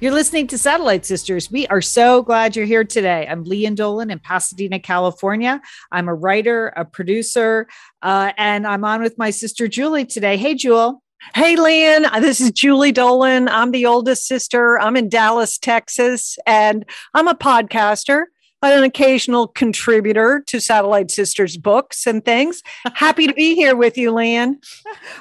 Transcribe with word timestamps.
You're 0.00 0.12
listening 0.12 0.48
to 0.48 0.58
Satellite 0.58 1.06
Sisters. 1.06 1.50
We 1.52 1.68
are 1.68 1.80
so 1.80 2.20
glad 2.22 2.56
you're 2.56 2.66
here 2.66 2.84
today. 2.84 3.26
I'm 3.30 3.44
Lian 3.44 3.76
Dolan 3.76 4.10
in 4.10 4.18
Pasadena, 4.18 4.80
California. 4.80 5.62
I'm 5.92 6.08
a 6.08 6.14
writer, 6.14 6.72
a 6.76 6.84
producer, 6.84 7.68
uh, 8.02 8.32
and 8.36 8.66
I'm 8.66 8.84
on 8.84 9.02
with 9.02 9.16
my 9.18 9.30
sister 9.30 9.68
Julie 9.68 10.04
today. 10.04 10.36
Hey, 10.36 10.56
Jewel. 10.56 11.00
Hey, 11.34 11.54
Lian, 11.56 12.06
this 12.20 12.40
is 12.40 12.50
Julie 12.50 12.92
Dolan. 12.92 13.48
I'm 13.48 13.70
the 13.70 13.86
oldest 13.86 14.26
sister. 14.26 14.78
I'm 14.80 14.96
in 14.96 15.08
Dallas, 15.08 15.58
Texas, 15.58 16.38
and 16.44 16.84
I'm 17.14 17.28
a 17.28 17.34
podcaster, 17.34 18.24
an 18.62 18.82
occasional 18.82 19.48
contributor 19.48 20.42
to 20.46 20.60
Satellite 20.60 21.10
Sisters 21.10 21.56
books 21.56 22.06
and 22.06 22.24
things. 22.24 22.62
Happy 22.94 23.26
to 23.26 23.32
be 23.32 23.54
here 23.54 23.76
with 23.76 23.96
you, 23.96 24.12
Lian. 24.12 24.56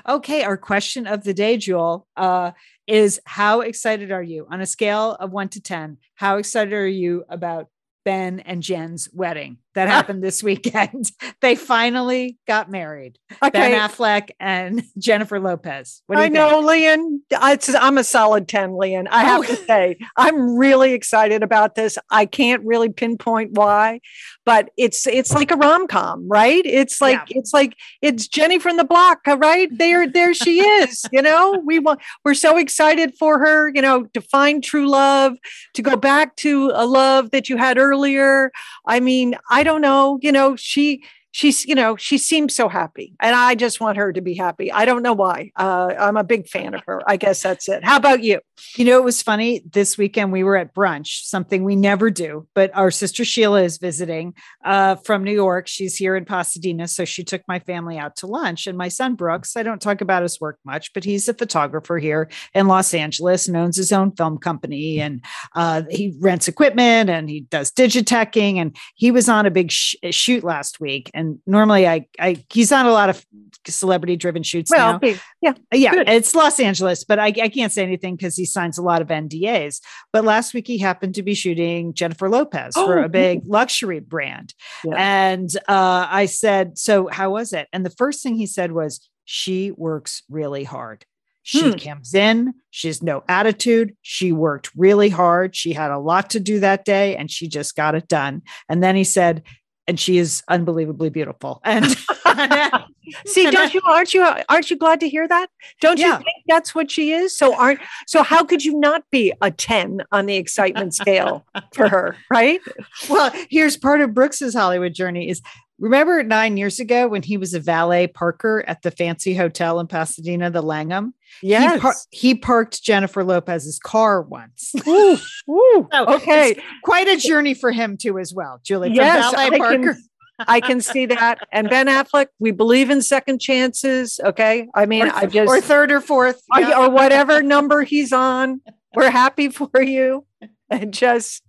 Okay, 0.08 0.44
our 0.44 0.58
question 0.58 1.08
of 1.08 1.24
the 1.24 1.34
day, 1.34 1.56
Jewel, 1.56 2.08
uh, 2.18 2.52
is 2.88 3.20
how 3.26 3.62
excited 3.62 4.12
are 4.12 4.24
you 4.24 4.48
on 4.50 4.62
a 4.62 4.66
scale 4.66 5.14
of 5.14 5.32
one 5.32 5.50
to 5.50 5.62
10? 5.62 5.98
How 6.16 6.38
excited 6.38 6.74
are 6.74 6.88
you 6.88 7.24
about 7.30 7.68
Ben 8.06 8.40
and 8.42 8.62
Jen's 8.62 9.10
wedding 9.14 9.58
that 9.76 9.88
ah. 9.88 9.92
happened 9.92 10.24
this 10.24 10.44
weekend. 10.44 11.12
they 11.42 11.56
finally 11.56 12.38
got 12.48 12.70
married. 12.70 13.18
Okay. 13.42 13.52
Ben 13.52 13.72
Affleck 13.72 14.30
and 14.40 14.84
Jennifer 14.98 15.40
Lopez. 15.40 16.02
I 16.10 16.30
know, 16.30 16.60
Lian. 16.60 17.22
I'm 17.32 17.98
a 17.98 18.04
solid 18.04 18.48
10, 18.48 18.78
Lian. 18.78 19.08
I 19.08 19.24
have 19.24 19.46
to 19.48 19.54
oh. 19.54 19.66
say, 19.68 19.98
I'm 20.16 20.56
really 20.56 20.94
excited 20.94 21.44
about 21.44 21.76
this. 21.76 21.98
I 22.10 22.26
can't 22.26 22.64
really 22.64 22.90
pinpoint 22.90 23.54
why, 23.54 24.00
but 24.46 24.70
it's 24.78 25.08
it's 25.08 25.34
like 25.34 25.52
a 25.52 25.56
rom-com, 25.56 26.28
right? 26.28 26.66
It's 26.66 27.02
like 27.02 27.30
yeah. 27.30 27.40
it's 27.40 27.54
like 27.54 27.76
it's 28.02 28.28
Jenny 28.28 28.60
from 28.60 28.78
the 28.78 28.84
block, 28.84 29.26
right? 29.28 29.70
There, 29.72 30.08
there 30.08 30.34
she 30.34 30.62
is. 30.62 31.06
you 31.12 31.22
know, 31.22 31.62
we 31.66 31.80
want 31.80 32.02
we're 32.24 32.34
so 32.34 32.58
excited 32.58 33.14
for 33.18 33.40
her, 33.40 33.72
you 33.74 33.82
know, 33.82 34.06
to 34.14 34.22
find 34.22 34.64
true 34.64 34.88
love, 34.88 35.38
to 35.74 35.82
go 35.82 35.96
back 35.96 36.36
to 36.38 36.72
a 36.74 36.86
love 36.86 37.32
that 37.32 37.50
you 37.50 37.58
had 37.58 37.78
earlier. 37.78 38.52
I 38.86 39.00
mean, 39.00 39.36
I 39.50 39.63
I 39.64 39.66
don't 39.66 39.82
know, 39.82 40.20
you 40.22 40.34
know, 40.34 40.58
she 40.58 41.04
she's 41.34 41.66
you 41.66 41.76
know 41.76 41.98
she 41.98 42.18
seems 42.18 42.56
so 42.56 42.70
happy 42.70 43.14
and 43.20 43.36
i 43.36 43.56
just 43.56 43.82
want 43.82 43.98
her 43.98 44.14
to 44.14 44.22
be 44.22 44.36
happy. 44.36 44.72
I 44.72 44.86
don't 44.86 45.04
know 45.04 45.14
why. 45.14 45.52
Uh, 45.58 45.94
i'm 46.00 46.16
a 46.16 46.24
big 46.24 46.48
fan 46.48 46.74
of 46.74 46.82
her. 46.86 47.02
I 47.06 47.18
guess 47.18 47.42
that's 47.44 47.68
it. 47.68 47.84
How 47.84 47.98
about 47.98 48.24
you? 48.24 48.40
You 48.78 48.86
know 48.86 48.98
it 48.98 49.04
was 49.04 49.22
funny 49.22 49.62
this 49.70 49.98
weekend 49.98 50.32
we 50.32 50.44
were 50.44 50.56
at 50.56 50.74
brunch 50.74 51.24
something 51.24 51.64
we 51.64 51.76
never 51.76 52.10
do 52.10 52.48
but 52.54 52.72
our 52.74 52.92
sister 52.92 53.26
sheila 53.26 53.64
is 53.64 53.78
visiting 53.78 54.34
uh, 54.64 54.96
from 54.96 55.24
new 55.24 55.34
york. 55.34 55.68
She's 55.68 55.98
here 55.98 56.16
in 56.16 56.24
pasadena 56.24 56.88
so 56.88 57.04
she 57.04 57.24
took 57.24 57.42
my 57.48 57.60
family 57.60 57.98
out 57.98 58.16
to 58.18 58.28
lunch 58.28 58.68
and 58.68 58.78
my 58.78 58.88
son 58.88 59.16
brooks 59.16 59.58
i 59.58 59.64
don't 59.64 59.82
talk 59.82 60.02
about 60.02 60.22
his 60.22 60.40
work 60.40 60.60
much 60.64 60.94
but 60.94 61.04
he's 61.04 61.28
a 61.28 61.34
photographer 61.34 61.98
here 61.98 62.30
in 62.54 62.68
los 62.68 62.94
angeles 62.94 63.48
and 63.48 63.58
owns 63.58 63.76
his 63.76 63.92
own 63.92 64.12
film 64.12 64.38
company 64.38 65.00
and 65.00 65.24
uh, 65.56 65.82
he 65.90 66.16
rents 66.20 66.48
equipment 66.48 67.10
and 67.10 67.30
he 67.30 67.42
does 67.42 67.72
digiteching 67.72 68.58
and 68.58 68.76
he 68.96 69.10
was 69.10 69.28
on 69.28 69.46
a 69.46 69.52
big 69.52 69.72
sh- 69.72 69.96
shoot 70.12 70.44
last 70.44 70.80
week 70.80 71.10
and 71.14 71.23
and 71.24 71.40
normally 71.48 71.88
I, 71.88 72.08
I 72.20 72.44
he's 72.52 72.72
on 72.72 72.86
a 72.86 72.92
lot 72.92 73.10
of 73.10 73.26
celebrity 73.66 74.16
driven 74.16 74.44
shoots 74.44 74.70
well, 74.70 75.00
now. 75.02 75.14
Yeah, 75.42 75.54
yeah, 75.72 75.92
Good. 75.92 76.10
it's 76.10 76.36
Los 76.36 76.60
Angeles, 76.60 77.04
but 77.04 77.20
I, 77.20 77.28
I 77.28 77.50
can't 77.50 77.72
say 77.72 77.84
anything 77.84 78.16
because 78.16 78.36
he 78.36 78.46
signs 78.46 78.78
a 78.78 78.82
lot 78.82 79.02
of 79.02 79.08
NDAs. 79.08 79.80
But 80.12 80.26
last 80.26 80.54
week 80.54 80.68
he 80.68 80.78
happened 80.78 81.16
to 81.16 81.24
be 81.24 81.34
shooting 81.34 81.94
Jennifer 81.94 82.30
Lopez 82.30 82.74
oh, 82.76 82.86
for 82.86 82.98
a 83.02 83.10
big 83.10 83.42
luxury 83.46 84.00
brand, 84.00 84.54
yeah. 84.84 84.96
and 84.98 85.56
uh, 85.68 86.08
I 86.10 86.26
said, 86.26 86.78
"So 86.78 87.08
how 87.08 87.32
was 87.32 87.54
it?" 87.54 87.68
And 87.72 87.86
the 87.86 87.92
first 87.92 88.22
thing 88.22 88.36
he 88.36 88.48
said 88.48 88.72
was, 88.74 89.10
"She 89.26 89.72
works 89.72 90.24
really 90.30 90.66
hard." 90.66 91.06
She 91.46 91.72
hmm. 91.72 91.78
comes 91.78 92.14
in, 92.14 92.54
she 92.70 92.88
has 92.88 93.04
no 93.04 93.22
attitude. 93.28 93.96
She 94.02 94.32
worked 94.32 94.72
really 94.78 95.10
hard. 95.10 95.58
She 95.58 95.74
had 95.74 95.92
a 95.92 96.00
lot 96.00 96.30
to 96.32 96.40
do 96.40 96.62
that 96.62 96.86
day 96.86 97.18
and 97.18 97.30
she 97.30 97.50
just 97.50 97.76
got 97.76 97.96
it 97.96 98.08
done. 98.08 98.44
And 98.70 98.82
then 98.82 98.96
he 98.96 99.04
said, 99.04 99.44
and 99.88 100.00
she 100.00 100.18
is 100.18 100.44
unbelievably 100.48 101.10
beautiful. 101.10 101.62
And 101.64 101.86
see, 103.26 103.50
don't 103.50 103.74
you 103.74 103.82
aren't 103.86 104.14
you 104.14 104.22
aren't 104.22 104.72
you 104.72 104.78
glad 104.78 105.00
to 105.02 105.10
hear 105.10 105.28
that? 105.28 105.48
Don't 105.82 106.00
yeah. 106.00 106.08
you 106.08 106.16
think 106.18 106.44
that's 106.48 106.74
what 106.74 106.90
she 106.90 107.12
is? 107.12 107.36
So 107.36 107.56
aren't 107.56 107.80
so 108.08 108.24
how 108.24 108.44
could 108.44 108.64
you 108.64 108.80
not 108.80 109.04
be 109.12 109.34
a 109.42 109.52
10 109.52 110.04
on 110.12 110.26
the 110.26 110.36
excitement 110.36 110.96
scale 110.96 111.46
for 111.74 111.90
her, 111.90 112.16
right? 112.30 112.60
Well, 113.10 113.32
here's 113.50 113.76
part 113.76 114.02
of 114.02 114.14
Brooks's 114.14 114.54
Hollywood 114.54 114.94
journey 114.94 115.30
is 115.30 115.42
Remember 115.80 116.24
nine 116.24 116.56
years 116.56 116.80
ago 116.80 117.08
when 117.08 117.24
he 117.24 117.36
was 117.36 117.54
a 117.54 117.60
valet 117.60 118.08
parker 118.08 118.64
at 118.68 118.84
the 118.84 118.92
fancy 118.92 119.34
hotel 119.34 119.80
in 119.80 119.88
Pasadena, 119.88 120.50
the 120.50 120.62
Langham? 120.62 121.14
Yes. 121.42 121.74
He, 121.74 121.80
par- 121.80 121.96
he 122.12 122.36
parked 122.36 122.84
Jennifer 122.84 123.24
Lopez's 123.24 123.80
car 123.80 124.22
once. 124.22 124.74
Ooh, 124.88 125.18
ooh, 125.50 125.88
so 125.92 126.06
okay. 126.16 126.56
Quite 126.84 127.08
a 127.08 127.18
journey 127.18 127.54
for 127.54 127.72
him 127.72 127.98
too, 127.98 128.20
as 128.20 128.34
well, 128.34 128.60
Julie. 128.64 128.94
Yes, 128.94 129.32
valet 129.32 129.46
I 129.46 129.58
parker. 129.58 129.94
Can, 129.94 130.04
I 130.48 130.60
can 130.60 130.82
see 130.82 131.06
that. 131.08 131.40
And 131.52 131.70
Ben 131.70 131.88
Affleck, 131.88 132.28
we 132.40 132.52
believe 132.52 132.90
in 132.90 133.02
second 133.02 133.40
chances. 133.40 134.20
Okay. 134.24 134.68
I 134.74 134.86
mean, 134.86 135.04
I 135.04 135.26
just 135.26 135.50
or 135.50 135.60
third 135.62 135.92
or 135.92 136.02
fourth. 136.02 136.42
Or, 136.54 136.62
yeah. 136.62 136.80
or 136.80 136.90
whatever 136.90 137.42
number 137.42 137.82
he's 137.84 138.14
on. 138.14 138.62
We're 138.96 139.10
happy 139.10 139.50
for 139.50 139.82
you. 139.82 140.26
And 140.70 140.94
just 140.94 141.44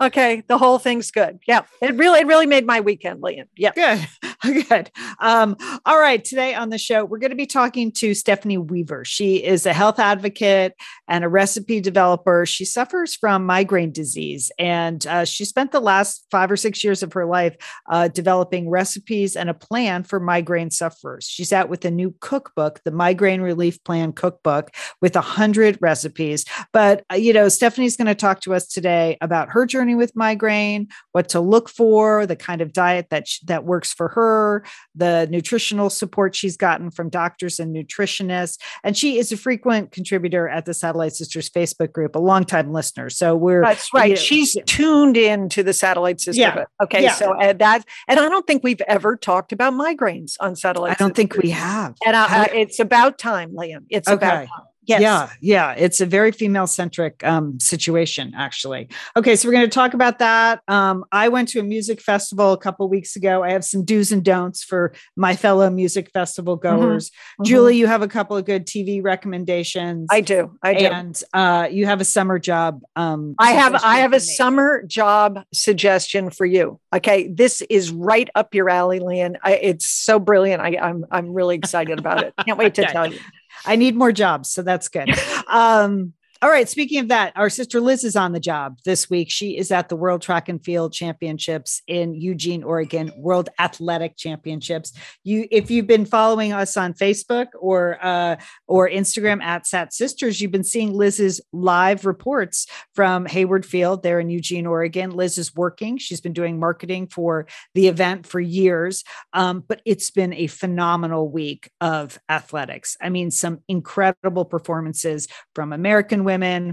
okay, 0.00 0.42
the 0.48 0.58
whole 0.58 0.78
thing's 0.78 1.10
good. 1.10 1.38
Yeah, 1.46 1.62
it 1.80 1.94
really, 1.96 2.20
it 2.20 2.26
really 2.26 2.46
made 2.46 2.66
my 2.66 2.80
weekend, 2.80 3.22
Lian. 3.22 3.46
Yeah, 3.56 3.72
good, 3.74 4.06
good. 4.68 4.90
Um, 5.20 5.56
all 5.84 5.98
right, 5.98 6.24
today 6.24 6.54
on 6.54 6.70
the 6.70 6.78
show, 6.78 7.04
we're 7.04 7.18
going 7.18 7.30
to 7.30 7.36
be 7.36 7.46
talking 7.46 7.92
to 7.92 8.14
Stephanie 8.14 8.58
Weaver. 8.58 9.04
She 9.04 9.36
is 9.36 9.66
a 9.66 9.72
health 9.72 9.98
advocate 9.98 10.74
and 11.08 11.24
a 11.24 11.28
recipe 11.28 11.80
developer. 11.80 12.46
She 12.46 12.64
suffers 12.64 13.14
from 13.14 13.44
migraine 13.44 13.92
disease, 13.92 14.50
and 14.58 15.06
uh, 15.06 15.24
she 15.24 15.44
spent 15.44 15.72
the 15.72 15.80
last 15.80 16.26
five 16.30 16.50
or 16.50 16.56
six 16.56 16.82
years 16.82 17.02
of 17.02 17.12
her 17.12 17.26
life 17.26 17.56
uh, 17.88 18.08
developing 18.08 18.70
recipes 18.70 19.36
and 19.36 19.50
a 19.50 19.54
plan 19.54 20.02
for 20.02 20.18
migraine 20.20 20.70
sufferers. 20.70 21.24
She's 21.24 21.52
out 21.52 21.68
with 21.68 21.84
a 21.84 21.90
new 21.90 22.14
cookbook, 22.20 22.80
the 22.84 22.90
Migraine 22.90 23.40
Relief 23.40 23.82
Plan 23.84 24.12
Cookbook, 24.12 24.70
with 25.00 25.16
a 25.16 25.20
hundred 25.20 25.78
recipes. 25.80 26.44
But 26.72 27.04
uh, 27.12 27.16
you 27.16 27.32
know, 27.32 27.48
Stephanie's 27.48 27.96
going 27.96 28.06
to 28.06 28.14
talk 28.14 28.40
to 28.42 28.54
us 28.54 28.66
today 28.66 29.18
about 29.20 29.49
her 29.50 29.66
journey 29.66 29.94
with 29.94 30.14
migraine, 30.16 30.88
what 31.12 31.28
to 31.30 31.40
look 31.40 31.68
for, 31.68 32.26
the 32.26 32.36
kind 32.36 32.60
of 32.60 32.72
diet 32.72 33.08
that 33.10 33.26
that 33.44 33.64
works 33.64 33.92
for 33.92 34.08
her, 34.08 34.64
the 34.94 35.28
nutritional 35.30 35.90
support 35.90 36.34
she's 36.34 36.56
gotten 36.56 36.90
from 36.90 37.08
doctors 37.08 37.60
and 37.60 37.74
nutritionists, 37.74 38.58
and 38.84 38.96
she 38.96 39.18
is 39.18 39.32
a 39.32 39.36
frequent 39.36 39.92
contributor 39.92 40.48
at 40.48 40.64
the 40.64 40.74
Satellite 40.74 41.12
Sisters 41.12 41.48
Facebook 41.48 41.92
group, 41.92 42.14
a 42.16 42.18
longtime 42.18 42.72
listener. 42.72 43.10
So 43.10 43.36
we're 43.36 43.62
that's 43.62 43.92
right. 43.92 44.10
You 44.10 44.14
know, 44.14 44.20
she's 44.20 44.56
yeah. 44.56 44.62
tuned 44.66 45.16
in 45.16 45.48
to 45.50 45.62
the 45.62 45.72
Satellite 45.72 46.20
Sisterhood. 46.20 46.66
Yeah. 46.80 46.84
Okay, 46.84 47.02
yeah. 47.02 47.14
so 47.14 47.38
uh, 47.38 47.52
that, 47.54 47.84
and 48.08 48.18
I 48.20 48.28
don't 48.28 48.46
think 48.46 48.62
we've 48.64 48.80
ever 48.82 49.16
talked 49.16 49.52
about 49.52 49.74
migraines 49.74 50.36
on 50.40 50.56
Satellite. 50.56 50.92
I 50.92 50.94
don't 50.94 51.14
think 51.14 51.36
we 51.36 51.50
have, 51.50 51.96
and 52.06 52.16
I, 52.16 52.44
I, 52.44 52.44
it's 52.52 52.80
about 52.80 53.18
time, 53.18 53.54
Lian. 53.54 53.86
It's 53.90 54.08
okay. 54.08 54.14
about 54.14 54.48
time. 54.48 54.66
Yes. 54.90 55.00
Yeah, 55.00 55.30
yeah. 55.40 55.74
It's 55.78 56.00
a 56.00 56.06
very 56.06 56.32
female 56.32 56.66
centric 56.66 57.22
um, 57.24 57.60
situation, 57.60 58.32
actually. 58.36 58.88
Okay, 59.16 59.36
so 59.36 59.48
we're 59.48 59.52
going 59.52 59.66
to 59.66 59.74
talk 59.74 59.94
about 59.94 60.18
that. 60.18 60.62
Um, 60.66 61.04
I 61.12 61.28
went 61.28 61.48
to 61.50 61.60
a 61.60 61.62
music 61.62 62.00
festival 62.00 62.52
a 62.52 62.58
couple 62.58 62.88
weeks 62.88 63.14
ago. 63.14 63.44
I 63.44 63.52
have 63.52 63.64
some 63.64 63.84
do's 63.84 64.10
and 64.10 64.24
don'ts 64.24 64.64
for 64.64 64.92
my 65.16 65.36
fellow 65.36 65.70
music 65.70 66.10
festival 66.12 66.58
mm-hmm. 66.58 66.80
goers. 66.80 67.10
Mm-hmm. 67.10 67.44
Julie, 67.44 67.76
you 67.76 67.86
have 67.86 68.02
a 68.02 68.08
couple 68.08 68.36
of 68.36 68.44
good 68.44 68.66
TV 68.66 69.02
recommendations. 69.02 70.08
I 70.10 70.22
do. 70.22 70.58
I 70.62 70.74
do. 70.74 70.86
And 70.86 71.22
uh, 71.32 71.68
you 71.70 71.86
have 71.86 72.00
a 72.00 72.04
summer 72.04 72.40
job. 72.40 72.82
Um, 72.96 73.36
I 73.38 73.52
have. 73.52 73.74
I 73.84 73.98
have 73.98 74.12
a 74.12 74.20
summer 74.20 74.82
job 74.82 75.40
suggestion 75.54 76.30
for 76.30 76.46
you. 76.46 76.80
Okay, 76.92 77.28
this 77.28 77.62
is 77.70 77.92
right 77.92 78.28
up 78.34 78.54
your 78.54 78.68
alley, 78.68 78.98
Lian. 78.98 79.36
I, 79.42 79.52
it's 79.54 79.86
so 79.86 80.18
brilliant. 80.18 80.60
I, 80.60 80.76
I'm 80.80 81.04
I'm 81.10 81.32
really 81.32 81.54
excited 81.54 81.98
about 81.98 82.22
it. 82.24 82.34
Can't 82.44 82.58
wait 82.58 82.74
to 82.74 82.82
okay. 82.82 82.92
tell 82.92 83.12
you. 83.12 83.20
I 83.64 83.76
need 83.76 83.96
more 83.96 84.12
jobs, 84.12 84.50
so 84.50 84.62
that's 84.62 84.88
good. 84.88 85.10
um, 85.48 86.12
all 86.42 86.48
right. 86.48 86.68
Speaking 86.68 87.00
of 87.00 87.08
that, 87.08 87.34
our 87.36 87.50
sister 87.50 87.82
Liz 87.82 88.02
is 88.02 88.16
on 88.16 88.32
the 88.32 88.40
job 88.40 88.78
this 88.86 89.10
week. 89.10 89.30
She 89.30 89.58
is 89.58 89.70
at 89.70 89.90
the 89.90 89.96
World 89.96 90.22
Track 90.22 90.48
and 90.48 90.64
Field 90.64 90.94
Championships 90.94 91.82
in 91.86 92.14
Eugene, 92.14 92.62
Oregon, 92.62 93.12
World 93.14 93.50
Athletic 93.58 94.16
Championships. 94.16 94.94
You, 95.22 95.46
if 95.50 95.70
you've 95.70 95.86
been 95.86 96.06
following 96.06 96.54
us 96.54 96.78
on 96.78 96.94
Facebook 96.94 97.48
or 97.60 97.98
uh, 98.02 98.36
or 98.66 98.88
Instagram 98.88 99.42
at 99.42 99.66
Sat 99.66 99.92
Sisters, 99.92 100.40
you've 100.40 100.50
been 100.50 100.64
seeing 100.64 100.94
Liz's 100.94 101.42
live 101.52 102.06
reports 102.06 102.66
from 102.94 103.26
Hayward 103.26 103.66
Field 103.66 104.02
there 104.02 104.18
in 104.18 104.30
Eugene, 104.30 104.66
Oregon. 104.66 105.10
Liz 105.10 105.36
is 105.36 105.54
working. 105.54 105.98
She's 105.98 106.22
been 106.22 106.32
doing 106.32 106.58
marketing 106.58 107.08
for 107.08 107.48
the 107.74 107.86
event 107.86 108.26
for 108.26 108.40
years, 108.40 109.04
um, 109.34 109.62
but 109.68 109.82
it's 109.84 110.10
been 110.10 110.32
a 110.32 110.46
phenomenal 110.46 111.28
week 111.28 111.70
of 111.82 112.18
athletics. 112.30 112.96
I 112.98 113.10
mean, 113.10 113.30
some 113.30 113.58
incredible 113.68 114.46
performances 114.46 115.28
from 115.54 115.74
American 115.74 116.24
women, 116.24 116.29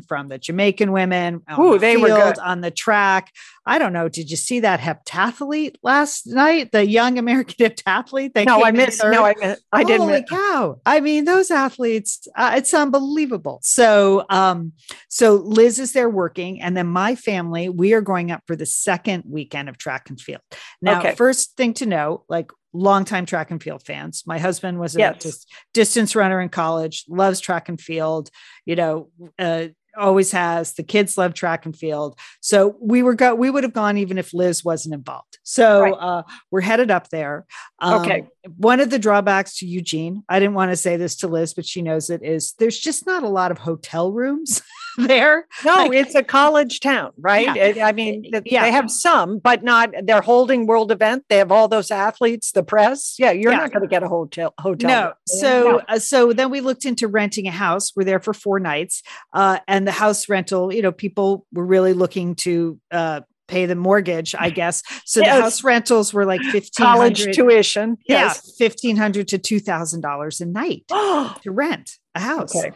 from 0.08 0.28
the 0.28 0.38
Jamaican 0.38 0.92
women. 0.92 1.42
Ooh, 1.60 1.74
the 1.74 1.80
they 1.80 1.98
were 1.98 2.08
good. 2.10 2.40
on 2.40 2.62
the 2.62 2.72
track. 2.72 3.32
I 3.66 3.80
don't 3.80 3.92
know. 3.92 4.08
Did 4.08 4.30
you 4.32 4.38
see 4.38 4.62
that 4.62 4.80
heptathlete 4.80 5.76
last 5.84 6.26
night? 6.28 6.72
The 6.72 6.86
young 6.88 7.18
American 7.18 7.56
heptathlete. 7.70 8.34
They 8.34 8.46
No, 8.46 8.64
I 8.64 8.72
missed. 8.72 9.04
No, 9.04 9.26
I 9.26 9.34
missed. 9.40 9.62
I 9.72 9.84
didn't. 9.84 10.08
Holy 10.08 10.22
miss- 10.22 10.30
cow! 10.30 10.80
I 10.86 11.00
mean, 11.00 11.26
those 11.26 11.52
athletes, 11.52 12.28
uh, 12.36 12.54
it's 12.56 12.74
unbelievable. 12.74 13.60
So, 13.64 14.26
um, 14.30 14.74
so 15.10 15.36
Liz 15.36 15.80
is 15.80 15.94
there 15.94 16.10
working, 16.10 16.62
and 16.62 16.78
then 16.78 16.88
my 16.88 17.16
family, 17.16 17.70
we 17.70 17.94
are 17.94 18.02
going 18.02 18.32
up 18.32 18.44
for 18.48 18.56
the 18.56 18.66
second 18.66 19.24
weekend 19.28 19.70
of 19.70 19.78
track 19.78 20.10
and 20.10 20.20
field. 20.20 20.42
Now, 20.82 21.00
Okay. 21.00 21.16
first 21.16 21.58
thing 21.58 21.74
to 21.76 21.86
know, 21.86 22.24
like 22.30 22.52
longtime 22.74 23.26
track 23.26 23.52
and 23.52 23.62
field 23.62 23.84
fans, 23.84 24.24
my 24.26 24.38
husband 24.40 24.80
was 24.80 24.96
a 24.96 25.00
Yes. 25.00 25.24
dis- 25.24 25.46
distance 25.74 26.16
runner 26.16 26.40
in 26.42 26.50
college, 26.50 27.06
loves 27.08 27.40
track 27.40 27.70
and 27.70 27.80
field. 27.80 28.30
You 28.66 28.76
know, 28.76 29.10
uh, 29.40 29.68
always 29.98 30.32
has. 30.32 30.74
The 30.76 30.84
kids 30.84 31.18
love 31.18 31.34
track 31.34 31.66
and 31.66 31.76
field. 31.76 32.20
So 32.40 32.76
we 32.80 33.02
were 33.02 33.16
go 33.16 33.34
we 33.34 33.50
would 33.50 33.64
have 33.64 33.74
gone 33.74 33.98
even 33.98 34.20
if 34.20 34.32
Liz 34.32 34.64
wasn't 34.64 34.94
involved. 34.94 35.40
So 35.42 35.82
Right. 35.82 35.94
uh, 36.00 36.24
we're 36.52 36.62
headed 36.62 36.92
up 36.92 37.10
there. 37.10 37.46
Um, 37.80 38.02
Okay. 38.02 38.28
One 38.58 38.80
of 38.80 38.92
the 38.92 39.00
drawbacks 39.00 39.58
to 39.58 39.66
Eugene, 39.66 40.24
I 40.30 40.40
didn't 40.40 40.54
want 40.54 40.72
to 40.72 40.76
say 40.78 40.98
this 40.98 41.16
to 41.18 41.28
Liz, 41.28 41.56
but 41.56 41.66
she 41.66 41.82
knows 41.82 42.12
it 42.12 42.22
is 42.24 42.54
there's 42.60 42.78
just 42.78 43.08
not 43.08 43.24
a 43.24 43.28
lot 43.30 43.50
of 43.52 43.58
hotel 43.58 44.12
rooms 44.12 44.62
there. 44.98 45.48
No, 45.64 45.76
Like- 45.76 45.94
it's 45.94 46.16
a 46.16 46.24
college 46.24 46.80
town, 46.80 47.12
right? 47.20 47.56
Yeah. 47.76 47.88
I 47.88 47.92
mean, 47.92 48.24
Yeah. 48.46 48.64
they 48.64 48.72
have 48.72 48.90
some, 48.92 49.40
but 49.40 49.64
not. 49.64 49.92
They're 50.04 50.22
holding 50.22 50.66
world 50.68 50.92
event. 50.92 51.26
They 51.30 51.38
have 51.38 51.52
all 51.52 51.68
those 51.68 51.92
athletes, 51.92 52.52
the 52.52 52.64
press. 52.64 53.16
Yeah, 53.18 53.32
you're 53.32 53.52
Yeah. 53.52 53.60
not 53.60 53.72
going 53.72 53.84
to 53.84 53.88
get 53.88 54.04
a 54.04 54.08
hotel. 54.08 54.54
Hotel. 54.60 54.90
No. 54.90 55.14
So 55.28 55.62
No. 55.72 55.82
uh, 55.88 56.00
so 56.00 56.34
then 56.34 56.50
we 56.50 56.62
looked 56.62 56.86
into 56.86 57.08
renting 57.08 57.48
a 57.48 57.52
house. 57.52 57.94
We're 57.96 58.04
there 58.06 58.20
for 58.20 58.34
four 58.34 58.60
nights. 58.60 59.02
Uh, 59.34 59.60
and 59.68 59.88
the 59.88 59.92
house 59.92 60.28
rental, 60.28 60.74
you 60.74 60.82
know, 60.82 60.92
people 60.92 61.46
were 61.54 61.66
really 61.66 61.94
looking 61.94 62.36
to 62.36 62.80
uh 62.92 63.22
pay 63.48 63.66
the 63.66 63.76
mortgage, 63.76 64.36
I 64.38 64.50
guess. 64.50 64.84
So 65.06 65.22
Yes. 65.22 65.36
the 65.38 65.42
house 65.42 65.64
rentals 65.64 66.14
were 66.14 66.26
like 66.26 66.42
fifteen 66.42 66.86
college 66.86 67.34
tuition. 67.34 67.98
Yeah, 68.06 68.26
Yes. 68.26 68.56
fifteen 68.58 68.98
hundred 68.98 69.30
to 69.30 69.38
two 69.38 69.60
thousand 69.62 70.02
dollars 70.02 70.42
a 70.42 70.46
night 70.46 70.84
to 70.90 71.34
rent 71.46 71.92
a 72.14 72.20
house. 72.20 72.54
okay. 72.54 72.72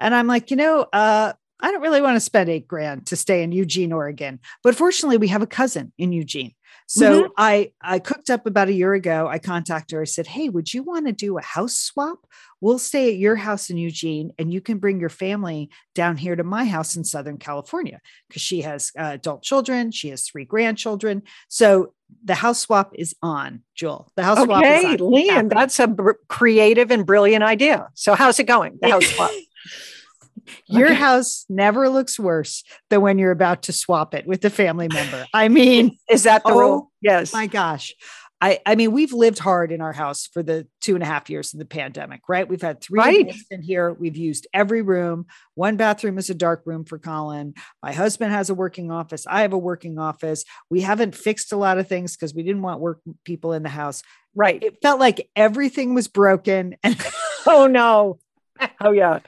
And 0.00 0.14
I'm 0.14 0.26
like, 0.26 0.50
you 0.50 0.56
know, 0.56 0.84
uh, 0.92 1.32
I 1.60 1.70
don't 1.70 1.80
really 1.82 2.02
want 2.02 2.16
to 2.16 2.20
spend 2.20 2.50
eight 2.50 2.68
grand 2.68 3.06
to 3.06 3.16
stay 3.16 3.42
in 3.42 3.50
Eugene, 3.52 3.92
Oregon. 3.92 4.40
But 4.62 4.74
fortunately, 4.76 5.16
we 5.16 5.28
have 5.28 5.42
a 5.42 5.46
cousin 5.46 5.92
in 5.96 6.12
Eugene. 6.12 6.52
So 6.88 7.22
Mm-hmm. 7.22 7.32
I 7.38 7.72
I 7.80 7.98
cooked 7.98 8.28
up 8.30 8.46
about 8.46 8.68
a 8.68 8.72
year 8.72 8.92
ago. 8.92 9.26
I 9.26 9.38
contacted 9.38 9.96
her. 9.96 10.02
I 10.02 10.04
said, 10.04 10.26
Hey, 10.26 10.48
would 10.50 10.72
you 10.74 10.82
want 10.82 11.06
to 11.06 11.12
do 11.12 11.38
a 11.38 11.42
house 11.42 11.74
swap? 11.76 12.26
We'll 12.60 12.78
stay 12.78 13.08
at 13.10 13.16
your 13.18 13.36
house 13.36 13.70
in 13.70 13.76
Eugene, 13.76 14.32
and 14.38 14.52
you 14.52 14.60
can 14.60 14.78
bring 14.78 15.00
your 15.00 15.08
family 15.08 15.70
down 15.94 16.16
here 16.16 16.36
to 16.36 16.44
my 16.44 16.64
house 16.64 16.94
in 16.96 17.04
Southern 17.04 17.38
California 17.38 18.00
because 18.28 18.42
she 18.42 18.60
has 18.62 18.92
uh, 18.98 19.02
adult 19.14 19.42
children. 19.42 19.90
She 19.90 20.08
has 20.10 20.22
three 20.28 20.44
grandchildren. 20.44 21.22
So 21.48 21.94
the 22.24 22.34
house 22.34 22.60
swap 22.60 22.92
is 22.94 23.16
on, 23.22 23.62
Jewel. 23.74 24.10
The 24.16 24.22
house 24.24 24.42
swap 24.42 24.62
is 24.64 24.84
Okay, 24.84 24.92
on. 25.02 25.12
Lian, 25.12 25.28
Happening. 25.30 25.48
that's 25.48 25.80
a 25.80 25.86
br- 25.88 26.12
creative 26.28 26.90
and 26.90 27.04
brilliant 27.06 27.42
idea. 27.42 27.88
So, 27.94 28.14
how's 28.14 28.38
it 28.38 28.44
going? 28.44 28.78
The 28.80 28.90
house 28.90 29.06
swap. 29.06 29.30
Your 30.66 30.92
house 30.94 31.44
never 31.48 31.88
looks 31.88 32.18
worse 32.18 32.64
than 32.90 33.00
when 33.00 33.18
you're 33.18 33.30
about 33.32 33.62
to 33.64 33.72
swap 33.72 34.14
it 34.14 34.26
with 34.26 34.44
a 34.44 34.50
family 34.50 34.88
member. 34.88 35.26
I 35.34 35.48
mean, 35.48 35.98
Is 36.10 36.24
that 36.24 36.42
the 36.44 36.50
Oh, 36.52 36.58
rule? 36.58 36.92
Yes. 37.00 37.32
my 37.32 37.46
gosh. 37.46 37.94
I, 38.38 38.60
I 38.66 38.74
mean, 38.74 38.92
we've 38.92 39.14
lived 39.14 39.38
hard 39.38 39.72
in 39.72 39.80
our 39.80 39.94
house 39.94 40.26
for 40.30 40.42
the 40.42 40.66
two 40.82 40.92
and 40.94 41.02
a 41.02 41.06
half 41.06 41.30
years 41.30 41.54
of 41.54 41.58
the 41.58 41.64
pandemic, 41.64 42.20
right? 42.28 42.46
We've 42.46 42.60
had 42.60 42.82
three 42.82 42.98
Right. 42.98 43.34
in 43.50 43.62
here. 43.62 43.94
We've 43.94 44.16
used 44.16 44.46
every 44.52 44.82
room. 44.82 45.24
One 45.54 45.76
bathroom 45.78 46.18
is 46.18 46.28
a 46.28 46.34
dark 46.34 46.60
room 46.66 46.84
for 46.84 46.98
Colin. 46.98 47.54
My 47.82 47.92
husband 47.94 48.32
has 48.32 48.50
a 48.50 48.54
working 48.54 48.90
office. 48.90 49.26
I 49.26 49.40
have 49.40 49.54
a 49.54 49.58
working 49.58 49.98
office. 49.98 50.44
We 50.68 50.82
haven't 50.82 51.14
fixed 51.16 51.50
a 51.52 51.56
lot 51.56 51.78
of 51.78 51.88
things 51.88 52.14
because 52.14 52.34
we 52.34 52.42
didn't 52.42 52.60
want 52.60 52.80
work 52.80 53.00
people 53.24 53.54
in 53.54 53.62
the 53.62 53.70
house. 53.70 54.02
right. 54.34 54.62
It 54.62 54.82
felt 54.82 55.00
like 55.00 55.30
everything 55.34 55.94
was 55.94 56.06
broken 56.06 56.76
and 56.82 57.02
Oh 57.46 57.66
no. 57.68 58.18
Oh 58.80 58.92
yeah. 58.92 59.20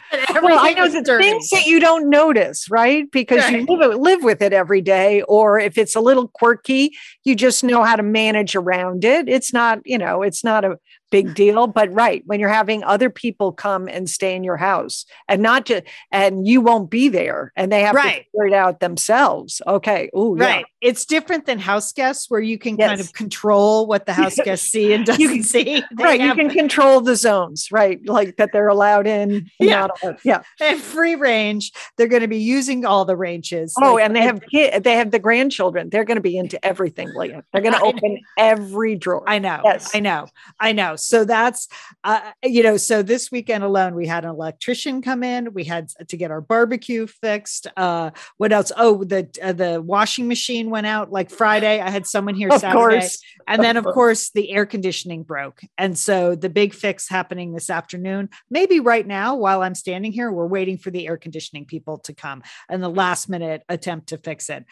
Well, 0.43 0.59
I 0.59 0.75
know 0.75 0.89
the 0.89 1.03
dirty. 1.03 1.25
things 1.25 1.49
that 1.51 1.65
you 1.67 1.81
don't 1.81 2.11
notice, 2.11 2.71
right? 2.71 3.11
Because 3.11 3.49
you 3.51 3.65
live, 3.67 3.93
it- 3.93 3.99
live 3.99 4.23
with 4.23 4.43
it 4.43 4.53
every 4.53 4.81
day. 4.83 5.23
Or 5.23 5.59
if 5.59 5.79
it's 5.79 5.97
a 5.97 6.01
little 6.01 6.29
quirky, 6.29 6.93
you 7.25 7.35
just 7.35 7.65
know 7.65 7.83
how 7.83 7.97
to 7.97 8.03
manage 8.03 8.55
around 8.55 9.05
it. 9.05 9.29
It's 9.29 9.53
not, 9.53 9.81
you 9.85 9.97
know, 9.99 10.23
it's 10.23 10.45
not 10.45 10.65
a 10.65 10.79
big 11.11 11.35
deal. 11.35 11.67
But 11.67 11.93
right, 11.93 12.23
when 12.27 12.41
you're 12.41 12.49
having 12.49 12.85
other 12.85 13.11
people 13.11 13.53
come 13.53 13.89
and 13.89 14.09
stay 14.09 14.35
in 14.37 14.45
your 14.45 14.57
house 14.57 15.05
and 15.29 15.43
not 15.43 15.65
just 15.67 15.85
and 16.13 16.47
you 16.47 16.61
won't 16.61 16.91
be 16.91 17.09
there 17.09 17.53
and 17.57 17.71
they 17.73 17.81
have 17.83 17.95
to 17.97 18.03
figure 18.03 18.47
it 18.47 18.53
out 18.53 18.81
themselves. 18.81 19.61
Okay. 19.67 20.11
Oh, 20.15 20.37
Right. 20.37 20.65
It's 20.81 21.05
different 21.05 21.47
than 21.47 21.59
house 21.59 21.93
guests 21.93 22.31
where 22.31 22.41
you 22.41 22.57
can 22.57 22.77
kind 22.77 23.01
of 23.01 23.13
control 23.13 23.87
what 23.87 24.07
the 24.07 24.13
house 24.13 24.37
guests 24.45 24.69
see 24.71 24.93
and 24.93 25.05
doesn't 25.05 25.27
can- 25.27 25.43
see. 25.43 25.83
They 25.97 26.05
Right. 26.05 26.21
You 26.21 26.35
can 26.35 26.51
control 26.51 27.01
the 27.01 27.17
zones, 27.17 27.71
right? 27.73 27.99
Like 28.07 28.37
that 28.37 28.51
they're 28.53 28.69
allowed 28.69 29.07
in. 29.07 29.51
Yeah. 29.59 29.89
not 30.03 30.19
Yeah. 30.25 30.43
and 30.61 30.81
free 30.81 31.15
range. 31.17 31.73
They're 31.97 32.07
going 32.07 32.23
to 32.23 32.29
be 32.29 32.39
using 32.39 32.85
all 32.85 33.05
the 33.05 33.17
ranges. 33.17 33.75
Oh, 33.83 33.95
Like, 33.95 34.05
and 34.05 34.15
they 34.17 34.23
have 34.23 34.41
kid, 34.53 34.85
they 34.85 34.95
have 34.95 35.11
the 35.11 35.19
grandchildren. 35.19 35.89
They're 35.91 36.05
going 36.05 36.17
to 36.17 36.21
be 36.23 36.37
into 36.39 36.65
everything, 36.65 37.11
Leah. 37.15 37.43
They're 37.53 37.63
going 37.63 37.75
to 37.79 37.83
open 37.83 38.21
every 38.39 38.95
drawer. 38.95 39.25
I 39.27 39.39
know. 39.41 39.61
Yes. 39.65 39.95
I 39.95 40.01
know. 40.01 40.29
I 40.61 40.73
know. 40.73 40.95
So 40.99 41.25
that's, 41.25 41.69
uh, 42.05 42.33
you 42.43 42.63
know, 42.63 42.77
so 42.77 43.03
this 43.03 43.31
weekend 43.31 43.65
alone, 43.65 43.95
we 43.95 44.07
had 44.07 44.25
an 44.25 44.31
electrician 44.31 45.03
come 45.03 45.23
in. 45.23 45.53
We 45.55 45.65
had 45.65 45.89
to 46.07 46.17
get 46.17 46.31
our 46.31 46.41
barbecue 46.41 47.07
fixed. 47.07 47.67
Uh, 47.77 48.11
what 48.37 48.53
else? 48.53 48.73
Oh, 48.77 49.05
the 49.05 49.29
uh, 49.43 49.53
the 49.53 49.81
washing 49.81 50.29
machine 50.29 50.71
went 50.71 50.87
out 50.87 51.11
like 51.11 51.31
Friday. 51.31 51.81
I 51.81 51.91
had 51.91 52.07
someone 52.07 52.35
here 52.35 52.49
of 52.53 52.61
Saturday. 52.61 52.79
course. 52.79 53.19
And 53.47 53.63
then, 53.63 53.77
of 53.77 53.85
course, 53.95 54.31
the 54.31 54.51
air 54.51 54.67
conditioning 54.67 55.23
broke. 55.23 55.61
And 55.77 55.99
so 55.99 56.35
the 56.35 56.49
big 56.49 56.75
fix 56.75 57.09
happening 57.09 57.53
this 57.53 57.71
afternoon, 57.71 58.29
maybe 58.51 58.81
right 58.81 59.07
now 59.07 59.37
while 59.37 59.63
I'm 59.63 59.75
standing 59.75 60.13
here, 60.13 60.31
we're 60.31 60.47
waiting 60.47 60.79
for 60.79 60.91
the 60.91 61.07
air 61.07 61.17
conditioning 61.17 61.65
people 61.65 61.99
to 61.99 62.15
come 62.15 62.43
and 62.69 62.83
the 62.83 62.89
last 62.89 63.29
minute 63.29 63.63
attempt 63.69 64.09
to 64.09 64.19
fix 64.19 64.51
it. 64.51 64.65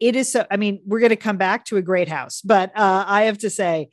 It 0.00 0.16
is 0.16 0.32
so, 0.32 0.46
I 0.50 0.56
mean, 0.56 0.80
we're 0.86 1.00
going 1.00 1.10
to 1.10 1.16
come 1.16 1.36
back 1.36 1.66
to 1.66 1.76
a 1.76 1.82
great 1.82 2.08
house, 2.08 2.40
but 2.40 2.70
uh, 2.74 3.04
I 3.06 3.22
have 3.22 3.38
to 3.38 3.50
say, 3.50 3.90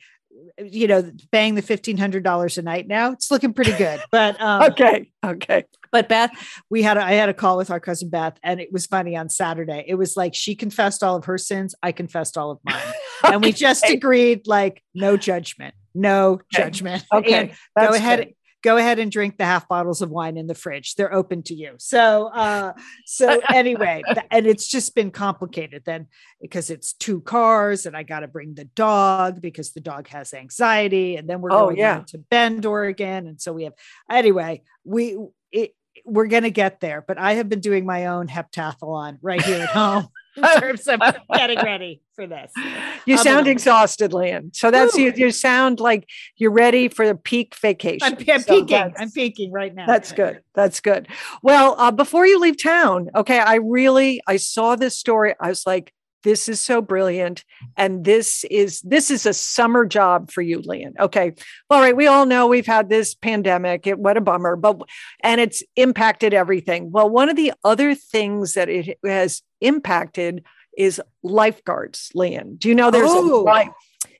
you 0.58 0.86
know, 0.86 1.10
paying 1.30 1.54
the 1.54 1.62
$1,500 1.62 2.58
a 2.58 2.62
night 2.62 2.86
now, 2.88 3.12
it's 3.12 3.30
looking 3.30 3.52
pretty 3.52 3.72
good. 3.72 4.00
But, 4.10 4.40
um, 4.40 4.62
Okay. 4.64 5.10
Okay. 5.24 5.64
but 5.90 6.08
Beth, 6.08 6.30
we 6.70 6.82
had 6.82 6.96
a, 6.96 7.04
I 7.04 7.12
had 7.12 7.28
a 7.28 7.34
call 7.34 7.56
with 7.56 7.70
our 7.70 7.80
cousin 7.80 8.08
Beth, 8.10 8.38
and 8.42 8.60
it 8.60 8.72
was 8.72 8.86
funny 8.86 9.16
on 9.16 9.28
Saturday. 9.28 9.84
It 9.86 9.94
was 9.94 10.16
like 10.16 10.34
she 10.34 10.54
confessed 10.54 11.02
all 11.02 11.16
of 11.16 11.24
her 11.26 11.38
sins, 11.38 11.74
I 11.82 11.92
confessed 11.92 12.36
all 12.36 12.50
of 12.50 12.58
mine, 12.64 12.76
and 13.24 13.42
we 13.42 13.52
just 13.52 13.88
agreed 13.88 14.46
like 14.46 14.82
no 14.94 15.16
judgment, 15.16 15.74
no 15.94 16.32
Okay. 16.34 16.42
judgment. 16.50 17.04
Okay. 17.12 17.34
And 17.34 17.50
go 17.78 17.94
ahead, 17.94 18.18
good. 18.26 18.34
Go 18.62 18.76
ahead 18.76 18.98
and 18.98 19.10
drink 19.10 19.36
the 19.36 19.44
half 19.44 19.68
bottles 19.68 20.02
of 20.02 20.10
wine 20.10 20.36
in 20.36 20.46
the 20.46 20.54
fridge. 20.54 20.94
They're 20.94 21.12
open 21.12 21.42
to 21.44 21.54
you. 21.54 21.74
So, 21.78 22.28
uh, 22.28 22.72
so 23.04 23.40
anyway, 23.52 24.02
and 24.30 24.46
it's 24.46 24.68
just 24.68 24.94
been 24.94 25.10
complicated 25.10 25.82
then 25.84 26.06
because 26.40 26.70
it's 26.70 26.92
two 26.92 27.20
cars, 27.20 27.86
and 27.86 27.96
I 27.96 28.02
got 28.02 28.20
to 28.20 28.28
bring 28.28 28.54
the 28.54 28.64
dog 28.64 29.40
because 29.42 29.72
the 29.72 29.80
dog 29.80 30.08
has 30.08 30.32
anxiety, 30.32 31.16
and 31.16 31.28
then 31.28 31.40
we're 31.40 31.52
Oh, 31.52 31.66
going 31.66 31.76
yeah. 31.76 32.02
to 32.08 32.18
Bend, 32.18 32.64
Oregon, 32.64 33.26
and 33.26 33.40
so 33.40 33.52
we 33.52 33.64
have 33.64 33.74
anyway. 34.10 34.62
We 34.84 35.18
it, 35.50 35.74
we're 36.04 36.26
going 36.26 36.44
to 36.44 36.50
get 36.50 36.80
there, 36.80 37.04
but 37.06 37.18
I 37.18 37.34
have 37.34 37.48
been 37.48 37.60
doing 37.60 37.84
my 37.84 38.06
own 38.06 38.26
heptathlon 38.26 39.18
right 39.22 39.42
here 39.42 39.60
at 39.62 39.68
home 39.68 40.08
in 40.36 40.42
terms 40.42 40.86
of 40.88 41.00
getting 41.34 41.58
ready 41.58 42.00
for 42.14 42.26
this. 42.26 42.52
You 43.06 43.16
I'm 43.16 43.22
sound 43.22 43.48
exhausted, 43.48 44.12
Lian. 44.12 44.54
So 44.54 44.70
that's 44.70 44.96
you. 44.96 45.12
You 45.14 45.30
sound 45.30 45.80
like 45.80 46.08
you're 46.36 46.52
ready 46.52 46.88
for 46.88 47.06
the 47.06 47.14
peak 47.14 47.54
vacation. 47.56 48.00
I'm, 48.02 48.16
I'm 48.28 48.40
So 48.40 48.60
peaking. 48.60 48.94
I'm 48.96 49.10
peaking 49.10 49.52
right 49.52 49.74
now. 49.74 49.86
That's 49.86 50.12
good. 50.12 50.40
That's 50.54 50.80
good. 50.80 51.08
Well, 51.42 51.74
uh, 51.78 51.90
before 51.90 52.26
you 52.26 52.38
leave 52.38 52.62
town, 52.62 53.10
okay, 53.14 53.38
I 53.38 53.56
really 53.56 54.20
I 54.26 54.36
saw 54.36 54.76
this 54.76 54.98
story. 54.98 55.34
I 55.40 55.48
was 55.48 55.66
like, 55.66 55.92
this 56.22 56.48
is 56.48 56.60
so 56.60 56.80
brilliant 56.80 57.44
and 57.76 58.04
this 58.04 58.44
is 58.50 58.80
this 58.82 59.10
is 59.10 59.26
a 59.26 59.34
summer 59.34 59.84
job 59.84 60.30
for 60.30 60.42
you 60.42 60.60
Lian 60.60 60.94
Okay. 60.98 61.32
All 61.70 61.80
right, 61.80 61.96
we 61.96 62.06
all 62.06 62.26
know 62.26 62.46
we've 62.46 62.66
had 62.66 62.88
this 62.88 63.14
pandemic. 63.14 63.86
It, 63.86 63.98
what 63.98 64.16
a 64.16 64.20
bummer, 64.20 64.56
but 64.56 64.82
and 65.22 65.40
it's 65.40 65.62
impacted 65.76 66.34
everything. 66.34 66.90
Well, 66.90 67.08
one 67.08 67.28
of 67.28 67.36
the 67.36 67.52
other 67.64 67.94
things 67.94 68.54
that 68.54 68.68
it 68.68 68.98
has 69.04 69.42
impacted 69.60 70.44
is 70.76 71.00
lifeguards, 71.22 72.10
Lian 72.14 72.56
Do 72.56 72.68
you 72.68 72.74
know 72.74 72.90
there's 72.90 73.10
Oh. 73.10 73.42
a 73.42 73.42
life 73.42 73.68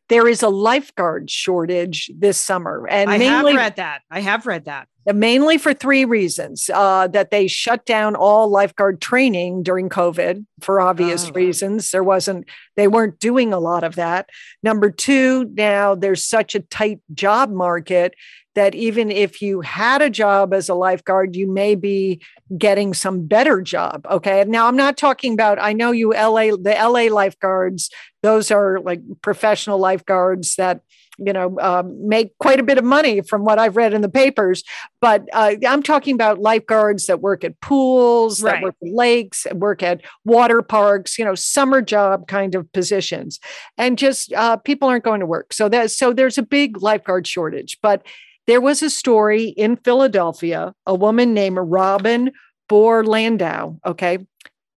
there 0.09 0.29
is 0.29 0.43
a 0.43 0.49
lifeguard 0.49 1.31
shortage 1.31 2.11
this 2.15 2.39
summer 2.39 2.87
and 2.87 3.09
I 3.11 3.17
mainly 3.17 3.53
have 3.53 3.59
read 3.59 3.77
that. 3.77 4.03
I 4.11 4.21
have 4.21 4.47
read 4.47 4.67
that. 4.67 4.89
Mainly 5.07 5.59
for 5.59 5.75
three 5.75 6.05
reasons 6.05 6.71
uh, 6.73 7.07
that 7.09 7.31
they 7.31 7.47
shut 7.49 7.85
down 7.87 8.15
all 8.15 8.49
lifeguard 8.49 9.01
training 9.01 9.63
during 9.63 9.89
covid 9.89 10.45
for 10.61 10.81
obvious 10.81 11.29
Oh. 11.29 11.33
reasons. 11.33 11.91
There 11.91 12.05
wasn't 12.05 12.47
they 12.77 12.89
weren't 12.89 13.19
doing 13.19 13.53
a 13.53 13.59
lot 13.59 13.85
of 13.85 13.97
that. 13.97 14.29
Number 14.63 14.91
two 14.91 15.51
now 15.55 15.95
there's 15.95 16.25
such 16.25 16.55
a 16.55 16.61
tight 16.61 17.01
job 17.15 17.51
market 17.51 18.15
that 18.55 18.75
even 18.75 19.11
if 19.11 19.41
you 19.41 19.63
had 19.63 20.03
a 20.03 20.11
job 20.11 20.53
as 20.53 20.69
a 20.69 20.75
lifeguard 20.75 21.35
you 21.35 21.51
may 21.51 21.75
be 21.75 22.21
getting 22.59 22.93
some 22.95 23.27
better 23.27 23.63
job 23.63 24.07
okay? 24.11 24.45
Now 24.47 24.67
i'm 24.69 24.77
not 24.77 24.97
talking 24.99 25.33
about 25.33 25.59
i 25.61 25.73
know 25.73 25.91
you 25.91 26.11
la 26.11 26.31
the 26.57 26.77
la 26.79 27.15
lifeguards 27.15 27.91
those 28.23 28.51
are 28.51 28.79
like 28.81 29.01
professional 29.23 29.79
lifeguards 29.79 30.57
that 30.57 30.81
you 31.27 31.33
know 31.33 31.59
um, 31.61 32.09
make 32.09 32.37
quite 32.39 32.61
a 32.61 32.63
bit 32.63 32.79
of 32.79 32.85
money 32.85 33.21
from 33.23 33.45
what 33.45 33.59
i've 33.59 33.77
read 33.77 33.93
in 33.95 34.01
the 34.01 34.09
papers 34.09 34.63
but 35.01 35.29
uh, 35.33 35.55
i'm 35.67 35.83
talking 35.83 36.15
about 36.15 36.39
lifeguards 36.41 37.07
that 37.07 37.21
work 37.21 37.45
at 37.45 37.59
pools 37.61 38.39
that 38.39 38.63
work 38.63 38.75
at 38.83 38.89
lakes 38.93 39.47
work 39.55 39.83
at 39.83 40.01
water 40.25 40.63
parks 40.63 41.19
you 41.19 41.25
know 41.25 41.35
summer 41.35 41.81
job 41.83 42.27
kind 42.29 42.55
of 42.55 42.71
positions 42.73 43.39
and 43.79 43.99
just 43.99 44.33
uh, 44.33 44.57
people 44.57 44.89
aren't 44.89 45.05
going 45.05 45.21
to 45.21 45.27
work 45.27 45.53
so 45.53 45.69
that 45.69 45.91
so 45.91 46.13
there's 46.13 46.39
a 46.39 46.43
big 46.43 46.83
lifeguard 46.83 47.27
shortage 47.27 47.79
but 47.83 48.05
there 48.47 48.61
was 48.61 48.83
a 48.83 48.91
story 48.91 49.45
in 49.49 49.77
philadelphia 49.77 50.75
a 50.87 50.95
woman 50.95 51.33
named 51.35 51.59
robin 51.61 52.31
Borlandau. 52.69 53.79
okay 53.85 54.19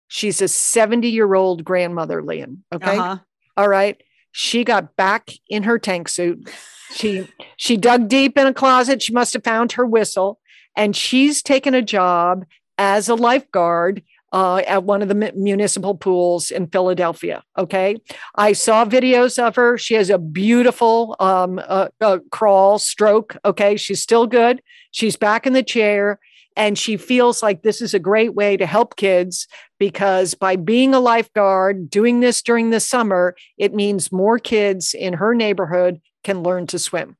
she's 0.07 0.41
a 0.41 0.47
70 0.47 1.07
year 1.09 1.33
old 1.33 1.63
grandmother 1.63 2.21
Lian. 2.21 2.63
okay 2.73 2.97
Uh-huh. 2.97 3.17
all 3.57 3.67
right. 3.69 4.01
She 4.37 4.65
got 4.65 4.97
back 4.97 5.31
in 5.47 5.63
her 5.63 5.79
tank 5.79 6.09
suit. 6.09 6.51
She 6.91 7.25
she 7.55 7.77
dug 7.77 8.09
deep 8.09 8.37
in 8.37 8.45
a 8.45 8.53
closet. 8.53 9.01
She 9.01 9.13
must 9.13 9.33
have 9.33 9.45
found 9.45 9.71
her 9.71 9.85
whistle, 9.85 10.39
and 10.75 10.93
she's 10.93 11.41
taken 11.41 11.73
a 11.73 11.81
job 11.81 12.45
as 12.77 13.07
a 13.07 13.15
lifeguard 13.15 14.03
uh, 14.33 14.57
at 14.67 14.83
one 14.83 15.01
of 15.01 15.07
the 15.07 15.31
municipal 15.37 15.95
pools 15.95 16.51
in 16.51 16.67
Philadelphia. 16.67 17.43
Okay, 17.57 17.95
I 18.35 18.51
saw 18.51 18.83
videos 18.83 19.41
of 19.41 19.55
her. 19.55 19.77
She 19.77 19.93
has 19.93 20.09
a 20.09 20.17
beautiful 20.17 21.15
um, 21.21 21.57
uh, 21.65 21.87
uh, 22.01 22.19
crawl 22.29 22.77
stroke. 22.77 23.37
Okay, 23.45 23.77
she's 23.77 24.03
still 24.03 24.27
good. 24.27 24.61
She's 24.91 25.15
back 25.15 25.47
in 25.47 25.53
the 25.53 25.63
chair. 25.63 26.19
And 26.55 26.77
she 26.77 26.97
feels 26.97 27.43
like 27.43 27.61
this 27.61 27.81
is 27.81 27.93
a 27.93 27.99
great 27.99 28.33
way 28.33 28.57
to 28.57 28.65
help 28.65 28.95
kids 28.95 29.47
because 29.79 30.33
by 30.33 30.55
being 30.55 30.93
a 30.93 30.99
lifeguard, 30.99 31.89
doing 31.89 32.21
this 32.21 32.41
during 32.41 32.69
the 32.69 32.79
summer, 32.79 33.35
it 33.57 33.73
means 33.73 34.11
more 34.11 34.39
kids 34.39 34.93
in 34.93 35.13
her 35.13 35.35
neighborhood 35.35 36.01
can 36.23 36.43
learn 36.43 36.67
to 36.67 36.79
swim. 36.79 37.17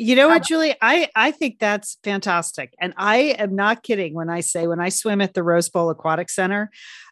You 0.00 0.14
know 0.14 0.28
what, 0.28 0.44
Julie? 0.44 0.76
I 0.80 1.08
I 1.16 1.32
think 1.32 1.58
that's 1.58 1.98
fantastic, 2.04 2.72
and 2.80 2.94
I 2.96 3.34
am 3.36 3.56
not 3.56 3.82
kidding 3.82 4.14
when 4.14 4.30
I 4.30 4.40
say 4.40 4.68
when 4.68 4.78
I 4.78 4.90
swim 4.90 5.20
at 5.20 5.34
the 5.34 5.42
Rose 5.42 5.68
Bowl 5.68 5.90
Aquatic 5.90 6.30
Center, 6.30 6.70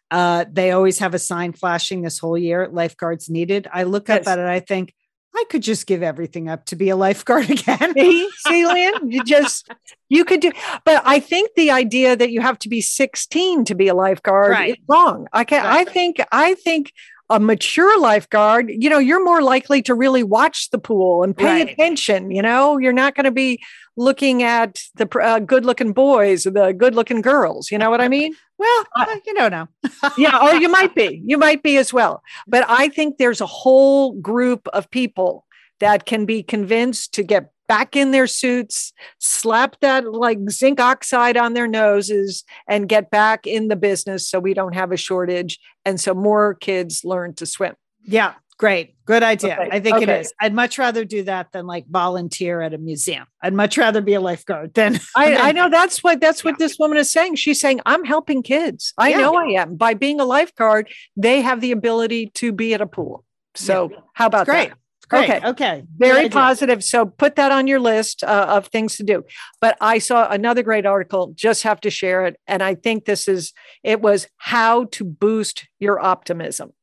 uh, 0.09 0.45
they 0.49 0.71
always 0.71 0.99
have 0.99 1.13
a 1.13 1.19
sign 1.19 1.51
flashing 1.51 2.01
this 2.01 2.17
whole 2.17 2.37
year: 2.37 2.69
lifeguards 2.71 3.29
needed. 3.29 3.67
I 3.73 3.83
look 3.83 4.09
up 4.09 4.25
at 4.25 4.39
it, 4.39 4.45
I 4.45 4.61
think 4.61 4.93
I 5.37 5.43
could 5.49 5.61
just 5.61 5.85
give 5.85 6.01
everything 6.01 6.49
up 6.49 6.65
to 6.65 6.75
be 6.75 6.89
a 6.89 6.95
lifeguard 6.95 7.49
again. 7.57 7.93
See, 7.95 8.29
see, 8.39 8.65
Lynn, 8.65 9.11
you 9.11 9.23
just 9.23 9.69
you 10.09 10.25
could 10.25 10.39
do, 10.41 10.51
but 10.83 11.01
I 11.05 11.19
think 11.19 11.51
the 11.55 11.69
idea 11.71 12.15
that 12.15 12.31
you 12.31 12.41
have 12.41 12.57
to 12.59 12.69
be 12.69 12.81
16 12.81 13.65
to 13.65 13.75
be 13.75 13.87
a 13.87 13.93
lifeguard 13.93 14.51
Right. 14.51 14.71
is 14.71 14.77
wrong. 14.87 15.27
I 15.33 15.43
can, 15.43 15.65
I 15.65 15.83
think, 15.85 16.17
I 16.31 16.55
think 16.55 16.91
a 17.29 17.39
mature 17.39 17.99
lifeguard, 17.99 18.69
you 18.69 18.89
know, 18.89 18.99
you're 18.99 19.23
more 19.23 19.41
likely 19.41 19.81
to 19.83 19.93
really 19.93 20.23
watch 20.23 20.69
the 20.71 20.79
pool 20.79 21.23
and 21.23 21.35
pay 21.35 21.61
Right. 21.61 21.69
attention. 21.69 22.31
You 22.31 22.41
know, 22.41 22.77
you're 22.77 22.93
not 22.93 23.15
going 23.15 23.25
to 23.25 23.31
be 23.31 23.61
looking 23.97 24.43
at 24.43 24.79
the 24.95 25.07
uh, 25.21 25.39
good-looking 25.39 25.91
boys 25.91 26.45
or 26.47 26.51
the 26.51 26.71
good-looking 26.71 27.21
girls. 27.21 27.69
You 27.69 27.77
know 27.77 27.89
what 27.89 27.99
I 27.99 28.07
mean? 28.07 28.33
Well, 28.57 28.85
uh, 28.95 29.15
you 29.25 29.33
know 29.33 29.49
now. 29.49 29.69
yeah, 30.17 30.39
or 30.41 30.55
you 30.55 30.69
might 30.69 30.95
be. 30.95 31.21
You 31.25 31.37
might 31.37 31.63
be 31.63 31.77
as 31.77 31.93
well. 31.93 32.23
But 32.47 32.65
I 32.67 32.89
think 32.89 33.17
there's 33.17 33.41
a 33.41 33.45
whole 33.45 34.13
group 34.13 34.67
of 34.73 34.89
people 34.89 35.45
that 35.79 36.05
can 36.05 36.25
be 36.25 36.41
convinced 36.41 37.13
to 37.13 37.23
get 37.23 37.51
back 37.67 37.95
in 37.95 38.11
their 38.11 38.27
suits, 38.27 38.93
slap 39.19 39.79
that 39.81 40.11
like 40.11 40.39
zinc 40.49 40.79
oxide 40.79 41.37
on 41.37 41.53
their 41.53 41.67
noses, 41.67 42.43
and 42.67 42.89
get 42.89 43.11
back 43.11 43.45
in 43.45 43.67
the 43.67 43.75
business 43.75 44.27
so 44.27 44.39
we 44.39 44.53
don't 44.53 44.73
have 44.73 44.91
a 44.91 44.97
shortage. 44.97 45.59
And 45.85 45.99
so 45.99 46.13
more 46.13 46.55
kids 46.55 47.03
learn 47.03 47.33
to 47.35 47.45
swim. 47.45 47.75
Yeah, 48.03 48.33
great. 48.57 48.95
Good 49.05 49.23
idea. 49.23 49.53
Okay, 49.53 49.69
I 49.71 49.79
think 49.79 49.97
it 50.01 50.09
okay. 50.09 50.21
is. 50.21 50.33
I'd 50.41 50.53
much 50.53 50.77
rather 50.77 51.05
do 51.05 51.23
that 51.23 51.51
than 51.53 51.65
like 51.65 51.85
volunteer 51.87 52.61
at 52.61 52.73
a 52.73 52.77
museum. 52.77 53.25
I'd 53.41 53.53
much 53.53 53.77
rather 53.77 54.01
be 54.01 54.13
a 54.13 54.19
lifeguard 54.21 54.73
than 54.73 54.99
I, 55.15 55.35
I 55.35 55.51
know 55.53 55.69
that's 55.69 56.03
what 56.03 56.19
that's 56.19 56.43
what 56.43 56.51
Yeah. 56.51 56.65
this 56.65 56.77
woman 56.77 56.97
is 56.97 57.11
saying. 57.11 57.35
She's 57.35 57.59
saying, 57.61 57.79
I'm 57.85 58.03
helping 58.03 58.43
kids. 58.43 58.93
I 58.97 59.09
Yeah. 59.09 59.17
know 59.17 59.35
I 59.35 59.45
am. 59.61 59.75
By 59.75 59.93
being 59.93 60.19
a 60.19 60.25
lifeguard, 60.25 60.89
they 61.15 61.41
have 61.41 61.61
the 61.61 61.71
ability 61.71 62.31
to 62.35 62.51
be 62.51 62.73
at 62.73 62.81
a 62.81 62.87
pool. 62.87 63.23
So 63.55 63.91
how 64.13 64.27
about 64.27 64.45
great. 64.45 64.69
that? 64.69 64.77
Great. 65.09 65.29
Okay. 65.29 65.47
Okay. 65.47 65.83
Very 65.97 66.27
positive 66.27 66.83
so 66.83 67.05
put 67.05 67.37
that 67.37 67.51
on 67.51 67.65
your 67.65 67.79
list 67.79 68.23
uh, 68.23 68.45
of 68.49 68.67
things 68.67 68.97
to 68.97 69.03
do 69.03 69.23
but 69.61 69.77
i 69.79 69.99
saw 69.99 70.29
another 70.29 70.61
great 70.63 70.85
article 70.85 71.31
just 71.33 71.63
have 71.63 71.79
to 71.79 71.89
share 71.89 72.25
it 72.25 72.37
and 72.45 72.61
i 72.61 72.75
think 72.75 73.05
this 73.05 73.27
is 73.29 73.53
it 73.83 74.01
was 74.01 74.27
how 74.35 74.83
to 74.85 75.05
boost 75.05 75.65
your 75.79 75.97
optimism 75.99 76.73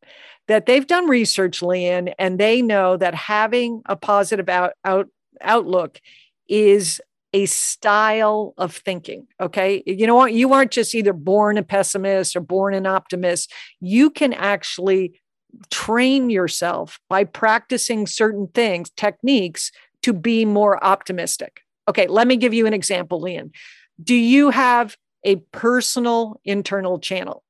that 0.49 0.67
they've 0.67 0.87
done 0.87 1.09
research 1.09 1.61
Lian, 1.61 2.13
and 2.19 2.39
they 2.39 2.63
know 2.63 2.97
that 2.97 3.15
having 3.15 3.83
a 3.87 3.97
positive 3.97 4.49
out, 4.49 4.73
out 4.85 5.09
outlook 5.41 6.01
is 6.49 7.01
a 7.33 7.47
style 7.47 8.55
of 8.57 8.77
thinking 8.77 9.27
okay 9.41 9.83
you 9.87 10.07
know 10.07 10.15
what 10.15 10.33
you 10.33 10.53
aren't 10.53 10.71
just 10.71 10.95
either 10.95 11.13
born 11.13 11.59
a 11.59 11.63
pessimist 11.65 12.37
or 12.37 12.41
born 12.41 12.73
an 12.73 12.87
optimist 12.87 13.53
you 13.81 14.09
can 14.09 14.33
actually 14.33 15.21
train 15.71 16.31
yourself 16.31 16.99
by 17.09 17.25
practicing 17.25 18.07
certain 18.07 18.49
things, 18.49 18.91
techniques 18.91 19.71
to 20.03 20.13
be 20.13 20.45
more 20.45 20.83
optimistic. 20.83 21.61
Okay, 21.89 22.07
let 22.07 22.27
me 22.27 22.37
give 22.37 22.55
you 22.55 22.67
an 22.67 22.75
example, 22.75 23.21
Lian. 23.21 23.53
Do 24.03 24.15
you 24.15 24.51
have 24.51 24.97
a 25.25 25.37
personal 25.53 26.41
internal 26.45 26.99
channel? 26.99 27.43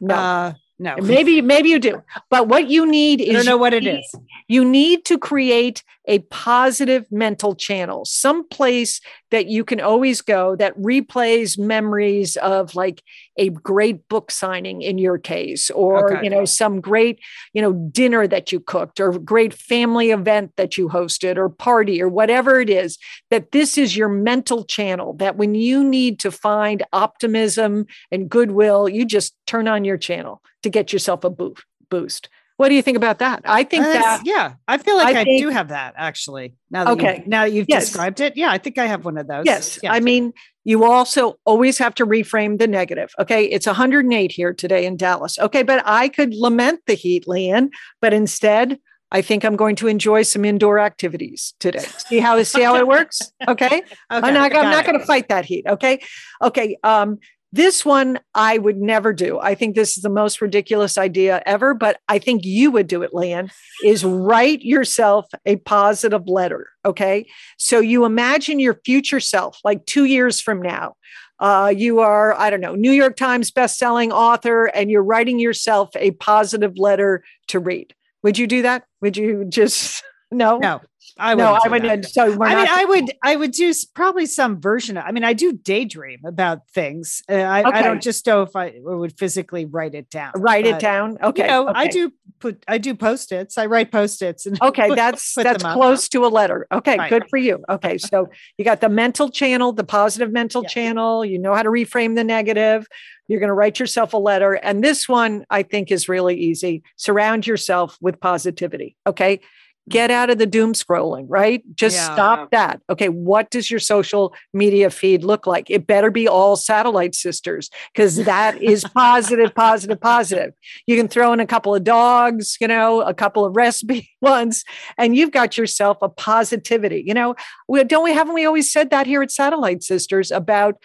No. 0.00 0.14
Uh, 0.14 0.52
no. 0.78 0.96
maybe 1.02 1.40
maybe 1.42 1.68
you 1.68 1.78
do. 1.78 2.02
But 2.30 2.48
what 2.48 2.68
you 2.68 2.86
need 2.86 3.20
I 3.20 3.24
is 3.24 3.32
don't 3.34 3.46
know 3.46 3.56
what 3.56 3.74
it 3.74 3.82
need- 3.84 3.98
is. 4.00 4.14
you 4.48 4.64
need 4.64 5.04
to 5.06 5.18
create 5.18 5.82
a 6.06 6.20
positive 6.30 7.04
mental 7.10 7.54
channel, 7.54 8.04
some 8.04 8.48
place 8.48 9.00
that 9.30 9.46
you 9.46 9.64
can 9.64 9.80
always 9.80 10.20
go 10.22 10.56
that 10.56 10.76
replays 10.78 11.58
memories 11.58 12.36
of 12.36 12.74
like 12.74 13.02
a 13.36 13.50
great 13.50 14.08
book 14.08 14.30
signing 14.30 14.82
in 14.82 14.98
your 14.98 15.18
case, 15.18 15.70
or 15.70 16.12
Okay. 16.12 16.24
you 16.24 16.30
know, 16.30 16.44
some 16.44 16.80
great, 16.80 17.20
you 17.52 17.62
know, 17.62 17.72
dinner 17.72 18.26
that 18.26 18.52
you 18.52 18.60
cooked, 18.60 19.00
or 19.00 19.18
great 19.18 19.52
family 19.54 20.10
event 20.10 20.52
that 20.56 20.78
you 20.78 20.88
hosted, 20.88 21.36
or 21.36 21.48
party, 21.48 22.00
or 22.02 22.08
whatever 22.08 22.60
it 22.60 22.70
is, 22.70 22.98
that 23.30 23.52
this 23.52 23.76
is 23.78 23.96
your 23.96 24.08
mental 24.08 24.64
channel. 24.64 25.12
That 25.14 25.36
when 25.36 25.54
you 25.54 25.84
need 25.84 26.18
to 26.20 26.30
find 26.30 26.82
optimism 26.92 27.86
and 28.10 28.28
goodwill, 28.28 28.88
you 28.88 29.04
just 29.04 29.34
turn 29.46 29.68
on 29.68 29.84
your 29.84 29.98
channel 29.98 30.42
to 30.62 30.70
get 30.70 30.92
yourself 30.92 31.24
a 31.24 31.30
boo- 31.30 31.54
boost. 31.90 32.28
What 32.58 32.68
do 32.70 32.74
you 32.74 32.82
think 32.82 32.96
about 32.96 33.20
that? 33.20 33.42
I 33.44 33.62
think 33.64 33.84
That's- 33.84 34.18
that 34.18 34.26
yeah, 34.26 34.54
I 34.66 34.78
feel 34.78 34.96
like 34.96 35.16
I 35.16 35.20
I, 35.20 35.24
think- 35.24 35.40
do 35.42 35.48
have 35.48 35.68
that 35.68 35.94
actually. 35.96 36.54
Now 36.70 36.84
that 36.84 36.90
Okay. 36.92 37.16
you, 37.18 37.28
now 37.28 37.44
that 37.44 37.52
you've 37.52 37.66
Yes. 37.68 37.86
described 37.86 38.20
it, 38.20 38.36
yeah, 38.36 38.50
I 38.50 38.58
think 38.58 38.78
I 38.78 38.86
have 38.86 39.04
one 39.04 39.16
of 39.16 39.26
those. 39.28 39.44
Yes. 39.46 39.78
Yeah. 39.82 39.92
I 39.92 40.00
mean, 40.00 40.32
you 40.64 40.84
also 40.84 41.38
always 41.46 41.78
have 41.78 41.94
to 41.94 42.04
reframe 42.04 42.58
the 42.58 42.66
negative. 42.66 43.10
Okay. 43.18 43.44
It's 43.44 43.66
108 43.66 44.32
here 44.32 44.52
today 44.52 44.84
in 44.86 44.96
Dallas. 44.96 45.38
Okay. 45.38 45.62
But 45.62 45.82
I 45.86 46.08
could 46.08 46.34
lament 46.34 46.80
the 46.86 46.94
heat, 46.94 47.28
Lian, 47.28 47.70
but 48.02 48.12
instead, 48.12 48.78
I 49.12 49.22
think 49.22 49.44
I'm 49.44 49.56
going 49.56 49.76
to 49.76 49.86
enjoy 49.86 50.22
some 50.22 50.44
indoor 50.44 50.78
activities 50.80 51.54
today. 51.60 51.86
See 52.08 52.18
how 52.18 52.42
see 52.42 52.62
how 52.62 52.74
it 52.76 52.86
works? 52.88 53.20
Okay. 53.48 53.66
Okay, 53.66 53.82
I'm 54.10 54.34
not, 54.34 54.54
I'm 54.54 54.70
not 54.70 54.84
going 54.84 54.98
to 54.98 55.06
fight 55.06 55.28
that 55.28 55.44
heat. 55.46 55.64
Okay. 55.66 56.00
Okay. 56.42 56.76
Um, 56.82 57.18
this 57.52 57.84
one 57.84 58.20
I 58.34 58.58
would 58.58 58.78
never 58.78 59.12
do. 59.12 59.38
I 59.38 59.54
think 59.54 59.74
this 59.74 59.96
is 59.96 60.02
the 60.02 60.10
most 60.10 60.40
ridiculous 60.40 60.98
idea 60.98 61.42
ever, 61.46 61.74
but 61.74 61.98
I 62.08 62.18
think 62.18 62.44
you 62.44 62.70
would 62.70 62.86
do 62.86 63.02
it, 63.02 63.14
Lian, 63.14 63.50
is 63.84 64.04
write 64.04 64.62
yourself 64.62 65.26
a 65.46 65.56
positive 65.56 66.28
letter. 66.28 66.68
Okay. 66.84 67.26
So 67.56 67.80
you 67.80 68.04
imagine 68.04 68.60
your 68.60 68.74
future 68.84 69.20
self, 69.20 69.58
like 69.64 69.86
two 69.86 70.04
years 70.04 70.40
from 70.40 70.60
now, 70.60 70.94
uh, 71.40 71.72
you 71.74 72.00
are, 72.00 72.34
I 72.34 72.50
don't 72.50 72.60
know, 72.60 72.74
New 72.74 72.90
York 72.90 73.16
Times 73.16 73.50
bestselling 73.50 74.10
author, 74.10 74.66
and 74.66 74.90
you're 74.90 75.04
writing 75.04 75.38
yourself 75.38 75.90
a 75.94 76.10
positive 76.12 76.76
letter 76.78 77.22
to 77.48 77.60
read. 77.60 77.94
Would 78.22 78.38
you 78.38 78.46
do 78.46 78.62
that? 78.62 78.84
Would 79.00 79.16
you 79.16 79.44
just 79.44 80.02
no? 80.30 80.58
No, 80.58 80.80
I 81.18 81.34
no, 81.34 81.58
I 81.62 81.68
wouldn't. 81.68 82.06
So 82.06 82.22
I 82.42 82.54
mean, 82.54 82.68
I 82.70 82.84
would, 82.84 83.12
I 83.22 83.36
would 83.36 83.52
do 83.52 83.72
probably 83.94 84.26
some 84.26 84.60
version 84.60 84.96
of. 84.96 85.04
I 85.06 85.12
mean, 85.12 85.24
I 85.24 85.32
do 85.32 85.52
daydream 85.52 86.20
about 86.24 86.68
things. 86.70 87.22
Uh, 87.28 87.34
I, 87.34 87.62
I 87.64 87.82
don't 87.82 88.02
just 88.02 88.26
know 88.26 88.42
if 88.42 88.54
I 88.54 88.74
would 88.78 89.18
physically 89.18 89.64
write 89.64 89.94
it 89.94 90.10
down. 90.10 90.32
write 90.36 90.66
it 90.66 90.78
down. 90.78 91.18
Okay. 91.22 91.42
You 91.42 91.48
know, 91.48 91.72
I 91.74 91.88
do 91.88 92.12
put, 92.38 92.64
I 92.68 92.78
do 92.78 92.94
post 92.94 93.32
its. 93.32 93.58
I 93.58 93.66
write 93.66 93.90
post 93.90 94.22
its, 94.22 94.46
and 94.46 94.60
Okay, 94.62 94.88
put- 94.88 94.96
that's 94.96 95.34
put 95.34 95.44
that's 95.44 95.64
close 95.64 96.08
to 96.10 96.24
a 96.24 96.28
letter. 96.28 96.66
Okay, 96.72 96.96
Right. 96.96 97.10
good 97.10 97.24
for 97.28 97.36
you. 97.36 97.64
Okay, 97.68 97.98
so 97.98 98.28
you 98.56 98.64
got 98.64 98.80
the 98.80 98.88
mental 98.88 99.28
channel, 99.30 99.72
the 99.72 99.84
positive 99.84 100.32
mental 100.32 100.62
Yeah. 100.62 100.68
channel. 100.68 101.24
You 101.24 101.38
know 101.38 101.54
how 101.54 101.62
to 101.62 101.70
reframe 101.70 102.14
the 102.14 102.24
negative. 102.24 102.86
You're 103.26 103.40
going 103.40 103.48
to 103.48 103.54
write 103.54 103.78
yourself 103.78 104.14
a 104.14 104.18
letter, 104.18 104.54
and 104.54 104.82
this 104.82 105.08
one 105.08 105.44
I 105.50 105.62
think 105.62 105.90
is 105.90 106.08
really 106.08 106.36
easy. 106.38 106.82
Surround 106.96 107.46
yourself 107.46 107.98
with 108.00 108.20
positivity. 108.20 108.96
Okay. 109.06 109.40
Get 109.88 110.10
out 110.10 110.30
of 110.30 110.38
the 110.38 110.46
doom 110.46 110.72
scrolling, 110.72 111.26
right? 111.28 111.62
Just 111.74 111.96
Yeah. 111.96 112.14
stop 112.14 112.50
that. 112.50 112.80
Okay. 112.90 113.08
What 113.08 113.50
does 113.50 113.70
your 113.70 113.80
social 113.80 114.34
media 114.52 114.90
feed 114.90 115.24
look 115.24 115.46
like? 115.46 115.70
It 115.70 115.86
better 115.86 116.10
be 116.10 116.28
all 116.28 116.56
satellite 116.56 117.14
sisters 117.14 117.70
because 117.92 118.16
that 118.16 118.62
is 118.62 118.84
positive, 118.94 119.54
positive, 119.54 120.00
positive. 120.00 120.52
You 120.86 120.96
can 120.96 121.08
throw 121.08 121.32
in 121.32 121.40
a 121.40 121.46
couple 121.46 121.74
of 121.74 121.84
dogs, 121.84 122.56
you 122.60 122.68
know, 122.68 123.00
a 123.02 123.14
couple 123.14 123.44
of 123.44 123.56
recipe 123.56 124.10
ones, 124.20 124.64
and 124.96 125.16
you've 125.16 125.32
got 125.32 125.56
yourself 125.56 125.98
a 126.02 126.08
positivity. 126.08 127.02
You 127.06 127.14
know, 127.14 127.34
we, 127.68 127.82
don't 127.84 128.04
we 128.04 128.12
haven't 128.12 128.34
we 128.34 128.44
always 128.44 128.70
said 128.70 128.90
that 128.90 129.06
here 129.06 129.22
at 129.22 129.30
Satellite 129.30 129.82
Sisters 129.82 130.30
about 130.30 130.76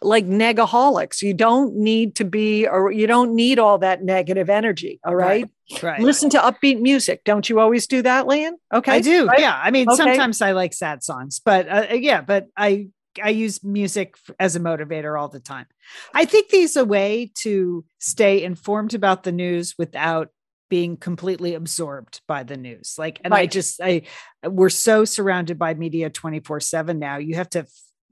like 0.00 0.26
negaholics? 0.26 1.22
You 1.22 1.34
don't 1.34 1.76
need 1.76 2.14
to 2.16 2.24
be, 2.24 2.66
or 2.66 2.92
you 2.92 3.06
don't 3.06 3.34
need 3.34 3.58
all 3.58 3.78
that 3.78 4.04
negative 4.04 4.48
energy. 4.48 5.00
All 5.04 5.14
right. 5.14 5.42
right. 5.42 5.50
Listen 6.00 6.30
to 6.30 6.38
upbeat 6.38 6.80
music. 6.80 7.22
Don't 7.24 7.48
you 7.48 7.60
always 7.60 7.86
do 7.86 8.02
that, 8.02 8.26
Lan? 8.26 8.56
Okay. 8.72 8.92
I 8.92 9.00
do. 9.00 9.26
right? 9.26 9.38
Yeah. 9.40 9.58
I 9.62 9.70
mean, 9.70 9.88
Okay. 9.88 9.96
sometimes 9.96 10.40
I 10.40 10.52
like 10.52 10.72
sad 10.72 11.02
songs, 11.02 11.40
but 11.44 11.68
uh, 11.68 11.94
yeah, 11.94 12.20
but 12.22 12.46
I 12.56 12.88
I 13.22 13.30
use 13.30 13.62
music 13.64 14.16
as 14.38 14.54
a 14.56 14.60
motivator 14.60 15.18
all 15.20 15.28
the 15.28 15.40
time. 15.40 15.66
I 16.14 16.24
think 16.24 16.48
these 16.50 16.76
a 16.76 16.84
way 16.84 17.32
to 17.38 17.84
stay 17.98 18.42
informed 18.42 18.94
about 18.94 19.24
the 19.24 19.32
news 19.32 19.74
without 19.78 20.28
being 20.70 20.96
completely 20.96 21.54
absorbed 21.54 22.20
by 22.28 22.42
the 22.44 22.56
news. 22.56 22.94
Like, 22.98 23.20
and 23.24 23.34
I 23.34 23.46
just 23.46 23.80
I 23.82 24.02
we're 24.44 24.68
so 24.70 25.04
surrounded 25.04 25.58
by 25.58 25.74
media 25.74 26.10
24/7 26.10 26.98
now. 26.98 27.16
You 27.16 27.34
have 27.36 27.50
to 27.50 27.66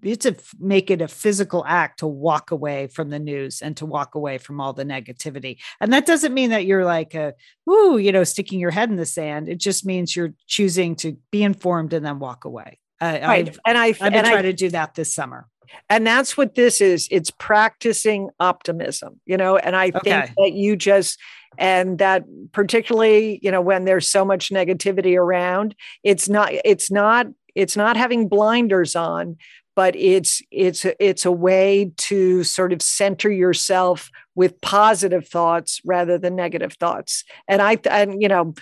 have 0.04 0.18
to 0.20 0.36
make 0.58 0.90
it 0.90 1.00
a 1.00 1.08
physical 1.08 1.64
act 1.66 2.00
to 2.00 2.06
walk 2.06 2.50
away 2.50 2.86
from 2.86 3.10
the 3.10 3.18
news 3.18 3.62
and 3.62 3.76
to 3.78 3.86
walk 3.86 4.14
away 4.14 4.38
from 4.38 4.60
all 4.60 4.72
the 4.72 4.84
negativity. 4.84 5.58
And 5.80 5.92
that 5.92 6.06
doesn't 6.06 6.34
mean 6.34 6.50
that 6.50 6.66
you're 6.66 6.84
like 6.84 7.14
a 7.14 7.34
ooh, 7.68 7.98
you 7.98 8.12
know, 8.12 8.24
sticking 8.24 8.60
your 8.60 8.70
head 8.70 8.90
in 8.90 8.96
the 8.96 9.06
sand. 9.06 9.48
It 9.48 9.58
just 9.58 9.86
means 9.86 10.14
you're 10.14 10.34
choosing 10.46 10.96
to 10.96 11.16
be 11.30 11.42
informed 11.42 11.92
and 11.92 12.04
then 12.04 12.18
walk 12.18 12.44
away. 12.44 12.78
I, 13.00 13.20
Right. 13.20 13.48
I've, 13.48 13.60
And 13.66 13.78
I 13.78 13.86
I've 13.86 13.98
been 13.98 14.24
trying 14.24 14.42
to 14.44 14.52
do 14.52 14.70
that 14.70 14.94
this 14.94 15.14
summer. 15.14 15.48
and 15.90 16.06
that's 16.06 16.36
what 16.36 16.54
this 16.54 16.80
is 16.80 17.08
it's 17.10 17.30
practicing 17.30 18.30
optimism 18.40 19.20
you 19.26 19.36
know 19.36 19.56
and 19.56 19.74
i 19.76 19.90
think 19.90 20.30
that 20.36 20.52
you 20.52 20.76
just 20.76 21.18
and 21.58 21.98
that 21.98 22.24
particularly 22.52 23.38
you 23.42 23.50
know 23.50 23.60
when 23.60 23.84
there's 23.84 24.08
so 24.08 24.24
much 24.24 24.50
negativity 24.50 25.16
around 25.16 25.74
it's 26.02 26.28
not 26.28 26.50
it's 26.64 26.90
not 26.90 27.26
it's 27.54 27.76
not 27.76 27.96
having 27.96 28.28
blinders 28.28 28.94
on 28.94 29.36
but 29.76 29.95
it's 29.95 30.42
it's 30.50 30.85
it's 30.99 31.25
a 31.25 31.30
way 31.30 31.92
to 31.97 32.42
sort 32.42 32.73
of 32.73 32.83
center 32.83 33.30
yourself 33.30 34.11
with 34.35 34.61
positive 34.61 35.28
thoughts 35.28 35.80
rather 35.85 36.18
than 36.18 36.35
negative 36.35 36.73
thoughts 36.75 37.23
and 37.47 37.62
i 37.62 37.78
and 37.88 38.21
you 38.21 38.28
know 38.28 38.54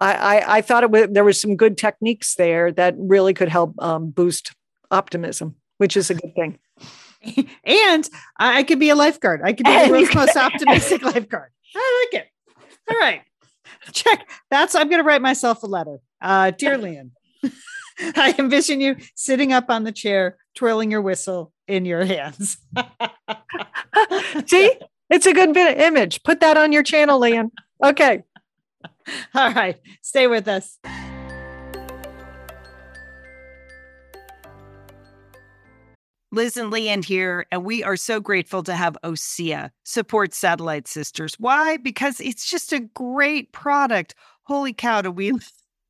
I, 0.00 0.14
I, 0.14 0.56
I 0.56 0.60
thought 0.62 0.84
it 0.84 0.90
was, 0.90 1.08
there 1.10 1.22
was 1.22 1.40
some 1.40 1.54
good 1.54 1.76
techniques 1.76 2.34
there 2.34 2.72
that 2.72 2.94
really 2.96 3.34
could 3.34 3.50
help 3.50 3.74
um, 3.78 4.08
boost 4.08 4.54
optimism, 4.90 5.56
which 5.76 5.96
is 5.96 6.10
a 6.10 6.14
good 6.14 6.34
thing. 6.34 6.58
and 7.64 8.08
I, 8.38 8.62
could 8.62 8.78
be 8.78 8.88
a 8.88 8.96
lifeguard. 8.96 9.42
I 9.44 9.52
could 9.52 9.66
be 9.66 9.84
the 9.84 9.90
world's 9.90 10.14
most 10.14 10.36
optimistic 10.36 11.02
lifeguard. 11.02 11.50
I 11.76 12.08
like 12.12 12.22
it. 12.22 12.28
All 12.90 12.98
right. 12.98 13.22
Check. 13.92 14.28
That's 14.50 14.74
I'm 14.74 14.88
gonna 14.88 15.02
write 15.02 15.22
myself 15.22 15.62
a 15.62 15.66
letter. 15.66 15.98
Uh, 16.20 16.52
dear 16.52 16.78
Lian, 16.78 17.12
I 18.16 18.34
envision 18.38 18.80
you 18.80 18.96
sitting 19.14 19.52
up 19.52 19.66
on 19.68 19.84
the 19.84 19.92
chair, 19.92 20.36
twirling 20.54 20.90
your 20.90 21.02
whistle 21.02 21.52
in 21.68 21.84
your 21.84 22.04
hands. 22.04 22.56
See, 24.46 24.72
it's 25.10 25.26
a 25.26 25.32
good 25.32 25.52
bit 25.54 25.76
of 25.76 25.82
image. 25.82 26.22
Put 26.22 26.40
that 26.40 26.56
on 26.56 26.72
your 26.72 26.82
channel, 26.82 27.20
Lian. 27.20 27.50
Okay. 27.82 28.22
All 29.34 29.52
right. 29.52 29.78
Stay 30.02 30.26
with 30.26 30.48
us. 30.48 30.78
Liz 36.34 36.56
and 36.56 36.70
Lian 36.70 37.02
here, 37.02 37.44
and 37.52 37.62
we 37.62 37.84
are 37.84 37.96
so 37.96 38.18
grateful 38.18 38.62
to 38.62 38.74
have 38.74 38.96
Osea 39.04 39.70
support 39.84 40.32
Satellite 40.32 40.88
Sisters. 40.88 41.34
Why? 41.38 41.76
Because 41.76 42.20
it's 42.20 42.50
just 42.50 42.72
a 42.72 42.80
great 42.80 43.52
product. 43.52 44.14
Holy 44.44 44.72
cow, 44.72 45.02
do 45.02 45.10
we 45.10 45.32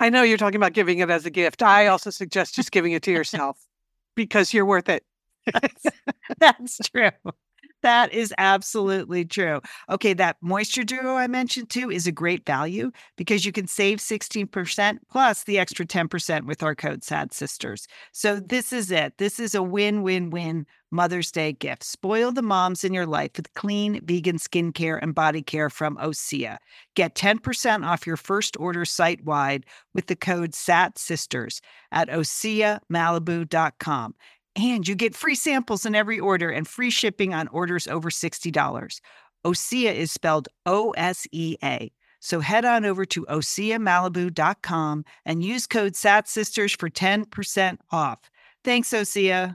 I 0.00 0.10
know 0.10 0.22
you're 0.22 0.38
talking 0.38 0.56
about 0.56 0.72
giving 0.72 0.98
it 0.98 1.10
as 1.10 1.26
a 1.26 1.30
gift. 1.30 1.62
I 1.62 1.88
also 1.88 2.10
suggest 2.10 2.54
just 2.54 2.70
giving 2.72 2.92
it 2.92 3.02
to 3.04 3.12
yourself 3.12 3.58
because 4.16 4.52
you're 4.52 4.66
worth 4.66 4.88
it. 4.88 5.04
That's 6.38 6.78
true. 6.90 7.10
That 7.82 8.12
is 8.12 8.34
absolutely 8.38 9.24
true. 9.24 9.60
Okay, 9.88 10.12
that 10.14 10.36
moisture 10.40 10.82
duo 10.82 11.14
I 11.14 11.28
mentioned 11.28 11.70
too 11.70 11.90
is 11.90 12.06
a 12.08 12.12
great 12.12 12.44
value 12.44 12.90
because 13.16 13.46
you 13.46 13.52
can 13.52 13.68
save 13.68 14.00
16% 14.00 14.98
plus 15.08 15.44
the 15.44 15.58
extra 15.58 15.86
10% 15.86 16.46
with 16.46 16.62
our 16.62 16.74
code 16.74 17.04
SAT 17.04 17.32
Sisters. 17.32 17.86
So 18.12 18.40
this 18.40 18.72
is 18.72 18.90
it. 18.90 19.18
This 19.18 19.38
is 19.38 19.54
a 19.54 19.62
win 19.62 20.02
win 20.02 20.30
win 20.30 20.66
Mother's 20.90 21.30
Day 21.30 21.52
gift. 21.52 21.84
Spoil 21.84 22.32
the 22.32 22.42
moms 22.42 22.84
in 22.84 22.94
your 22.94 23.06
life 23.06 23.32
with 23.36 23.52
clean 23.54 24.00
vegan 24.04 24.38
skincare 24.38 24.98
and 25.00 25.14
body 25.14 25.42
care 25.42 25.70
from 25.70 25.96
Osea. 25.96 26.58
Get 26.94 27.14
10% 27.14 27.86
off 27.86 28.06
your 28.06 28.16
first 28.16 28.56
order 28.58 28.84
site 28.84 29.24
wide 29.24 29.66
with 29.94 30.06
the 30.06 30.16
code 30.16 30.54
SAT 30.54 30.98
Sisters 30.98 31.60
at 31.92 32.08
OseaMalibu.com. 32.08 34.14
And 34.56 34.88
you 34.88 34.94
get 34.94 35.14
free 35.14 35.34
samples 35.34 35.86
in 35.86 35.94
every 35.94 36.18
order 36.18 36.50
and 36.50 36.66
free 36.66 36.90
shipping 36.90 37.34
on 37.34 37.48
orders 37.48 37.86
over 37.86 38.10
$60. 38.10 39.00
Osea 39.46 39.94
is 39.94 40.10
spelled 40.10 40.48
O 40.66 40.90
S 40.92 41.26
E 41.30 41.56
A. 41.62 41.92
So 42.20 42.40
head 42.40 42.64
on 42.64 42.84
over 42.84 43.04
to 43.06 43.24
OseaMalibu.com 43.26 45.04
and 45.24 45.44
use 45.44 45.66
code 45.66 45.92
SATSisters 45.92 46.76
for 46.76 46.90
10% 46.90 47.78
off. 47.92 48.18
Thanks, 48.64 48.90
Osea. 48.90 49.54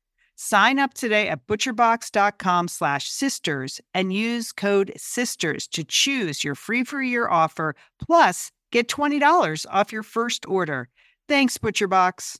Sign 0.43 0.79
up 0.79 0.95
today 0.95 1.27
at 1.29 1.45
butcherbox.com 1.45 2.67
slash 2.67 3.07
sisters 3.07 3.79
and 3.93 4.11
use 4.11 4.51
code 4.51 4.91
sisters 4.97 5.67
to 5.67 5.83
choose 5.83 6.43
your 6.43 6.55
free 6.55 6.83
for 6.83 6.99
year 6.99 7.29
offer 7.29 7.75
plus 8.03 8.49
get 8.71 8.87
$20 8.87 9.67
off 9.69 9.91
your 9.91 10.01
first 10.01 10.47
order. 10.47 10.89
Thanks, 11.29 11.59
ButcherBox. 11.59 12.37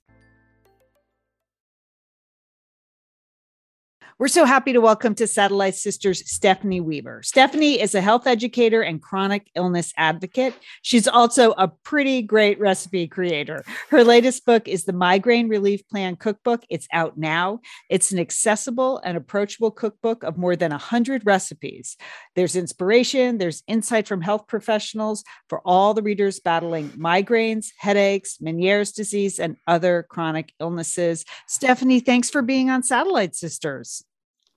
We're 4.21 4.27
so 4.27 4.45
happy 4.45 4.71
to 4.73 4.81
welcome 4.81 5.15
to 5.15 5.25
Satellite 5.25 5.73
Sisters 5.73 6.31
Stephanie 6.31 6.79
Weaver. 6.79 7.23
Stephanie 7.23 7.81
is 7.81 7.95
a 7.95 8.01
health 8.01 8.27
educator 8.27 8.83
and 8.83 9.01
chronic 9.01 9.49
illness 9.55 9.91
advocate. 9.97 10.53
She's 10.83 11.07
also 11.07 11.53
a 11.53 11.69
pretty 11.69 12.21
great 12.21 12.59
recipe 12.59 13.07
creator. 13.07 13.63
Her 13.89 14.03
latest 14.03 14.45
book 14.45 14.67
is 14.67 14.85
the 14.85 14.93
Migraine 14.93 15.49
Relief 15.49 15.87
Plan 15.87 16.17
Cookbook. 16.17 16.61
It's 16.69 16.87
out 16.93 17.17
now. 17.17 17.61
It's 17.89 18.11
an 18.11 18.19
accessible 18.19 19.01
and 19.03 19.17
approachable 19.17 19.71
cookbook 19.71 20.21
of 20.21 20.37
more 20.37 20.55
than 20.55 20.69
100 20.69 21.25
recipes. 21.25 21.97
There's 22.35 22.55
inspiration, 22.55 23.39
there's 23.39 23.63
insight 23.65 24.07
from 24.07 24.21
health 24.21 24.45
professionals 24.45 25.23
for 25.49 25.63
all 25.65 25.95
the 25.95 26.03
readers 26.03 26.39
battling 26.39 26.89
migraines, 26.89 27.69
headaches, 27.75 28.37
Meniere's 28.37 28.91
disease, 28.91 29.39
and 29.39 29.57
other 29.65 30.05
chronic 30.07 30.53
illnesses. 30.59 31.25
Stephanie, 31.47 32.01
thanks 32.01 32.29
for 32.29 32.43
being 32.43 32.69
on 32.69 32.83
Satellite 32.83 33.33
Sisters. 33.33 34.03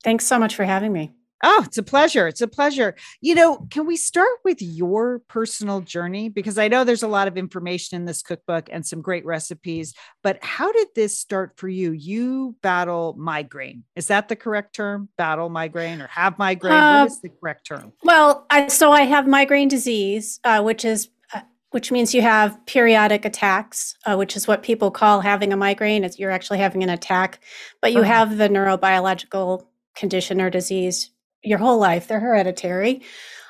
Thanks 0.05 0.27
so 0.27 0.39
much 0.39 0.55
for 0.55 0.65
having 0.65 0.93
me. 0.93 1.13
Oh, 1.47 1.63
it's 1.67 1.77
a 1.77 1.83
pleasure. 1.83 2.27
It's 2.27 2.41
a 2.41 2.49
pleasure. 2.49 2.95
You 3.21 3.35
know, 3.35 3.67
can 3.71 3.87
we 3.87 3.97
start 3.97 4.31
with 4.45 4.63
your 4.63 5.21
personal 5.29 5.81
journey? 5.81 6.31
Because 6.31 6.57
I 6.57 6.69
know 6.69 6.85
there's 6.85 7.03
a 7.03 7.09
lot 7.09 7.29
of 7.29 7.37
information 7.37 7.97
in 7.97 8.07
this 8.07 8.23
cookbook 8.23 8.69
and 8.73 8.87
some 8.87 9.03
great 9.03 9.27
recipes, 9.27 9.93
but 10.23 10.39
how 10.43 10.73
did 10.73 10.89
this 10.95 11.19
start 11.19 11.53
for 11.57 11.69
you? 11.69 11.93
You 11.93 12.57
battle 12.63 13.15
migraine. 13.19 13.85
Is 13.95 14.07
that 14.07 14.29
the 14.29 14.37
correct 14.37 14.75
term? 14.75 15.11
Battle 15.19 15.51
migraine 15.51 16.01
or 16.01 16.07
have 16.07 16.39
migraine? 16.39 16.83
Uh, 16.83 17.01
what 17.01 17.11
is 17.11 17.21
the 17.21 17.29
correct 17.29 17.67
term? 17.67 17.93
Well, 18.03 18.47
I, 18.49 18.69
so 18.69 18.93
I 18.93 19.03
have 19.03 19.27
migraine 19.27 19.69
disease, 19.69 20.41
uh, 20.45 20.63
which 20.63 20.83
is 20.85 21.11
uh, 21.35 21.41
which 21.73 21.93
means 21.93 22.15
you 22.15 22.23
have 22.23 22.59
periodic 22.65 23.27
attacks, 23.27 23.97
uh, 24.07 24.17
which 24.17 24.35
is 24.35 24.49
what 24.49 24.63
people 24.63 24.91
call 24.91 25.21
having 25.21 25.53
a 25.53 25.57
migraine. 25.59 26.05
It's, 26.05 26.19
you're 26.19 26.31
actually 26.31 26.61
having 26.61 26.83
an 26.83 26.89
attack, 26.91 27.41
but 27.83 27.93
you 27.93 28.01
Uh-huh. 28.01 28.13
have 28.13 28.39
the 28.39 28.49
neurobiological 28.49 29.67
condition 29.95 30.41
or 30.41 30.51
disease 30.51 31.11
your 31.43 31.59
whole 31.59 31.79
life. 31.79 32.09
They're 32.09 32.21
hereditary. 32.21 33.03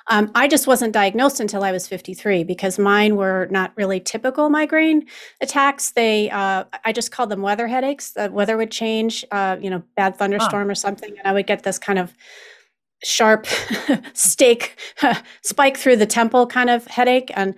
Um, 0.09 0.31
I 0.35 0.49
just 0.49 0.67
wasn't 0.67 0.93
diagnosed 0.93 1.41
until 1.41 1.65
I 1.65 1.73
was 1.73 1.89
53 1.89 2.45
because 2.45 2.79
mine 2.79 3.17
were 3.17 3.49
not 3.51 3.73
really 3.77 4.01
typical 4.01 4.51
migraine 4.51 5.07
attacks. 5.41 5.93
They, 5.93 6.31
uh, 6.31 6.65
I 6.85 6.93
just 6.93 7.11
called 7.11 7.31
them 7.31 7.41
weather 7.41 7.67
headaches. 7.67 8.11
The 8.13 8.31
weather 8.31 8.59
would 8.59 8.71
change, 8.71 9.25
uh, 9.31 9.57
you 9.61 9.71
know, 9.71 9.83
bad 9.97 10.17
thunderstorm 10.17 10.69
or 10.69 10.75
something, 10.75 11.17
and 11.17 11.27
I 11.27 11.33
would 11.33 11.47
get 11.47 11.63
this 11.63 11.79
kind 11.79 11.99
of 11.99 12.13
sharp 13.03 13.47
stake 14.13 14.79
spike 15.43 15.77
through 15.77 15.97
the 15.97 16.07
temple 16.07 16.47
kind 16.47 16.69
of 16.69 16.87
headache. 16.87 17.31
And 17.35 17.55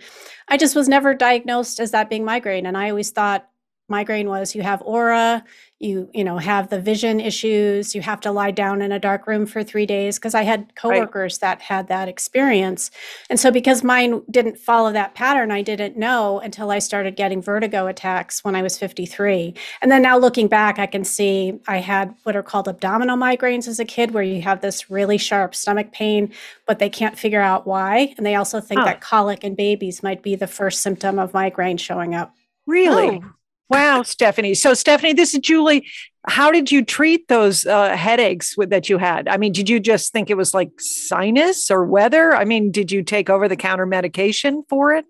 I 0.49 0.57
just 0.57 0.77
was 0.77 0.89
never 0.89 1.15
diagnosed 1.15 1.81
as 1.81 1.91
that 1.91 2.09
being 2.09 2.25
migraine. 2.25 2.67
And 2.67 2.77
I 2.77 2.91
always 2.91 3.11
thought 3.11 3.49
migraine 3.89 4.29
was 4.29 4.55
you 4.55 4.63
have 4.63 4.83
aura, 4.83 5.45
you 5.79 6.09
you 6.15 6.25
know 6.25 6.39
have 6.39 6.71
the 6.71 6.81
vision 6.81 7.21
issues, 7.21 7.95
you 7.95 8.01
have 8.01 8.21
to 8.21 8.33
lie 8.33 8.51
down 8.51 8.81
in 8.81 8.93
a 8.93 8.99
dark 8.99 9.27
room 9.27 9.45
for 9.47 9.63
3 9.63 9.85
days 9.87 10.19
because 10.19 10.35
I 10.35 10.43
had 10.43 10.75
coworkers 10.75 11.39
that 11.39 11.61
had 11.61 11.89
that 11.89 12.09
experience. 12.09 12.91
And 13.29 13.39
so 13.39 13.51
because 13.51 13.85
mine 13.85 14.23
didn't 14.31 14.59
follow 14.59 14.93
that 14.93 15.15
pattern, 15.15 15.51
I 15.51 15.63
didn't 15.63 15.97
know 15.97 16.41
until 16.41 16.71
I 16.71 16.79
started 16.79 17.15
getting 17.17 17.43
vertigo 17.43 17.87
attacks 17.87 18.43
when 18.43 18.57
I 18.57 18.63
was 18.63 18.79
53. 18.79 19.55
And 19.83 19.91
then 19.93 20.03
now 20.03 20.17
looking 20.19 20.49
back, 20.49 20.79
I 20.79 20.87
can 20.87 21.05
see 21.05 21.59
I 21.69 21.79
had 21.79 22.15
what 22.23 22.37
are 22.37 22.43
called 22.43 22.69
abdominal 22.69 23.17
migraines 23.19 23.69
as 23.69 23.79
a 23.79 23.85
kid 23.85 24.13
where 24.13 24.23
you 24.25 24.41
have 24.43 24.63
this 24.63 24.91
really 24.91 25.19
sharp 25.19 25.55
stomach 25.55 25.93
pain, 25.93 26.33
but 26.67 26.79
they 26.79 26.89
can't 26.89 27.19
figure 27.19 27.43
out 27.43 27.67
why. 27.67 28.15
And 28.17 28.25
they 28.25 28.35
also 28.35 28.61
think 28.61 28.81
Huh. 28.81 28.87
that 28.87 29.01
colic 29.01 29.45
in 29.45 29.55
babies 29.55 30.03
might 30.03 30.23
be 30.23 30.35
the 30.37 30.47
first 30.47 30.81
symptom 30.83 31.19
of 31.19 31.35
migraine 31.35 31.77
showing 31.77 32.15
up. 32.15 32.35
Really? 32.67 33.21
Oh. 33.23 33.31
Wow, 33.69 34.03
Stephanie. 34.03 34.55
So, 34.55 34.75
Stephanie, 34.75 35.13
this 35.13 35.35
is 35.35 35.41
Julie. 35.41 35.87
How 36.29 36.51
did 36.51 36.71
you 36.71 36.85
treat 36.85 37.29
those 37.29 37.67
uh, 37.67 37.97
headaches 37.97 38.57
with, 38.57 38.71
that 38.71 38.89
you 38.89 38.99
had? 38.99 39.29
I 39.29 39.37
mean, 39.37 39.53
did 39.53 39.69
you 39.69 39.81
just 39.81 40.13
think 40.13 40.31
it 40.31 40.37
was 40.37 40.55
like 40.55 40.71
sinus 40.79 41.71
or 41.71 41.85
weather? 41.85 42.35
I 42.35 42.45
mean, 42.45 42.71
did 42.71 42.91
you 42.91 43.03
take 43.03 43.31
over 43.31 43.49
the 43.49 43.57
counter 43.57 43.87
medication 43.87 44.65
for 44.69 44.93
it? 44.93 45.05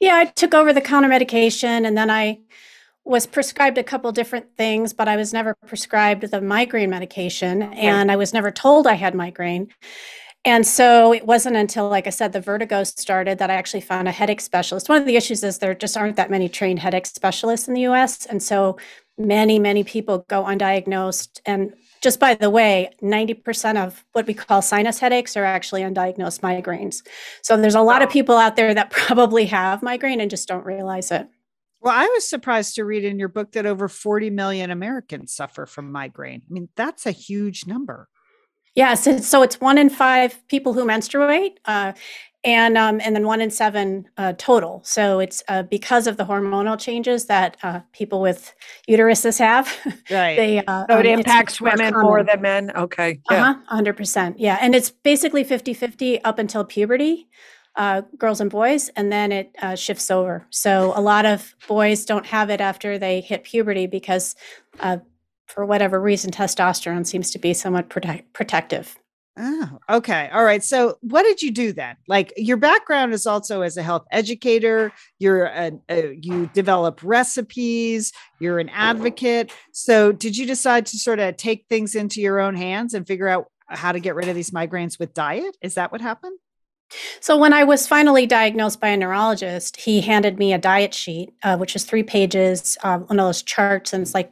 Yeah, 0.00 0.16
I 0.16 0.24
took 0.26 0.54
over 0.54 0.72
the 0.72 0.80
counter 0.80 1.08
medication 1.08 1.84
and 1.86 1.96
then 1.96 2.10
I 2.10 2.40
was 3.04 3.26
prescribed 3.26 3.78
a 3.78 3.84
couple 3.84 4.10
different 4.12 4.56
things, 4.56 4.92
but 4.92 5.08
I 5.08 5.16
was 5.16 5.32
never 5.32 5.54
prescribed 5.66 6.30
the 6.30 6.40
migraine 6.40 6.90
medication 6.90 7.62
and 7.62 8.10
I 8.10 8.16
was 8.16 8.32
never 8.32 8.50
told 8.50 8.86
I 8.86 8.94
had 8.94 9.14
migraine. 9.14 9.68
And 10.44 10.66
so 10.66 11.12
it 11.12 11.24
wasn't 11.24 11.56
until, 11.56 11.88
like 11.88 12.08
I 12.08 12.10
said, 12.10 12.32
the 12.32 12.40
vertigo 12.40 12.82
started 12.82 13.38
that 13.38 13.50
I 13.50 13.54
actually 13.54 13.80
found 13.80 14.08
a 14.08 14.12
headache 14.12 14.40
specialist. 14.40 14.88
One 14.88 15.00
of 15.00 15.06
the 15.06 15.16
issues 15.16 15.44
is 15.44 15.58
there 15.58 15.74
just 15.74 15.96
aren't 15.96 16.16
that 16.16 16.30
many 16.30 16.48
trained 16.48 16.80
headache 16.80 17.06
specialists 17.06 17.68
in 17.68 17.74
the 17.74 17.82
US. 17.82 18.26
And 18.26 18.42
so 18.42 18.76
many, 19.16 19.60
many 19.60 19.84
people 19.84 20.24
go 20.28 20.42
undiagnosed. 20.42 21.40
And 21.46 21.74
just 22.02 22.18
by 22.18 22.34
the 22.34 22.50
way, 22.50 22.90
90% 23.00 23.76
of 23.76 24.04
what 24.12 24.26
we 24.26 24.34
call 24.34 24.62
sinus 24.62 24.98
headaches 24.98 25.36
are 25.36 25.44
actually 25.44 25.82
undiagnosed 25.82 26.40
migraines. 26.40 27.06
So 27.42 27.56
there's 27.56 27.76
a 27.76 27.80
lot 27.80 28.02
of 28.02 28.10
people 28.10 28.36
out 28.36 28.56
there 28.56 28.74
that 28.74 28.90
probably 28.90 29.46
have 29.46 29.82
migraine 29.82 30.20
and 30.20 30.30
just 30.30 30.48
don't 30.48 30.66
realize 30.66 31.12
it. 31.12 31.28
Well, 31.80 31.94
I 31.94 32.06
was 32.14 32.28
surprised 32.28 32.76
to 32.76 32.84
read 32.84 33.04
in 33.04 33.18
your 33.18 33.28
book 33.28 33.52
that 33.52 33.66
over 33.66 33.88
40 33.88 34.30
million 34.30 34.70
Americans 34.70 35.34
suffer 35.34 35.66
from 35.66 35.92
migraine. 35.92 36.42
I 36.48 36.52
mean, 36.52 36.68
that's 36.76 37.06
a 37.06 37.10
huge 37.12 37.66
number. 37.66 38.08
Yes, 38.74 39.06
it's, 39.06 39.28
so 39.28 39.42
it's 39.42 39.60
one 39.60 39.78
in 39.78 39.90
five 39.90 40.46
people 40.48 40.72
who 40.72 40.84
menstruate, 40.84 41.60
uh, 41.66 41.92
and 42.44 42.76
um, 42.76 43.00
and 43.04 43.14
then 43.14 43.26
one 43.26 43.40
in 43.40 43.50
seven 43.50 44.06
uh, 44.16 44.32
total. 44.38 44.80
So 44.84 45.20
it's 45.20 45.42
uh, 45.48 45.62
because 45.64 46.06
of 46.06 46.16
the 46.16 46.24
hormonal 46.24 46.78
changes 46.78 47.26
that 47.26 47.56
uh, 47.62 47.80
people 47.92 48.20
with 48.20 48.54
uteruses 48.88 49.38
have. 49.38 49.68
Right. 50.10 50.36
they 50.36 50.64
uh, 50.66 50.86
So 50.90 50.98
it 50.98 51.06
um, 51.06 51.18
impacts 51.20 51.60
women 51.60 51.92
more 51.94 52.18
common. 52.18 52.26
than 52.26 52.40
men. 52.42 52.70
Okay. 52.76 53.20
Yeah. 53.30 53.50
Uh-huh, 53.50 53.76
100%. 53.82 54.34
Yeah. 54.38 54.58
And 54.60 54.74
it's 54.74 54.90
basically 54.90 55.44
50 55.44 55.74
50 55.74 56.24
up 56.24 56.38
until 56.38 56.64
puberty. 56.64 57.28
uh, 57.76 58.02
girls 58.18 58.40
and 58.40 58.50
boys, 58.50 58.90
and 58.96 59.10
then 59.10 59.32
it 59.32 59.54
uh, 59.62 59.74
shifts 59.74 60.10
over. 60.10 60.46
So 60.50 60.92
a 60.94 61.00
lot 61.00 61.24
of 61.24 61.54
boys 61.68 62.04
don't 62.04 62.26
have 62.26 62.50
it 62.50 62.60
after 62.60 62.98
they 62.98 63.20
hit 63.22 63.44
puberty 63.44 63.86
because, 63.86 64.36
uh, 64.80 64.98
for 65.52 65.66
whatever 65.66 66.00
reason, 66.00 66.30
testosterone 66.30 67.06
seems 67.06 67.30
to 67.32 67.38
be 67.38 67.52
somewhat 67.52 67.88
protect- 67.88 68.32
protective. 68.32 68.96
Oh, 69.38 69.78
okay. 69.88 70.28
All 70.30 70.44
right. 70.44 70.62
So, 70.62 70.98
what 71.00 71.22
did 71.22 71.40
you 71.40 71.50
do 71.50 71.72
then? 71.72 71.96
Like, 72.06 72.34
your 72.36 72.58
background 72.58 73.14
is 73.14 73.26
also 73.26 73.62
as 73.62 73.78
a 73.78 73.82
health 73.82 74.04
educator. 74.10 74.92
You're 75.18 75.46
a, 75.46 75.72
a, 75.88 76.18
you 76.20 76.50
develop 76.52 77.00
recipes. 77.02 78.12
You're 78.40 78.58
an 78.58 78.68
advocate. 78.68 79.50
So, 79.72 80.12
did 80.12 80.36
you 80.36 80.46
decide 80.46 80.84
to 80.86 80.98
sort 80.98 81.18
of 81.18 81.38
take 81.38 81.64
things 81.70 81.94
into 81.94 82.20
your 82.20 82.40
own 82.40 82.54
hands 82.56 82.92
and 82.92 83.06
figure 83.06 83.28
out 83.28 83.46
how 83.68 83.92
to 83.92 84.00
get 84.00 84.14
rid 84.14 84.28
of 84.28 84.34
these 84.34 84.50
migraines 84.50 84.98
with 84.98 85.14
diet? 85.14 85.56
Is 85.62 85.74
that 85.74 85.92
what 85.92 86.02
happened? 86.02 86.38
So, 87.20 87.38
when 87.38 87.54
I 87.54 87.64
was 87.64 87.86
finally 87.86 88.26
diagnosed 88.26 88.80
by 88.80 88.88
a 88.88 88.98
neurologist, 88.98 89.78
he 89.78 90.02
handed 90.02 90.38
me 90.38 90.52
a 90.52 90.58
diet 90.58 90.92
sheet, 90.92 91.30
uh, 91.42 91.56
which 91.56 91.74
is 91.74 91.84
three 91.84 92.02
pages, 92.02 92.76
uh, 92.82 92.98
one 92.98 93.18
of 93.18 93.26
those 93.26 93.42
charts, 93.42 93.94
and 93.94 94.02
it's 94.02 94.12
like 94.12 94.30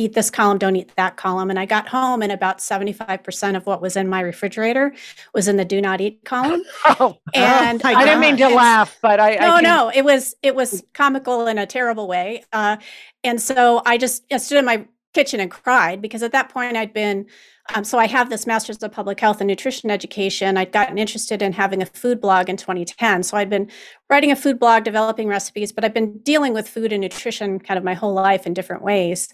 eat 0.00 0.14
this 0.14 0.30
column, 0.30 0.58
don't 0.58 0.76
eat 0.76 0.92
that 0.96 1.16
column. 1.16 1.50
And 1.50 1.58
I 1.58 1.66
got 1.66 1.88
home 1.88 2.22
and 2.22 2.32
about 2.32 2.58
75% 2.58 3.56
of 3.56 3.66
what 3.66 3.82
was 3.82 3.96
in 3.96 4.08
my 4.08 4.20
refrigerator 4.20 4.92
was 5.34 5.46
in 5.46 5.56
the 5.56 5.64
do 5.64 5.80
not 5.80 6.00
eat 6.00 6.24
column. 6.24 6.62
Oh, 6.98 7.18
and 7.34 7.80
oh 7.84 7.88
I 7.88 8.04
didn't 8.04 8.20
mean 8.20 8.36
to 8.38 8.48
laugh, 8.48 8.98
but 9.00 9.20
I 9.20 9.34
No, 9.36 9.56
I 9.56 9.60
no, 9.60 9.92
it 9.94 10.02
was 10.02 10.34
it 10.42 10.54
was 10.54 10.82
comical 10.92 11.46
in 11.46 11.58
a 11.58 11.66
terrible 11.66 12.08
way. 12.08 12.42
Uh, 12.52 12.78
and 13.22 13.40
so 13.40 13.82
I 13.84 13.98
just 13.98 14.24
I 14.32 14.38
stood 14.38 14.58
in 14.58 14.64
my 14.64 14.86
kitchen 15.12 15.40
and 15.40 15.50
cried 15.50 16.00
because 16.00 16.22
at 16.22 16.32
that 16.32 16.48
point 16.48 16.76
I'd 16.76 16.92
been 16.92 17.26
um, 17.74 17.84
so 17.84 17.98
I 17.98 18.06
have 18.06 18.30
this 18.30 18.46
master's 18.46 18.82
of 18.82 18.90
public 18.90 19.20
health 19.20 19.40
and 19.40 19.46
nutrition 19.46 19.90
education. 19.90 20.56
I'd 20.56 20.72
gotten 20.72 20.98
interested 20.98 21.40
in 21.40 21.52
having 21.52 21.82
a 21.82 21.86
food 21.86 22.20
blog 22.20 22.48
in 22.48 22.56
2010. 22.56 23.22
So 23.22 23.36
I'd 23.36 23.50
been 23.50 23.70
writing 24.08 24.32
a 24.32 24.36
food 24.36 24.58
blog, 24.58 24.82
developing 24.82 25.28
recipes, 25.28 25.70
but 25.70 25.84
I've 25.84 25.94
been 25.94 26.18
dealing 26.18 26.52
with 26.52 26.68
food 26.68 26.92
and 26.92 27.00
nutrition 27.00 27.60
kind 27.60 27.78
of 27.78 27.84
my 27.84 27.94
whole 27.94 28.12
life 28.12 28.46
in 28.46 28.54
different 28.54 28.82
ways. 28.82 29.28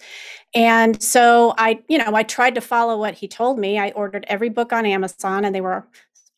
And 0.55 1.03
so 1.03 1.55
I, 1.57 1.83
you 1.89 1.99
know, 1.99 2.15
I 2.15 2.25
tried 2.25 2.55
to 2.57 2.61
follow 2.61 2.99
what 2.99 3.15
he 3.15 3.29
told 3.29 3.59
me. 3.59 3.79
I 3.79 3.91
ordered 3.91 4.27
every 4.29 4.51
book 4.51 4.73
on 4.73 4.85
Amazon 4.85 5.45
and 5.45 5.55
they 5.55 5.61
were 5.63 5.87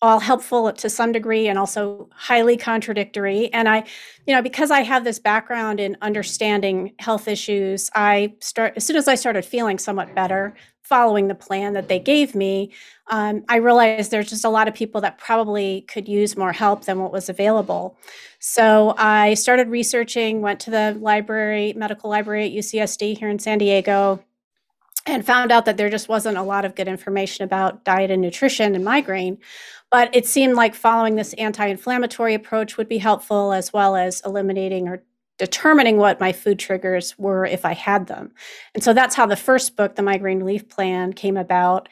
all 0.00 0.20
helpful 0.20 0.72
to 0.72 0.88
some 0.88 1.10
degree 1.10 1.48
and 1.48 1.58
also 1.58 2.08
highly 2.12 2.56
contradictory 2.56 3.52
and 3.52 3.68
i 3.68 3.84
you 4.26 4.34
know 4.34 4.40
because 4.42 4.70
i 4.70 4.80
have 4.80 5.02
this 5.04 5.18
background 5.18 5.80
in 5.80 5.96
understanding 6.02 6.92
health 6.98 7.26
issues 7.26 7.90
i 7.94 8.32
start 8.40 8.74
as 8.76 8.84
soon 8.84 8.96
as 8.96 9.08
i 9.08 9.14
started 9.14 9.44
feeling 9.44 9.78
somewhat 9.78 10.14
better 10.14 10.54
following 10.88 11.28
the 11.28 11.34
plan 11.34 11.74
that 11.74 11.88
they 11.88 11.98
gave 11.98 12.34
me, 12.34 12.72
um, 13.08 13.44
I 13.48 13.56
realized 13.56 14.10
there's 14.10 14.30
just 14.30 14.44
a 14.44 14.48
lot 14.48 14.68
of 14.68 14.74
people 14.74 15.02
that 15.02 15.18
probably 15.18 15.82
could 15.82 16.08
use 16.08 16.34
more 16.34 16.52
help 16.52 16.86
than 16.86 16.98
what 16.98 17.12
was 17.12 17.28
available. 17.28 17.98
So 18.38 18.94
I 18.96 19.34
started 19.34 19.68
researching, 19.68 20.40
went 20.40 20.60
to 20.60 20.70
the 20.70 20.96
library, 20.98 21.74
medical 21.76 22.08
library 22.08 22.46
at 22.46 22.52
UCSD 22.52 23.18
here 23.18 23.28
in 23.28 23.38
San 23.38 23.58
Diego, 23.58 24.24
and 25.06 25.26
found 25.26 25.52
out 25.52 25.66
that 25.66 25.76
there 25.76 25.90
just 25.90 26.08
wasn't 26.08 26.38
a 26.38 26.42
lot 26.42 26.64
of 26.64 26.74
good 26.74 26.88
information 26.88 27.44
about 27.44 27.84
diet 27.84 28.10
and 28.10 28.22
nutrition 28.22 28.74
and 28.74 28.84
migraine. 28.84 29.38
But 29.90 30.14
it 30.14 30.26
seemed 30.26 30.54
like 30.54 30.74
following 30.74 31.16
this 31.16 31.32
anti 31.34 31.66
inflammatory 31.66 32.34
approach 32.34 32.76
would 32.76 32.88
be 32.88 32.98
helpful, 32.98 33.52
as 33.52 33.72
well 33.72 33.96
as 33.96 34.20
eliminating 34.24 34.88
or 34.88 35.02
determining 35.38 35.96
what 35.96 36.20
my 36.20 36.32
food 36.32 36.58
triggers 36.58 37.16
were 37.18 37.46
if 37.46 37.64
I 37.64 37.72
had 37.72 38.06
them. 38.06 38.32
And 38.74 38.82
so 38.82 38.92
that's 38.92 39.14
how 39.14 39.24
the 39.26 39.36
first 39.36 39.76
book, 39.76 39.94
The 39.94 40.02
Migraine 40.02 40.40
Relief 40.40 40.68
Plan, 40.68 41.12
came 41.12 41.36
about. 41.36 41.88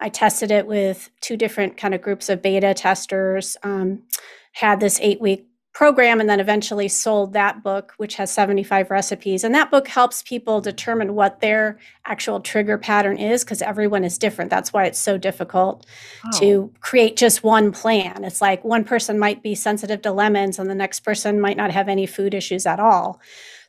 I 0.00 0.08
tested 0.10 0.50
it 0.50 0.66
with 0.66 1.10
two 1.20 1.36
different 1.36 1.76
kind 1.76 1.94
of 1.94 2.02
groups 2.02 2.28
of 2.28 2.42
beta 2.42 2.72
testers, 2.74 3.56
um, 3.62 4.02
had 4.52 4.80
this 4.80 4.98
eight 5.00 5.20
week 5.20 5.46
program 5.72 6.20
and 6.20 6.28
then 6.28 6.40
eventually 6.40 6.88
sold 6.88 7.32
that 7.32 7.62
book 7.62 7.94
which 7.96 8.16
has 8.16 8.30
75 8.30 8.90
recipes. 8.90 9.44
And 9.44 9.54
that 9.54 9.70
book 9.70 9.86
helps 9.86 10.22
people 10.22 10.60
determine 10.60 11.14
what 11.14 11.40
their 11.40 11.78
actual 12.04 12.40
trigger 12.40 12.76
pattern 12.76 13.16
is 13.16 13.44
because 13.44 13.62
everyone 13.62 14.04
is 14.04 14.18
different. 14.18 14.50
That's 14.50 14.72
why 14.72 14.86
it's 14.86 14.98
so 14.98 15.16
difficult 15.16 15.86
oh. 16.26 16.38
to 16.40 16.72
create 16.80 17.16
just 17.16 17.44
one 17.44 17.70
plan. 17.70 18.24
It's 18.24 18.40
like 18.40 18.64
one 18.64 18.84
person 18.84 19.18
might 19.18 19.42
be 19.42 19.54
sensitive 19.54 20.02
to 20.02 20.12
lemons 20.12 20.58
and 20.58 20.68
the 20.68 20.74
next 20.74 21.00
person 21.00 21.40
might 21.40 21.56
not 21.56 21.70
have 21.70 21.88
any 21.88 22.06
food 22.06 22.34
issues 22.34 22.66
at 22.66 22.80
all 22.80 23.20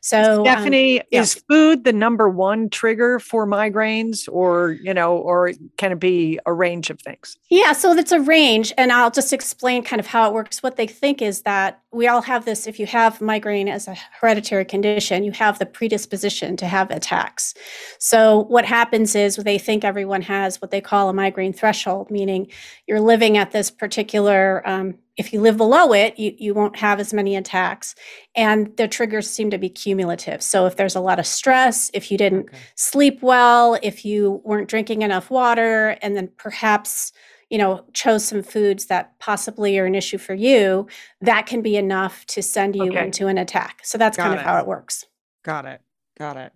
so, 0.02 0.40
um, 0.40 0.44
Stephanie, 0.44 1.00
um, 1.00 1.06
yeah. 1.12 1.20
is 1.20 1.34
food 1.48 1.84
the 1.84 1.92
number 1.92 2.28
one 2.28 2.68
trigger 2.68 3.20
for 3.20 3.46
migraines, 3.46 4.28
or 4.30 4.72
you 4.72 4.92
know, 4.92 5.16
or 5.16 5.52
can 5.76 5.92
it 5.92 6.00
be 6.00 6.40
a 6.44 6.52
range 6.52 6.90
of 6.90 7.00
things? 7.00 7.38
Yeah, 7.50 7.72
so 7.72 7.92
it's 7.92 8.10
a 8.10 8.20
range, 8.20 8.72
and 8.76 8.90
I'll 8.90 9.12
just 9.12 9.32
explain 9.32 9.84
kind 9.84 10.00
of 10.00 10.06
how 10.08 10.28
it 10.28 10.34
works. 10.34 10.60
What 10.60 10.74
they 10.74 10.88
think 10.88 11.22
is 11.22 11.42
that 11.42 11.80
we 11.92 12.08
all 12.08 12.20
have 12.22 12.44
this. 12.44 12.66
If 12.66 12.80
you 12.80 12.86
have 12.86 13.20
migraine 13.20 13.68
as 13.68 13.86
a 13.86 13.96
hereditary 14.20 14.64
condition, 14.64 15.22
you 15.22 15.30
have 15.32 15.60
the 15.60 15.66
predisposition 15.66 16.56
to 16.56 16.66
have 16.66 16.90
attacks. 16.90 17.54
So 18.00 18.40
what 18.48 18.64
happens 18.64 19.14
is 19.14 19.36
they 19.36 19.58
think 19.58 19.84
everyone 19.84 20.22
has 20.22 20.60
what 20.60 20.72
they 20.72 20.80
call 20.80 21.10
a 21.10 21.12
migraine 21.12 21.52
threshold, 21.52 22.10
meaning 22.10 22.48
you're 22.88 23.00
living 23.00 23.36
at 23.36 23.52
this 23.52 23.70
particular 23.70 24.68
um, 24.68 24.98
if 25.16 25.32
you 25.32 25.40
live 25.40 25.56
below 25.56 25.92
it, 25.92 26.18
you, 26.18 26.34
you 26.38 26.54
won't 26.54 26.76
have 26.76 26.98
as 26.98 27.12
many 27.12 27.36
attacks. 27.36 27.94
And 28.34 28.76
the 28.76 28.88
triggers 28.88 29.28
seem 29.28 29.50
to 29.50 29.58
be 29.58 29.68
cumulative. 29.68 30.42
So 30.42 30.66
if 30.66 30.76
there's 30.76 30.96
a 30.96 31.00
lot 31.00 31.18
of 31.18 31.26
stress, 31.26 31.90
if 31.92 32.10
you 32.10 32.16
didn't 32.16 32.48
okay. 32.48 32.58
sleep 32.74 33.22
well, 33.22 33.78
if 33.82 34.04
you 34.04 34.40
weren't 34.44 34.68
drinking 34.68 35.02
enough 35.02 35.30
water, 35.30 35.98
and 36.02 36.16
then 36.16 36.30
perhaps 36.36 37.12
you 37.50 37.58
know 37.58 37.84
chose 37.92 38.24
some 38.24 38.42
foods 38.42 38.86
that 38.86 39.18
possibly 39.18 39.78
are 39.78 39.84
an 39.84 39.94
issue 39.94 40.16
for 40.16 40.32
you 40.32 40.86
that 41.20 41.44
can 41.44 41.60
be 41.60 41.76
enough 41.76 42.24
to 42.24 42.42
send 42.42 42.74
you 42.74 42.88
okay. 42.88 43.04
into 43.04 43.26
an 43.26 43.36
attack 43.36 43.82
so 43.84 43.98
that's 43.98 44.16
Got 44.16 44.22
kind 44.22 44.34
it. 44.36 44.38
of 44.38 44.44
how 44.46 44.58
it 44.58 44.66
works 44.66 45.04
Got 45.42 45.66
it. 45.66 45.80
Got 46.18 46.36
it. 46.36 46.52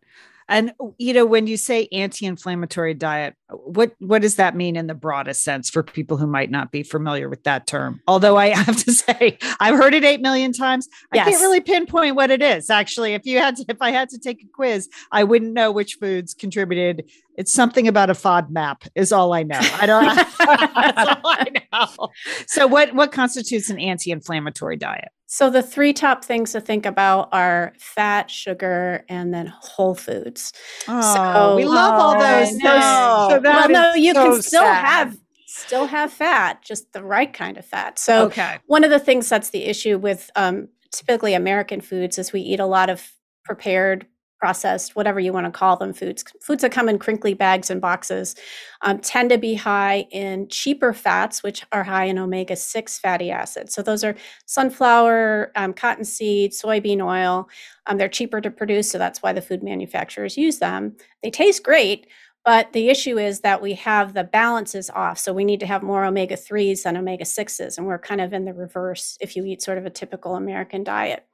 And 0.48 0.72
you 0.98 1.12
know, 1.12 1.26
when 1.26 1.46
you 1.46 1.56
say 1.56 1.88
anti-inflammatory 1.90 2.94
diet, 2.94 3.34
what 3.48 3.92
what 3.98 4.22
does 4.22 4.36
that 4.36 4.54
mean 4.54 4.76
in 4.76 4.86
the 4.86 4.94
broadest 4.94 5.42
sense 5.42 5.68
for 5.68 5.82
people 5.82 6.16
who 6.16 6.26
might 6.26 6.50
not 6.50 6.70
be 6.70 6.82
familiar 6.82 7.28
with 7.28 7.42
that 7.44 7.66
term? 7.66 8.00
Although 8.06 8.36
I 8.36 8.48
have 8.54 8.76
to 8.84 8.92
say, 8.92 9.38
I've 9.58 9.76
heard 9.76 9.94
it 9.94 10.04
8 10.04 10.20
million 10.20 10.52
times. 10.52 10.88
Yes. 11.12 11.26
I 11.26 11.30
can't 11.30 11.42
really 11.42 11.60
pinpoint 11.60 12.14
what 12.14 12.30
it 12.30 12.42
is. 12.42 12.70
Actually, 12.70 13.14
if 13.14 13.26
you 13.26 13.38
had 13.38 13.56
to 13.56 13.64
if 13.68 13.78
I 13.80 13.90
had 13.90 14.08
to 14.10 14.18
take 14.18 14.42
a 14.42 14.46
quiz, 14.46 14.88
I 15.10 15.24
wouldn't 15.24 15.52
know 15.52 15.72
which 15.72 15.94
foods 15.94 16.32
contributed. 16.32 17.10
It's 17.36 17.52
something 17.52 17.86
about 17.88 18.08
a 18.08 18.14
FODMAP 18.14 18.88
is 18.94 19.12
all 19.12 19.32
I 19.32 19.42
know. 19.42 19.60
I 19.60 19.86
don't 19.86 20.04
that's 20.38 20.38
all 20.38 21.20
I 21.24 21.46
know. 21.72 22.08
So 22.46 22.66
what 22.66 22.94
what 22.94 23.10
constitutes 23.10 23.68
an 23.68 23.78
anti-inflammatory 23.80 24.76
diet? 24.76 25.08
So 25.26 25.50
the 25.50 25.62
three 25.62 25.92
top 25.92 26.24
things 26.24 26.52
to 26.52 26.60
think 26.60 26.86
about 26.86 27.28
are 27.32 27.72
fat, 27.78 28.30
sugar, 28.30 29.04
and 29.08 29.34
then 29.34 29.46
whole 29.46 29.96
foods. 29.96 30.52
Oh, 30.86 31.14
so, 31.14 31.56
we 31.56 31.64
love 31.64 32.00
all 32.00 32.18
those. 32.18 32.54
No. 32.56 33.28
So 33.30 33.40
well, 33.42 33.68
no, 33.68 33.94
you 33.94 34.14
so 34.14 34.32
can 34.32 34.42
still 34.42 34.62
sad. 34.62 34.84
have 34.84 35.18
still 35.46 35.86
have 35.86 36.12
fat, 36.12 36.62
just 36.62 36.92
the 36.92 37.02
right 37.02 37.32
kind 37.32 37.56
of 37.56 37.64
fat. 37.64 37.98
So 37.98 38.26
okay. 38.26 38.58
one 38.66 38.84
of 38.84 38.90
the 38.90 39.00
things 39.00 39.28
that's 39.28 39.50
the 39.50 39.64
issue 39.64 39.98
with 39.98 40.30
um, 40.36 40.68
typically 40.92 41.34
American 41.34 41.80
foods 41.80 42.18
is 42.18 42.32
we 42.32 42.40
eat 42.40 42.60
a 42.60 42.66
lot 42.66 42.88
of 42.88 43.12
prepared 43.44 44.06
processed, 44.38 44.96
whatever 44.96 45.18
you 45.18 45.32
want 45.32 45.46
to 45.46 45.50
call 45.50 45.76
them, 45.76 45.92
foods, 45.92 46.24
foods 46.40 46.62
that 46.62 46.72
come 46.72 46.88
in 46.88 46.98
crinkly 46.98 47.34
bags 47.34 47.70
and 47.70 47.80
boxes, 47.80 48.34
um, 48.82 48.98
tend 48.98 49.30
to 49.30 49.38
be 49.38 49.54
high 49.54 50.06
in 50.10 50.48
cheaper 50.48 50.92
fats, 50.92 51.42
which 51.42 51.64
are 51.72 51.84
high 51.84 52.04
in 52.04 52.18
omega 52.18 52.56
6 52.56 52.98
fatty 52.98 53.30
acids. 53.30 53.74
So 53.74 53.82
those 53.82 54.04
are 54.04 54.16
sunflower, 54.46 55.52
um, 55.56 55.72
cottonseed, 55.72 56.52
soybean 56.52 57.04
oil. 57.04 57.48
Um, 57.86 57.98
they're 57.98 58.08
cheaper 58.08 58.40
to 58.40 58.50
produce, 58.50 58.90
so 58.90 58.98
that's 58.98 59.22
why 59.22 59.32
the 59.32 59.42
food 59.42 59.62
manufacturers 59.62 60.36
use 60.36 60.58
them. 60.58 60.96
They 61.22 61.30
taste 61.30 61.62
great. 61.62 62.06
But 62.46 62.72
the 62.72 62.90
issue 62.90 63.18
is 63.18 63.40
that 63.40 63.60
we 63.60 63.74
have 63.74 64.14
the 64.14 64.22
balances 64.22 64.88
off. 64.90 65.18
So 65.18 65.32
we 65.32 65.44
need 65.44 65.58
to 65.58 65.66
have 65.66 65.82
more 65.82 66.04
omega 66.04 66.36
3s 66.36 66.84
than 66.84 66.96
omega 66.96 67.24
6s. 67.24 67.76
And 67.76 67.88
we're 67.88 67.98
kind 67.98 68.20
of 68.20 68.32
in 68.32 68.44
the 68.44 68.54
reverse 68.54 69.18
if 69.20 69.34
you 69.34 69.44
eat 69.44 69.62
sort 69.62 69.78
of 69.78 69.84
a 69.84 69.90
typical 69.90 70.36
American 70.36 70.84
diet. 70.84 71.26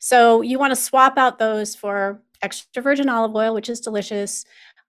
So 0.00 0.42
you 0.42 0.58
want 0.58 0.72
to 0.72 0.76
swap 0.76 1.18
out 1.18 1.38
those 1.38 1.76
for 1.76 2.20
extra 2.42 2.82
virgin 2.82 3.08
olive 3.08 3.34
oil, 3.34 3.54
which 3.54 3.68
is 3.68 3.80
delicious, 3.80 4.44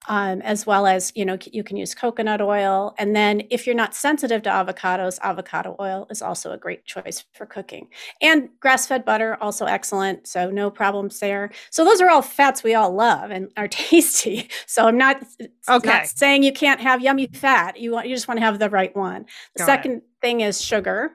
um, 0.07 0.41
as 0.41 0.65
well 0.65 0.87
as 0.87 1.11
you 1.15 1.25
know 1.25 1.37
you 1.51 1.63
can 1.63 1.75
use 1.77 1.93
coconut 1.93 2.41
oil. 2.41 2.93
And 2.97 3.15
then 3.15 3.43
if 3.49 3.65
you're 3.65 3.75
not 3.75 3.95
sensitive 3.95 4.41
to 4.43 4.49
avocados, 4.49 5.19
avocado 5.21 5.75
oil 5.79 6.07
is 6.09 6.21
also 6.21 6.51
a 6.51 6.57
great 6.57 6.85
choice 6.85 7.25
for 7.33 7.45
cooking. 7.45 7.87
And 8.21 8.49
grass-fed 8.59 9.05
butter 9.05 9.37
also 9.41 9.65
excellent, 9.65 10.27
so 10.27 10.49
no 10.49 10.69
problems 10.69 11.19
there. 11.19 11.51
So 11.71 11.83
those 11.83 12.01
are 12.01 12.09
all 12.09 12.21
fats 12.21 12.63
we 12.63 12.75
all 12.75 12.93
love 12.93 13.31
and 13.31 13.51
are 13.57 13.67
tasty. 13.67 14.49
So 14.65 14.87
I'm 14.87 14.97
not, 14.97 15.23
okay. 15.69 15.89
not 15.89 16.07
saying 16.07 16.43
you 16.43 16.53
can't 16.53 16.79
have 16.81 17.01
yummy 17.01 17.27
fat. 17.27 17.77
You 17.77 17.91
want 17.91 18.07
you 18.07 18.15
just 18.15 18.27
want 18.27 18.39
to 18.39 18.45
have 18.45 18.59
the 18.59 18.69
right 18.69 18.95
one. 18.95 19.25
The 19.55 19.59
Got 19.59 19.65
second 19.65 19.91
it. 19.91 20.03
thing 20.21 20.41
is 20.41 20.61
sugar 20.61 21.13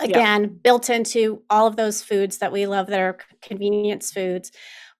again 0.00 0.42
yep. 0.42 0.50
built 0.62 0.90
into 0.90 1.42
all 1.50 1.66
of 1.66 1.76
those 1.76 2.02
foods 2.02 2.38
that 2.38 2.50
we 2.50 2.66
love 2.66 2.86
that 2.86 3.00
are 3.00 3.18
convenience 3.42 4.12
foods 4.12 4.50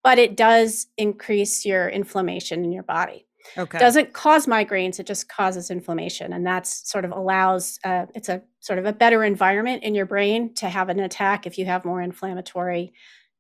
but 0.04 0.18
it 0.18 0.36
does 0.36 0.86
increase 0.96 1.64
your 1.64 1.88
inflammation 1.88 2.62
in 2.62 2.70
your 2.70 2.84
body. 2.84 3.26
Okay. 3.58 3.78
Doesn't 3.78 4.12
cause 4.12 4.46
migraines, 4.46 5.00
it 5.00 5.06
just 5.06 5.28
causes 5.28 5.70
inflammation. 5.70 6.32
And 6.32 6.46
that's 6.46 6.88
sort 6.88 7.04
of 7.04 7.10
allows, 7.10 7.78
uh, 7.84 8.06
it's 8.14 8.28
a 8.28 8.42
sort 8.60 8.78
of 8.78 8.86
a 8.86 8.92
better 8.92 9.24
environment 9.24 9.82
in 9.82 9.94
your 9.94 10.06
brain 10.06 10.54
to 10.54 10.68
have 10.68 10.88
an 10.88 11.00
attack 11.00 11.46
if 11.46 11.58
you 11.58 11.64
have 11.64 11.84
more 11.84 12.00
inflammatory 12.00 12.92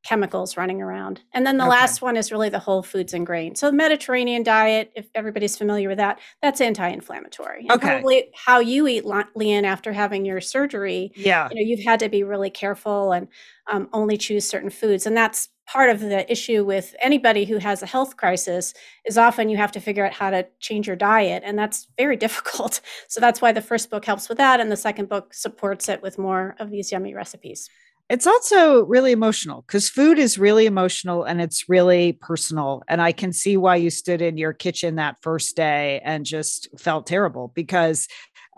chemicals 0.04 0.56
running 0.56 0.82
around. 0.82 1.22
And 1.32 1.46
then 1.46 1.56
the 1.58 1.66
Okay. 1.66 1.70
last 1.70 2.02
one 2.02 2.16
is 2.16 2.30
really 2.30 2.50
the 2.50 2.58
whole 2.58 2.82
foods 2.82 3.14
and 3.14 3.26
grain. 3.26 3.54
So 3.56 3.70
the 3.70 3.76
Mediterranean 3.76 4.42
diet, 4.42 4.92
if 4.94 5.06
everybody's 5.14 5.56
familiar 5.56 5.88
with 5.88 5.98
that, 5.98 6.20
that's 6.42 6.60
anti-inflammatory. 6.60 7.66
And 7.70 7.76
Okay. 7.76 7.80
probably 7.80 8.30
how 8.34 8.60
you 8.60 8.86
eat, 8.86 9.04
Le- 9.04 9.28
Lian, 9.34 9.64
after 9.64 9.92
having 9.92 10.24
your 10.24 10.40
surgery, 10.40 11.12
yeah. 11.14 11.48
you 11.50 11.56
know, 11.56 11.62
you've 11.66 11.84
had 11.84 12.00
to 12.00 12.08
be 12.08 12.22
really 12.22 12.50
careful 12.50 13.12
and 13.12 13.28
um, 13.66 13.88
only 13.92 14.16
choose 14.16 14.46
certain 14.48 14.70
foods. 14.70 15.06
And 15.06 15.16
that's 15.16 15.48
part 15.66 15.88
of 15.88 16.00
the 16.00 16.30
issue 16.30 16.62
with 16.64 16.94
anybody 17.00 17.46
who 17.46 17.56
has 17.56 17.82
a 17.82 17.86
health 17.86 18.18
crisis 18.18 18.74
is 19.06 19.16
often 19.16 19.48
you 19.48 19.56
have 19.56 19.72
to 19.72 19.80
figure 19.80 20.04
out 20.04 20.12
how 20.12 20.28
to 20.28 20.46
change 20.60 20.86
your 20.86 20.96
diet 20.96 21.42
and 21.46 21.58
that's 21.58 21.88
very 21.96 22.16
difficult 22.26 22.82
so 23.08 23.18
that's 23.18 23.40
why 23.40 23.50
the 23.50 23.62
first 23.62 23.88
book 23.90 24.04
helps 24.04 24.28
with 24.28 24.36
that 24.36 24.60
and 24.60 24.70
the 24.70 24.76
second 24.76 25.08
book 25.08 25.32
supports 25.32 25.88
it 25.88 26.02
with 26.02 26.18
more 26.18 26.54
of 26.58 26.70
these 26.70 26.92
yummy 26.92 27.14
recipes 27.14 27.70
It's 28.10 28.26
also 28.26 28.84
really 28.84 29.12
emotional 29.12 29.62
because 29.62 29.88
food 29.88 30.18
is 30.18 30.38
really 30.38 30.66
emotional 30.66 31.24
and 31.24 31.40
it's 31.40 31.68
really 31.70 32.12
personal. 32.12 32.82
And 32.86 33.00
I 33.00 33.12
can 33.12 33.32
see 33.32 33.56
why 33.56 33.76
you 33.76 33.88
stood 33.88 34.20
in 34.20 34.36
your 34.36 34.52
kitchen 34.52 34.96
that 34.96 35.16
first 35.22 35.56
day 35.56 36.00
and 36.04 36.26
just 36.26 36.68
felt 36.78 37.06
terrible 37.06 37.50
because 37.54 38.06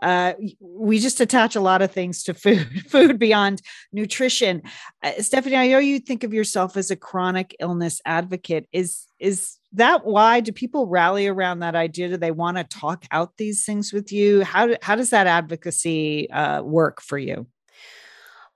uh, 0.02 0.35
we 0.61 0.98
just 0.98 1.20
attach 1.20 1.56
a 1.56 1.61
lot 1.61 1.80
of 1.80 1.90
things 1.92 2.22
to 2.24 2.35
food, 2.35 2.66
food 2.90 3.18
beyond 3.18 3.62
nutrition. 3.92 4.62
Uh, 5.02 5.12
Stephanie, 5.20 5.56
I 5.56 5.68
know 5.68 5.78
you 5.78 6.00
think 6.00 6.24
of 6.24 6.35
yourself 6.35 6.76
as 6.76 6.90
a 6.90 6.96
chronic 6.96 7.54
illness 7.61 8.00
advocate. 8.04 8.68
Is 8.72 9.06
is 9.18 9.56
that 9.72 10.04
why? 10.04 10.40
Do 10.40 10.52
people 10.52 10.87
rally 10.87 11.26
around 11.26 11.61
that 11.61 11.74
idea? 11.74 12.09
Do 12.09 12.16
they 12.16 12.30
want 12.30 12.59
to 12.59 12.64
talk 12.64 13.04
out 13.11 13.37
these 13.38 13.64
things 13.64 13.92
with 13.92 14.12
you? 14.12 14.44
How 14.44 14.76
how 14.82 14.96
does 14.96 15.11
that 15.11 15.26
advocacy 15.26 16.30
uh, 16.30 16.62
work 16.62 17.00
for 17.00 17.16
you? 17.16 17.46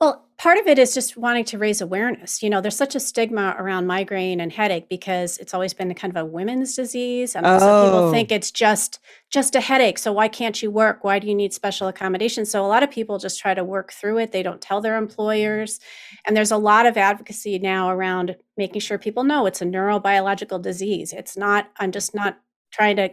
Well, 0.00 0.24
part 0.38 0.56
of 0.56 0.66
it 0.66 0.78
is 0.78 0.94
just 0.94 1.18
wanting 1.18 1.44
to 1.44 1.58
raise 1.58 1.82
awareness. 1.82 2.42
You 2.42 2.48
know, 2.48 2.62
there's 2.62 2.76
such 2.76 2.94
a 2.94 3.00
stigma 3.00 3.54
around 3.58 3.86
migraine 3.86 4.40
and 4.40 4.50
headache 4.50 4.88
because 4.88 5.36
it's 5.36 5.52
always 5.52 5.74
been 5.74 5.92
kind 5.94 6.10
of 6.10 6.16
a 6.16 6.24
women's 6.24 6.74
disease. 6.74 7.36
And 7.36 7.44
some 7.60 7.74
Oh. 7.74 7.84
people 7.84 8.10
think 8.10 8.32
it's 8.32 8.50
just 8.50 8.98
just 9.30 9.54
a 9.54 9.60
headache. 9.60 9.98
So 9.98 10.10
why 10.12 10.28
can't 10.28 10.60
you 10.62 10.70
work? 10.70 11.04
Why 11.04 11.18
do 11.18 11.26
you 11.28 11.34
need 11.34 11.52
special 11.52 11.86
accommodation? 11.88 12.46
So 12.46 12.64
a 12.64 12.68
lot 12.68 12.82
of 12.82 12.90
people 12.90 13.18
just 13.18 13.38
try 13.38 13.52
to 13.52 13.62
work 13.62 13.92
through 13.92 14.18
it. 14.18 14.32
They 14.32 14.42
don't 14.42 14.60
tell 14.62 14.80
their 14.80 14.96
employers. 14.96 15.78
And 16.26 16.34
there's 16.34 16.50
a 16.50 16.56
lot 16.56 16.86
of 16.86 16.96
advocacy 16.96 17.58
now 17.58 17.90
around 17.90 18.36
making 18.56 18.80
sure 18.80 18.96
people 18.98 19.24
know 19.24 19.44
it's 19.46 19.60
a 19.60 19.66
neurobiological 19.66 20.62
disease. 20.62 21.12
It's 21.12 21.36
not, 21.36 21.68
I'm 21.78 21.92
just 21.92 22.14
not 22.14 22.38
trying 22.72 22.96
to 22.96 23.10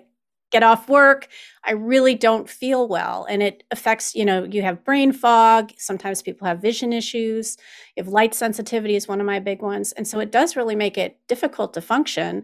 get 0.51 0.63
off 0.63 0.88
work 0.89 1.27
i 1.63 1.71
really 1.71 2.15
don't 2.15 2.49
feel 2.49 2.88
well 2.88 3.25
and 3.29 3.43
it 3.43 3.63
affects 3.71 4.15
you 4.15 4.25
know 4.25 4.43
you 4.43 4.62
have 4.62 4.83
brain 4.83 5.12
fog 5.12 5.71
sometimes 5.77 6.21
people 6.21 6.47
have 6.47 6.62
vision 6.62 6.93
issues 6.93 7.57
have 7.97 8.07
light 8.07 8.33
sensitivity 8.33 8.95
is 8.95 9.07
one 9.07 9.19
of 9.19 9.25
my 9.25 9.39
big 9.39 9.62
ones 9.62 9.91
and 9.93 10.07
so 10.07 10.19
it 10.19 10.31
does 10.31 10.55
really 10.55 10.75
make 10.75 10.97
it 10.97 11.19
difficult 11.27 11.73
to 11.73 11.81
function 11.81 12.43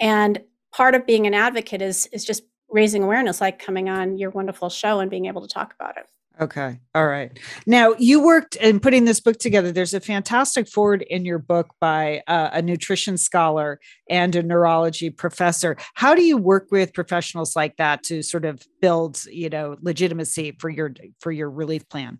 and 0.00 0.40
part 0.72 0.94
of 0.94 1.06
being 1.06 1.26
an 1.26 1.34
advocate 1.34 1.82
is 1.82 2.06
is 2.06 2.24
just 2.24 2.42
raising 2.70 3.02
awareness 3.02 3.40
like 3.40 3.58
coming 3.58 3.88
on 3.88 4.18
your 4.18 4.30
wonderful 4.30 4.68
show 4.68 5.00
and 5.00 5.10
being 5.10 5.26
able 5.26 5.42
to 5.42 5.52
talk 5.52 5.74
about 5.78 5.96
it 5.96 6.06
Okay. 6.40 6.80
All 6.96 7.06
right. 7.06 7.38
Now, 7.64 7.94
you 7.96 8.20
worked 8.20 8.56
in 8.56 8.80
putting 8.80 9.04
this 9.04 9.20
book 9.20 9.38
together. 9.38 9.70
There's 9.70 9.94
a 9.94 10.00
fantastic 10.00 10.68
forward 10.68 11.02
in 11.02 11.24
your 11.24 11.38
book 11.38 11.68
by 11.80 12.22
uh, 12.26 12.50
a 12.52 12.60
nutrition 12.60 13.16
scholar 13.16 13.78
and 14.10 14.34
a 14.34 14.42
neurology 14.42 15.10
professor. 15.10 15.76
How 15.94 16.12
do 16.16 16.24
you 16.24 16.36
work 16.36 16.68
with 16.72 16.92
professionals 16.92 17.54
like 17.54 17.76
that 17.76 18.02
to 18.04 18.22
sort 18.22 18.44
of 18.44 18.62
build, 18.80 19.24
you 19.26 19.48
know, 19.48 19.76
legitimacy 19.80 20.56
for 20.58 20.70
your 20.70 20.92
for 21.20 21.30
your 21.30 21.50
relief 21.50 21.88
plan? 21.88 22.18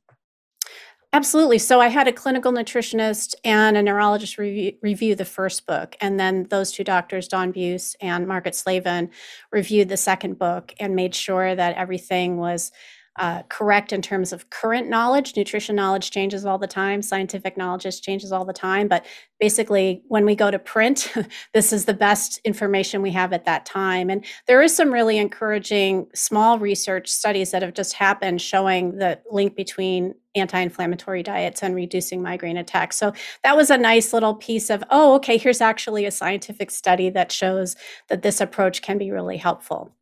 Absolutely. 1.13 1.59
So 1.59 1.81
I 1.81 1.89
had 1.89 2.09
a 2.09 2.13
clinical 2.13 2.53
nutritionist 2.53 3.35
and 3.45 3.77
a 3.77 3.83
neurologist 3.83 4.37
review, 4.37 4.73
review 4.83 5.15
the 5.15 5.25
first 5.25 5.65
book. 5.65 5.95
And 6.01 6.19
then 6.19 6.49
those 6.51 6.73
two 6.73 6.83
doctors, 6.83 7.29
Dawn 7.29 7.53
Buse 7.53 7.95
and 8.01 8.27
Margaret 8.27 8.57
Slavin, 8.57 9.11
reviewed 9.53 9.89
the 9.89 9.97
second 9.97 10.41
book 10.41 10.75
and 10.81 10.97
made 10.97 11.15
sure 11.15 11.55
that 11.55 11.77
everything 11.77 12.39
was 12.39 12.73
uh, 13.17 13.43
correct 13.49 13.93
in 13.93 14.03
terms 14.03 14.33
of 14.33 14.51
current 14.51 14.89
knowledge. 14.89 15.37
Nutrition 15.37 15.77
knowledge 15.77 16.11
changes 16.11 16.45
all 16.45 16.59
the 16.59 16.67
time, 16.67 17.01
scientific 17.01 17.57
knowledge 17.57 17.83
just 17.83 18.03
changes 18.03 18.33
all 18.33 18.45
the 18.45 18.53
time. 18.53 18.89
But 18.89 19.07
basically, 19.39 20.03
when 20.09 20.25
we 20.25 20.35
go 20.35 20.51
to 20.51 20.59
print, 20.59 21.13
this 21.55 21.73
is 21.73 21.85
the 21.85 21.95
best 21.95 22.41
information 22.45 23.03
we 23.03 23.13
have 23.13 23.33
at 23.33 23.45
that 23.45 23.67
time. 23.67 24.11
And 24.11 24.25
there 24.47 24.63
is 24.63 24.75
some 24.77 24.93
really 24.93 25.19
encouraging 25.19 26.09
small 26.15 26.59
research 26.59 27.09
studies 27.09 27.53
that 27.53 27.63
have 27.63 27.75
just 27.75 27.93
happened 27.93 28.41
showing 28.41 28.97
the 28.99 29.21
link 29.31 29.55
between 29.55 30.15
anti-inflammatory 30.35 31.23
diets 31.23 31.63
and 31.63 31.77
reducing 31.77 32.21
migraine 32.21 32.57
attacks. 32.57 32.97
So 32.97 33.13
that 33.45 33.57
was 33.57 33.71
a 33.71 33.79
nice 33.79 34.13
little 34.13 34.35
piece 34.35 34.71
of, 34.71 34.83
oh, 34.91 35.15
okay, 35.15 35.37
here's 35.37 35.61
actually 35.61 36.05
a 36.07 36.11
scientific 36.11 36.73
study 36.73 37.11
that 37.11 37.31
shows 37.31 37.77
that 38.09 38.23
this 38.23 38.41
approach 38.41 38.83
can 38.83 38.99
be 38.99 39.13
really 39.13 39.37
helpful. 39.37 39.95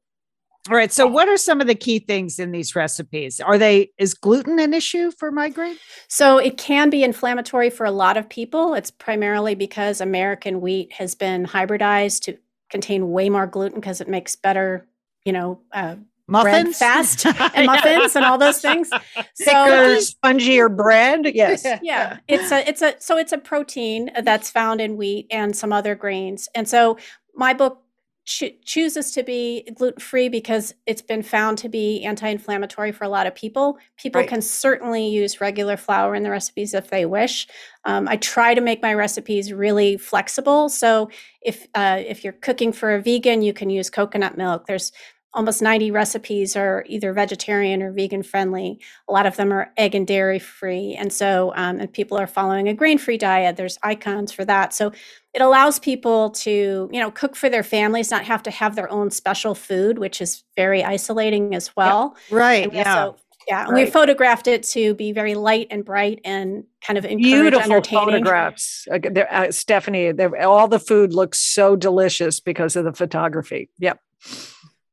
All 0.70 0.76
right. 0.76 0.92
So, 0.92 1.08
what 1.08 1.28
are 1.28 1.36
some 1.36 1.60
of 1.60 1.66
the 1.66 1.74
key 1.74 1.98
things 1.98 2.38
in 2.38 2.52
these 2.52 2.76
recipes? 2.76 3.40
Are 3.40 3.58
they 3.58 3.90
is 3.98 4.14
gluten 4.14 4.60
an 4.60 4.72
issue 4.72 5.10
for 5.10 5.32
migraine? 5.32 5.76
So 6.06 6.38
it 6.38 6.56
can 6.56 6.88
be 6.88 7.02
inflammatory 7.02 7.68
for 7.68 7.84
a 7.84 7.90
lot 7.90 8.16
of 8.16 8.28
people. 8.28 8.74
It's 8.74 8.90
primarily 8.90 9.56
because 9.56 10.00
American 10.00 10.60
wheat 10.60 10.92
has 10.92 11.16
been 11.16 11.46
hybridized 11.46 12.22
to 12.22 12.38
contain 12.70 13.10
way 13.10 13.28
more 13.28 13.46
gluten 13.46 13.80
because 13.80 14.00
it 14.00 14.08
makes 14.08 14.36
better, 14.36 14.86
you 15.24 15.32
know, 15.32 15.60
uh, 15.72 15.96
Muffins, 16.28 16.78
fast 16.78 17.26
and 17.54 17.66
muffins 17.66 18.14
and 18.14 18.24
all 18.24 18.38
those 18.38 18.60
things. 18.60 18.88
So 19.34 19.52
spongier 19.98 20.74
bread. 20.74 21.26
Yes. 21.34 21.66
yeah, 21.82 22.18
it's 22.28 22.52
a 22.52 22.66
it's 22.68 22.80
a 22.80 22.94
so 23.00 23.18
it's 23.18 23.32
a 23.32 23.38
protein 23.38 24.10
that's 24.22 24.48
found 24.48 24.80
in 24.80 24.96
wheat 24.96 25.26
and 25.30 25.56
some 25.56 25.72
other 25.72 25.96
grains. 25.96 26.48
And 26.54 26.68
so 26.68 26.96
my 27.34 27.52
book 27.52 27.82
cho- 28.24 28.50
chooses 28.64 29.10
to 29.12 29.22
be 29.22 29.68
gluten 29.74 30.00
free 30.00 30.28
because 30.28 30.74
it's 30.86 31.02
been 31.02 31.22
found 31.22 31.58
to 31.58 31.68
be 31.68 32.04
anti-inflammatory 32.04 32.92
for 32.92 33.04
a 33.04 33.08
lot 33.08 33.26
of 33.26 33.34
people. 33.34 33.78
People 33.96 34.20
Right. 34.20 34.28
can 34.28 34.42
certainly 34.42 35.08
use 35.08 35.40
regular 35.40 35.76
flour 35.76 36.14
in 36.14 36.22
the 36.22 36.30
recipes 36.30 36.74
if 36.74 36.88
they 36.88 37.06
wish. 37.06 37.46
Um, 37.84 38.08
I 38.08 38.16
try 38.16 38.54
to 38.54 38.60
make 38.60 38.82
my 38.82 38.94
recipes 38.94 39.52
really 39.52 39.96
flexible. 39.96 40.68
So 40.68 41.10
if 41.40 41.66
uh, 41.74 42.00
if 42.06 42.22
you're 42.24 42.32
cooking 42.34 42.72
for 42.72 42.94
a 42.94 43.02
vegan, 43.02 43.42
you 43.42 43.52
can 43.52 43.70
use 43.70 43.90
coconut 43.90 44.36
milk. 44.36 44.66
There's 44.66 44.92
almost 45.34 45.62
90 45.62 45.90
recipes 45.90 46.56
are 46.56 46.84
either 46.86 47.12
vegetarian 47.12 47.82
or 47.82 47.90
vegan 47.90 48.22
friendly. 48.22 48.78
A 49.08 49.12
lot 49.12 49.26
of 49.26 49.36
them 49.36 49.52
are 49.52 49.72
egg 49.76 49.94
and 49.94 50.06
dairy 50.06 50.38
free. 50.38 50.94
And 50.94 51.12
so, 51.12 51.52
um, 51.56 51.80
and 51.80 51.92
people 51.92 52.18
are 52.18 52.26
following 52.26 52.68
a 52.68 52.74
grain 52.74 52.98
free 52.98 53.16
diet. 53.16 53.56
There's 53.56 53.78
icons 53.82 54.30
for 54.30 54.44
that. 54.44 54.74
So 54.74 54.92
it 55.32 55.40
allows 55.40 55.78
people 55.78 56.30
to, 56.30 56.90
you 56.92 57.00
know, 57.00 57.10
cook 57.10 57.34
for 57.34 57.48
their 57.48 57.62
families, 57.62 58.10
not 58.10 58.24
have 58.24 58.42
to 58.42 58.50
have 58.50 58.76
their 58.76 58.90
own 58.90 59.10
special 59.10 59.54
food, 59.54 59.98
which 59.98 60.20
is 60.20 60.44
very 60.54 60.84
isolating 60.84 61.54
as 61.54 61.74
well. 61.74 62.14
right? 62.30 62.64
And 62.64 62.74
Yeah. 62.74 63.12
yeah. 63.48 63.66
And 63.66 63.74
we 63.74 63.86
photographed 63.86 64.46
it 64.46 64.62
to 64.64 64.92
be 64.94 65.12
very 65.12 65.34
light 65.34 65.68
and 65.70 65.82
bright 65.82 66.20
and 66.26 66.64
kind 66.86 66.98
of 66.98 67.04
Beautiful 67.04 67.82
photographs. 67.82 68.86
Uh, 68.92 68.98
uh, 69.30 69.50
Stephanie, 69.50 70.12
all 70.42 70.68
the 70.68 70.78
food 70.78 71.14
looks 71.14 71.38
so 71.38 71.74
delicious 71.74 72.38
because 72.38 72.76
of 72.76 72.84
the 72.84 72.92
photography. 72.92 73.70
Yep. 73.78 73.98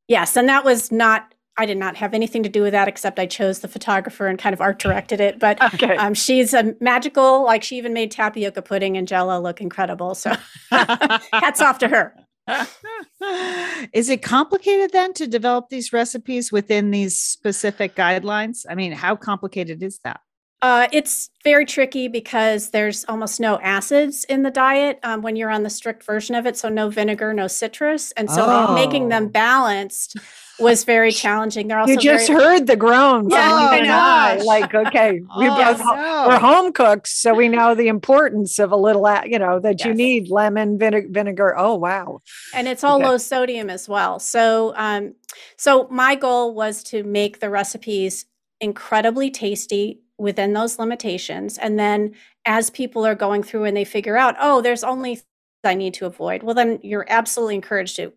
Yes, 0.10 0.36
and 0.36 0.50
that 0.50 0.66
was 0.66 0.92
not. 0.92 1.34
I 1.58 1.66
did 1.66 1.78
not 1.78 1.98
have 1.98 2.14
anything 2.14 2.44
to 2.44 2.50
do 2.50 2.62
with 2.62 2.72
that, 2.72 2.88
except 2.88 3.20
I 3.20 3.26
chose 3.26 3.60
the 3.60 3.68
photographer 3.68 4.28
and 4.28 4.40
kind 4.40 4.54
of 4.54 4.62
art 4.62 4.80
directed 4.80 5.20
it. 5.20 5.40
But 5.40 5.62
Okay. 5.74 5.96
um, 5.98 6.14
she's 6.14 6.54
a 6.54 6.74
magical. 6.80 7.44
Like 7.44 7.64
she 7.64 7.78
even 7.78 7.94
made 7.94 8.12
tapioca 8.12 8.62
pudding 8.62 8.96
and 8.98 9.06
Jello 9.08 9.40
look 9.42 9.60
incredible. 9.62 10.16
So 10.16 10.34
hats 10.72 11.62
off 11.62 11.80
to 11.80 11.88
her. 11.90 12.16
is 13.94 14.10
it 14.10 14.22
complicated 14.22 14.92
then 14.94 15.14
to 15.14 15.28
develop 15.28 15.68
these 15.70 15.92
recipes 15.94 16.52
within 16.52 16.92
these 16.92 17.20
specific 17.20 17.94
guidelines? 17.96 18.66
I 18.70 18.76
mean, 18.76 18.94
how 18.94 19.16
complicated 19.18 19.84
is 19.84 20.00
that? 20.04 20.22
Uh, 20.62 20.88
it's 20.92 21.30
very 21.44 21.66
tricky 21.66 22.10
because 22.10 22.72
there's 22.72 23.06
almost 23.06 23.40
no 23.40 23.58
acids 23.62 24.26
in 24.26 24.44
the 24.44 24.52
diet 24.52 25.00
um, 25.04 25.22
when 25.22 25.38
you're 25.38 25.50
on 25.50 25.64
the 25.64 25.70
strict 25.70 26.04
version 26.04 26.36
of 26.36 26.46
it. 26.46 26.58
So 26.58 26.68
no 26.68 26.90
vinegar, 26.90 27.34
no 27.34 27.48
citrus, 27.48 28.12
and 28.14 28.30
so 28.30 28.74
making 28.74 29.08
them 29.08 29.26
Oh. 29.28 29.30
balanced 29.30 30.18
was 30.60 30.84
very 30.84 31.12
challenging. 31.24 31.70
They're 31.70 31.80
also 31.80 31.94
You 31.94 31.98
just 32.00 32.28
very, 32.28 32.42
heard 32.44 32.68
the 32.68 32.76
groans. 32.76 33.32
Yeah, 33.32 33.54
Oh, 33.54 33.62
you 33.62 33.68
and 33.70 33.90
I. 33.90 34.36
gosh. 34.36 34.46
Like, 34.46 34.76
okay, 34.76 35.22
we 35.40 35.48
Oh, 35.48 35.56
both 35.56 35.80
no. 35.80 36.26
we're 36.28 36.40
home 36.40 36.74
cooks, 36.74 37.22
so 37.22 37.34
we 37.34 37.48
know 37.48 37.74
the 37.74 37.88
importance 37.88 38.60
of 38.60 38.74
a 38.74 38.76
little, 38.76 39.08
you 39.26 39.40
know, 39.40 39.62
that 39.62 39.86
you 39.86 39.94
need 39.94 40.30
lemon 40.30 40.78
vinegar. 40.78 41.08
vinegar. 41.10 41.56
Oh, 41.58 41.76
wow. 41.76 42.22
and 42.54 42.68
it's 42.68 42.84
all 42.84 42.98
Okay. 42.98 43.08
low 43.08 43.18
sodium 43.18 43.70
as 43.70 43.88
well. 43.88 44.20
So, 44.20 44.74
um, 44.76 45.14
so 45.56 45.88
my 45.90 46.16
goal 46.16 46.54
was 46.54 46.84
to 46.86 47.04
make 47.04 47.40
the 47.40 47.50
recipes 47.50 48.26
incredibly 48.60 49.32
tasty 49.32 50.02
within 50.20 50.54
those 50.54 50.78
limitations, 50.78 51.58
and 51.58 51.80
then 51.80 52.14
as 52.46 52.70
people 52.70 53.06
are 53.06 53.16
going 53.16 53.44
through 53.44 53.64
and 53.64 53.76
they 53.76 53.86
figure 53.86 54.18
out, 54.18 54.36
oh, 54.40 54.62
there's 54.62 54.84
only 54.84 55.22
I 55.64 55.76
need 55.76 55.94
to 55.96 56.06
avoid. 56.06 56.44
Well, 56.44 56.56
then 56.56 56.80
you're 56.84 57.06
absolutely 57.10 57.56
encouraged 57.56 57.98
to 57.98 58.14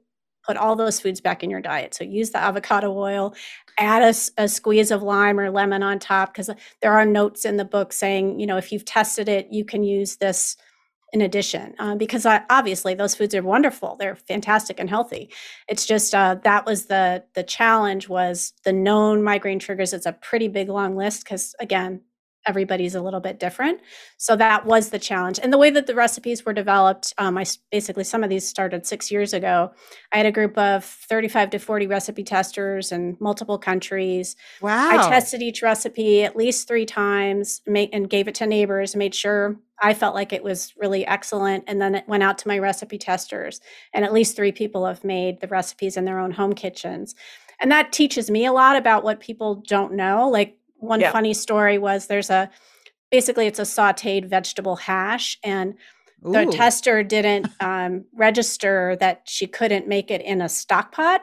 put 0.47 0.57
all 0.57 0.77
those 0.77 1.01
foods 1.01 1.21
back 1.21 1.43
in 1.43 1.51
your 1.51 1.61
diet. 1.61 1.95
So 1.95 2.05
use 2.05 2.31
the 2.31 2.39
avocado 2.39 2.93
oil, 2.93 3.35
add 3.79 4.03
a, 4.03 4.43
a 4.43 4.49
squeeze 4.49 4.91
of 4.91 5.03
lime 5.03 5.39
or 5.39 5.51
lemon 5.51 5.83
on 5.83 5.99
top 5.99 6.33
because 6.33 6.51
there 6.81 6.93
are 6.93 7.07
notes 7.07 7.45
in 7.45 7.57
the 7.57 7.65
book 7.65 7.93
saying, 7.93 8.41
you 8.41 8.47
know, 8.47 8.57
if 8.57 8.73
you've 8.73 8.85
tested 8.85 9.29
it, 9.29 9.49
you 9.51 9.65
can 9.65 9.85
use 9.85 10.17
this 10.17 10.57
in 11.13 11.21
addition 11.21 11.75
uh, 11.79 11.95
because 11.95 12.25
I, 12.25 12.43
obviously 12.49 12.95
those 12.95 13.15
foods 13.15 13.35
are 13.35 13.43
wonderful. 13.43 13.97
They're 13.97 14.17
fantastic 14.17 14.81
and 14.81 14.89
healthy. 14.89 15.31
It's 15.69 15.87
just 15.87 16.15
uh, 16.15 16.37
that 16.45 16.65
was 16.67 16.87
the 16.87 17.25
the 17.35 17.43
challenge 17.43 18.09
was 18.09 18.55
the 18.65 18.73
known 18.73 19.23
migraine 19.23 19.59
triggers. 19.59 19.93
It's 19.93 20.07
a 20.07 20.13
pretty 20.13 20.49
big 20.49 20.69
long 20.69 20.97
list 20.97 21.25
because 21.25 21.55
again 21.61 22.01
everybody's 22.47 22.95
a 22.95 23.01
little 23.03 23.21
bit 23.21 23.39
different. 23.39 23.81
So 24.17 24.37
that 24.37 24.67
was 24.67 24.91
the 24.91 24.99
challenge. 24.99 25.39
And 25.43 25.53
the 25.53 25.59
way 25.59 25.71
that 25.71 25.87
the 25.87 25.95
recipes 25.95 26.45
were 26.45 26.53
developed, 26.53 27.13
um, 27.19 27.39
I 27.39 27.45
basically 27.71 28.05
some 28.05 28.25
of 28.25 28.31
these 28.31 28.47
started 28.47 28.87
six 28.87 29.11
years 29.11 29.33
ago. 29.33 29.73
I 30.13 30.17
had 30.17 30.27
a 30.27 30.33
group 30.33 30.57
of 30.59 30.85
35 30.85 31.51
to 31.51 31.59
40 31.59 31.87
recipe 31.87 32.25
testers 32.25 32.93
in 32.93 33.17
multiple 33.21 33.59
countries. 33.59 34.37
Wow. 34.61 34.91
I 34.91 35.09
tested 35.09 35.43
each 35.43 35.63
recipe 35.63 36.25
at 36.25 36.37
least 36.37 36.69
three 36.69 36.87
times 36.87 37.61
made, 37.67 37.91
and 37.93 38.09
gave 38.09 38.29
it 38.29 38.35
to 38.37 38.47
neighbors, 38.47 38.97
made 38.97 39.15
sure 39.15 39.57
I 39.83 39.95
felt 39.95 40.15
like 40.15 40.33
it 40.33 40.45
was 40.45 40.73
really 40.77 41.05
excellent. 41.05 41.65
And 41.67 41.83
then 41.83 41.97
it 41.97 42.07
went 42.07 42.23
out 42.23 42.39
to 42.39 42.49
my 42.49 42.59
recipe 42.59 42.99
testers. 42.99 43.61
And 43.93 44.05
at 44.05 44.13
least 44.13 44.37
three 44.37 44.53
people 44.53 44.87
have 44.87 45.03
made 45.03 45.41
the 45.41 45.49
recipes 45.49 45.97
in 45.97 46.05
their 46.05 46.21
own 46.21 46.31
home 46.31 46.53
kitchens. 46.55 47.17
And 47.61 47.71
that 47.73 47.93
teaches 47.93 48.31
me 48.31 48.47
a 48.47 48.53
lot 48.53 48.77
about 48.77 49.05
what 49.05 49.21
people 49.21 49.57
don't 49.67 49.95
know. 49.95 50.29
Like 50.29 50.57
one 50.83 51.01
yeah. 51.01 51.13
funny 51.13 51.33
story 51.33 51.79
was 51.79 52.07
there's 52.07 52.31
a 52.31 52.51
basically 53.11 53.47
it's 53.47 53.59
a 53.59 53.63
sauteed 53.63 54.29
vegetable 54.29 54.77
hash 54.77 55.39
and 55.45 55.75
Ooh. 56.27 56.33
the 56.33 56.47
tester 56.47 57.03
didn't 57.03 57.49
um, 57.61 58.05
register 58.15 58.97
that 59.01 59.23
she 59.25 59.47
couldn't 59.47 59.87
make 59.87 60.11
it 60.11 60.21
in 60.23 60.41
a 60.41 60.49
stock 60.49 60.93
pot 60.93 61.23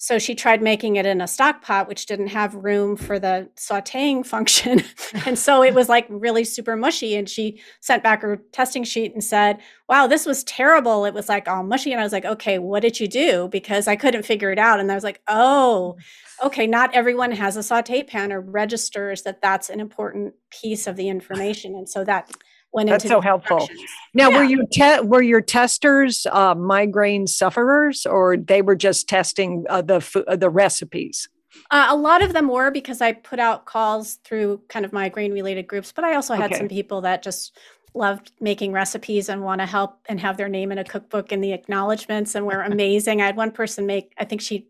so 0.00 0.20
she 0.20 0.36
tried 0.36 0.62
making 0.62 0.94
it 0.94 1.06
in 1.06 1.20
a 1.20 1.26
stock 1.26 1.60
pot, 1.60 1.88
which 1.88 2.06
didn't 2.06 2.28
have 2.28 2.54
room 2.54 2.96
for 2.96 3.18
the 3.18 3.50
sauteing 3.56 4.24
function. 4.24 4.84
and 5.26 5.36
so 5.36 5.60
it 5.64 5.74
was 5.74 5.88
like 5.88 6.06
really 6.08 6.44
super 6.44 6.76
mushy. 6.76 7.16
And 7.16 7.28
she 7.28 7.60
sent 7.80 8.04
back 8.04 8.22
her 8.22 8.36
testing 8.52 8.84
sheet 8.84 9.12
and 9.12 9.24
said, 9.24 9.58
Wow, 9.88 10.06
this 10.06 10.24
was 10.24 10.44
terrible. 10.44 11.04
It 11.04 11.14
was 11.14 11.28
like 11.28 11.48
all 11.48 11.64
mushy. 11.64 11.90
And 11.90 12.00
I 12.00 12.04
was 12.04 12.12
like, 12.12 12.24
Okay, 12.24 12.60
what 12.60 12.80
did 12.80 13.00
you 13.00 13.08
do? 13.08 13.48
Because 13.50 13.88
I 13.88 13.96
couldn't 13.96 14.24
figure 14.24 14.52
it 14.52 14.58
out. 14.58 14.78
And 14.78 14.92
I 14.92 14.94
was 14.94 15.02
like, 15.02 15.20
Oh, 15.26 15.96
okay, 16.44 16.68
not 16.68 16.94
everyone 16.94 17.32
has 17.32 17.56
a 17.56 17.62
saute 17.64 18.04
pan 18.04 18.32
or 18.32 18.40
registers 18.40 19.22
that 19.22 19.42
that's 19.42 19.68
an 19.68 19.80
important 19.80 20.34
piece 20.50 20.86
of 20.86 20.94
the 20.94 21.08
information. 21.08 21.74
And 21.74 21.88
so 21.88 22.04
that 22.04 22.30
went 22.72 22.88
That's 22.88 23.04
into 23.04 23.16
so 23.16 23.20
helpful. 23.20 23.68
Now, 24.14 24.30
yeah. 24.30 24.38
were 24.38 24.44
you 24.44 24.66
te- 24.70 25.00
were 25.00 25.22
your 25.22 25.40
testers 25.40 26.26
uh, 26.30 26.54
migraine 26.54 27.26
sufferers, 27.26 28.06
or 28.06 28.36
they 28.36 28.62
were 28.62 28.76
just 28.76 29.08
testing 29.08 29.64
uh, 29.68 29.82
the 29.82 30.24
uh, 30.26 30.36
the 30.36 30.50
recipes? 30.50 31.28
Uh, 31.70 31.86
a 31.90 31.96
lot 31.96 32.22
of 32.22 32.32
them 32.32 32.48
were 32.48 32.70
because 32.70 33.00
I 33.00 33.12
put 33.12 33.38
out 33.38 33.66
calls 33.66 34.16
through 34.24 34.62
kind 34.68 34.84
of 34.84 34.92
migraine 34.92 35.32
related 35.32 35.66
groups, 35.66 35.92
but 35.92 36.04
I 36.04 36.14
also 36.14 36.34
had 36.34 36.50
okay. 36.52 36.58
some 36.58 36.68
people 36.68 37.02
that 37.02 37.22
just 37.22 37.56
loved 37.94 38.32
making 38.40 38.72
recipes 38.72 39.28
and 39.28 39.42
want 39.42 39.60
to 39.60 39.66
help 39.66 39.98
and 40.08 40.20
have 40.20 40.36
their 40.36 40.48
name 40.48 40.70
in 40.72 40.78
a 40.78 40.84
cookbook 40.84 41.32
and 41.32 41.42
the 41.42 41.52
acknowledgments 41.52 42.34
and 42.34 42.46
were 42.46 42.62
amazing. 42.62 43.20
I 43.20 43.26
had 43.26 43.36
one 43.36 43.50
person 43.50 43.86
make, 43.86 44.14
I 44.18 44.24
think 44.24 44.40
she, 44.40 44.68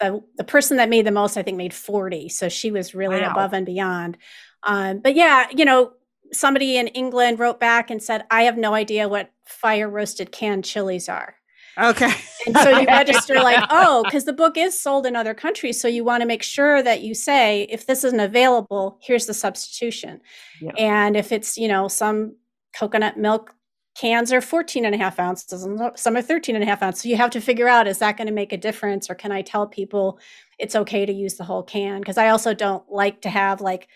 the, 0.00 0.22
the 0.36 0.44
person 0.44 0.76
that 0.76 0.88
made 0.88 1.06
the 1.06 1.10
most, 1.10 1.36
I 1.36 1.42
think 1.42 1.56
made 1.56 1.74
40. 1.74 2.28
So 2.28 2.48
she 2.48 2.70
was 2.70 2.94
really 2.94 3.20
wow. 3.20 3.32
above 3.32 3.52
and 3.52 3.66
beyond. 3.66 4.18
Um, 4.62 5.00
but 5.00 5.14
yeah, 5.14 5.46
you 5.54 5.64
know, 5.64 5.92
somebody 6.32 6.76
in 6.76 6.88
England 6.88 7.38
wrote 7.38 7.60
back 7.60 7.90
and 7.90 8.02
said, 8.02 8.24
I 8.30 8.42
have 8.42 8.56
no 8.56 8.74
idea 8.74 9.08
what 9.08 9.30
fire 9.44 9.88
roasted 9.88 10.32
canned 10.32 10.64
chilies 10.64 11.08
are. 11.08 11.36
Okay. 11.78 12.12
and 12.46 12.56
so 12.56 12.78
you 12.78 12.86
register 12.86 13.34
like, 13.36 13.64
oh, 13.70 14.02
because 14.04 14.24
the 14.24 14.32
book 14.32 14.56
is 14.56 14.78
sold 14.78 15.06
in 15.06 15.16
other 15.16 15.34
countries. 15.34 15.80
So 15.80 15.88
you 15.88 16.04
want 16.04 16.20
to 16.20 16.26
make 16.26 16.42
sure 16.42 16.82
that 16.82 17.02
you 17.02 17.14
say, 17.14 17.62
if 17.70 17.86
this 17.86 18.04
isn't 18.04 18.20
available, 18.20 18.98
here's 19.00 19.26
the 19.26 19.34
substitution. 19.34 20.20
Yeah. 20.60 20.72
And 20.78 21.16
if 21.16 21.32
it's, 21.32 21.56
you 21.56 21.68
know, 21.68 21.88
some 21.88 22.36
coconut 22.74 23.16
milk 23.16 23.54
cans 23.94 24.32
are 24.32 24.40
14 24.40 24.84
and 24.86 24.94
a 24.94 24.98
half 24.98 25.18
ounces 25.18 25.64
and 25.64 25.78
some 25.96 26.16
are 26.16 26.22
13 26.22 26.54
and 26.54 26.64
a 26.64 26.66
half 26.66 26.82
ounces. 26.82 27.02
So 27.02 27.08
you 27.08 27.16
have 27.16 27.30
to 27.30 27.40
figure 27.40 27.68
out, 27.68 27.86
is 27.86 27.98
that 27.98 28.16
going 28.16 28.26
to 28.26 28.32
make 28.32 28.52
a 28.52 28.56
difference? 28.56 29.10
Or 29.10 29.14
can 29.14 29.32
I 29.32 29.42
tell 29.42 29.66
people 29.66 30.18
it's 30.58 30.74
okay 30.74 31.04
to 31.04 31.12
use 31.12 31.34
the 31.34 31.44
whole 31.44 31.62
can? 31.62 32.00
Because 32.00 32.18
I 32.18 32.28
also 32.28 32.54
don't 32.54 32.90
like 32.90 33.20
to 33.22 33.30
have 33.30 33.60
like, 33.60 33.88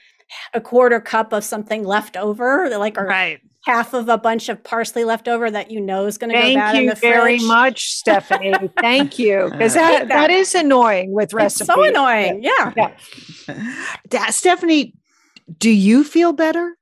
a 0.54 0.60
quarter 0.60 1.00
cup 1.00 1.32
of 1.32 1.44
something 1.44 1.84
left 1.84 2.16
over, 2.16 2.68
like 2.78 2.98
or 2.98 3.06
right. 3.06 3.40
half 3.64 3.94
of 3.94 4.08
a 4.08 4.18
bunch 4.18 4.48
of 4.48 4.62
parsley 4.62 5.04
left 5.04 5.28
over 5.28 5.50
that 5.50 5.70
you 5.70 5.80
know 5.80 6.06
is 6.06 6.18
going 6.18 6.32
to 6.32 6.40
go 6.40 6.54
bad 6.54 6.76
in 6.76 6.86
the 6.86 6.96
fridge. 6.96 7.00
Thank 7.12 7.14
you 7.14 7.20
very 7.20 7.38
much, 7.40 7.92
Stephanie. 7.92 8.54
Thank 8.80 9.18
you, 9.18 9.48
because 9.50 9.74
that, 9.74 10.08
that, 10.08 10.08
that 10.08 10.30
is 10.30 10.54
annoying 10.54 11.12
with 11.12 11.32
recipes. 11.32 11.68
It's 11.68 11.74
so 11.74 11.84
annoying. 11.84 12.42
Yeah. 12.42 12.72
yeah. 12.76 14.30
Stephanie, 14.30 14.94
do 15.58 15.70
you 15.70 16.04
feel 16.04 16.32
better 16.32 16.76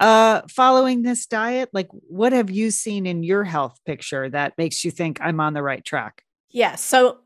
uh 0.00 0.42
following 0.48 1.02
this 1.02 1.26
diet? 1.26 1.70
Like, 1.72 1.88
what 1.92 2.32
have 2.32 2.50
you 2.50 2.70
seen 2.70 3.06
in 3.06 3.22
your 3.22 3.44
health 3.44 3.78
picture 3.84 4.28
that 4.30 4.54
makes 4.58 4.84
you 4.84 4.90
think 4.90 5.18
I'm 5.20 5.40
on 5.40 5.54
the 5.54 5.62
right 5.62 5.84
track? 5.84 6.22
Yeah. 6.50 6.76
So 6.76 7.18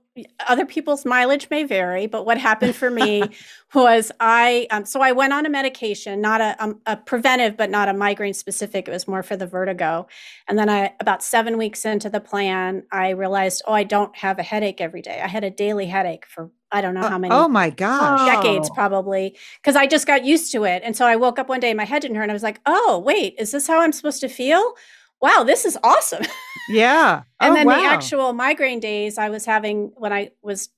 other 0.46 0.66
people's 0.66 1.06
mileage 1.06 1.48
may 1.50 1.64
vary, 1.64 2.06
but 2.06 2.26
what 2.26 2.36
happened 2.36 2.74
for 2.74 2.90
me 2.90 3.22
was 3.74 4.12
I, 4.20 4.66
um, 4.70 4.84
so 4.84 5.00
I 5.00 5.12
went 5.12 5.32
on 5.32 5.46
a 5.46 5.50
medication, 5.50 6.20
not 6.20 6.40
a, 6.40 6.62
um, 6.62 6.80
a, 6.84 6.96
preventive, 6.96 7.56
but 7.56 7.70
not 7.70 7.88
a 7.88 7.94
migraine 7.94 8.34
specific. 8.34 8.86
It 8.88 8.90
was 8.90 9.08
more 9.08 9.22
for 9.22 9.36
the 9.36 9.46
vertigo. 9.46 10.06
And 10.48 10.58
then 10.58 10.68
I, 10.68 10.92
about 11.00 11.22
seven 11.22 11.56
weeks 11.56 11.86
into 11.86 12.10
the 12.10 12.20
plan, 12.20 12.82
I 12.92 13.10
realized, 13.10 13.62
oh, 13.66 13.72
I 13.72 13.84
don't 13.84 14.14
have 14.16 14.38
a 14.38 14.42
headache 14.42 14.82
every 14.82 15.00
day. 15.00 15.20
I 15.22 15.28
had 15.28 15.44
a 15.44 15.50
daily 15.50 15.86
headache 15.86 16.26
for 16.26 16.50
I 16.74 16.80
don't 16.80 16.94
know 16.94 17.02
how 17.02 17.18
many. 17.18 17.34
Oh 17.34 17.48
my 17.48 17.68
gosh. 17.68 18.26
Decades 18.26 18.70
probably. 18.70 19.36
Because 19.60 19.76
I 19.76 19.86
just 19.86 20.06
got 20.06 20.24
used 20.24 20.52
to 20.52 20.64
it. 20.64 20.82
And 20.82 20.96
so 20.96 21.06
I 21.06 21.16
woke 21.16 21.38
up 21.38 21.48
one 21.50 21.60
day, 21.60 21.74
my 21.74 21.84
head 21.84 22.00
didn't 22.00 22.16
hurt. 22.16 22.22
And 22.22 22.32
I 22.32 22.34
was 22.34 22.42
like, 22.42 22.60
oh, 22.64 22.98
wait, 23.04 23.34
is 23.38 23.50
this 23.50 23.66
how 23.66 23.82
I'm 23.82 23.92
supposed 23.92 24.22
to 24.22 24.28
feel? 24.28 24.74
Wow, 25.22 25.44
this 25.44 25.64
is 25.64 25.78
awesome. 25.82 26.24
Yeah. 26.68 27.22
and 27.40 27.52
oh, 27.52 27.54
then 27.54 27.66
wow. 27.66 27.74
the 27.74 27.86
actual 27.86 28.32
migraine 28.32 28.78
days 28.78 29.18
I 29.18 29.30
was 29.30 29.44
having 29.44 29.92
when 29.96 30.12
I 30.12 30.30
was 30.42 30.68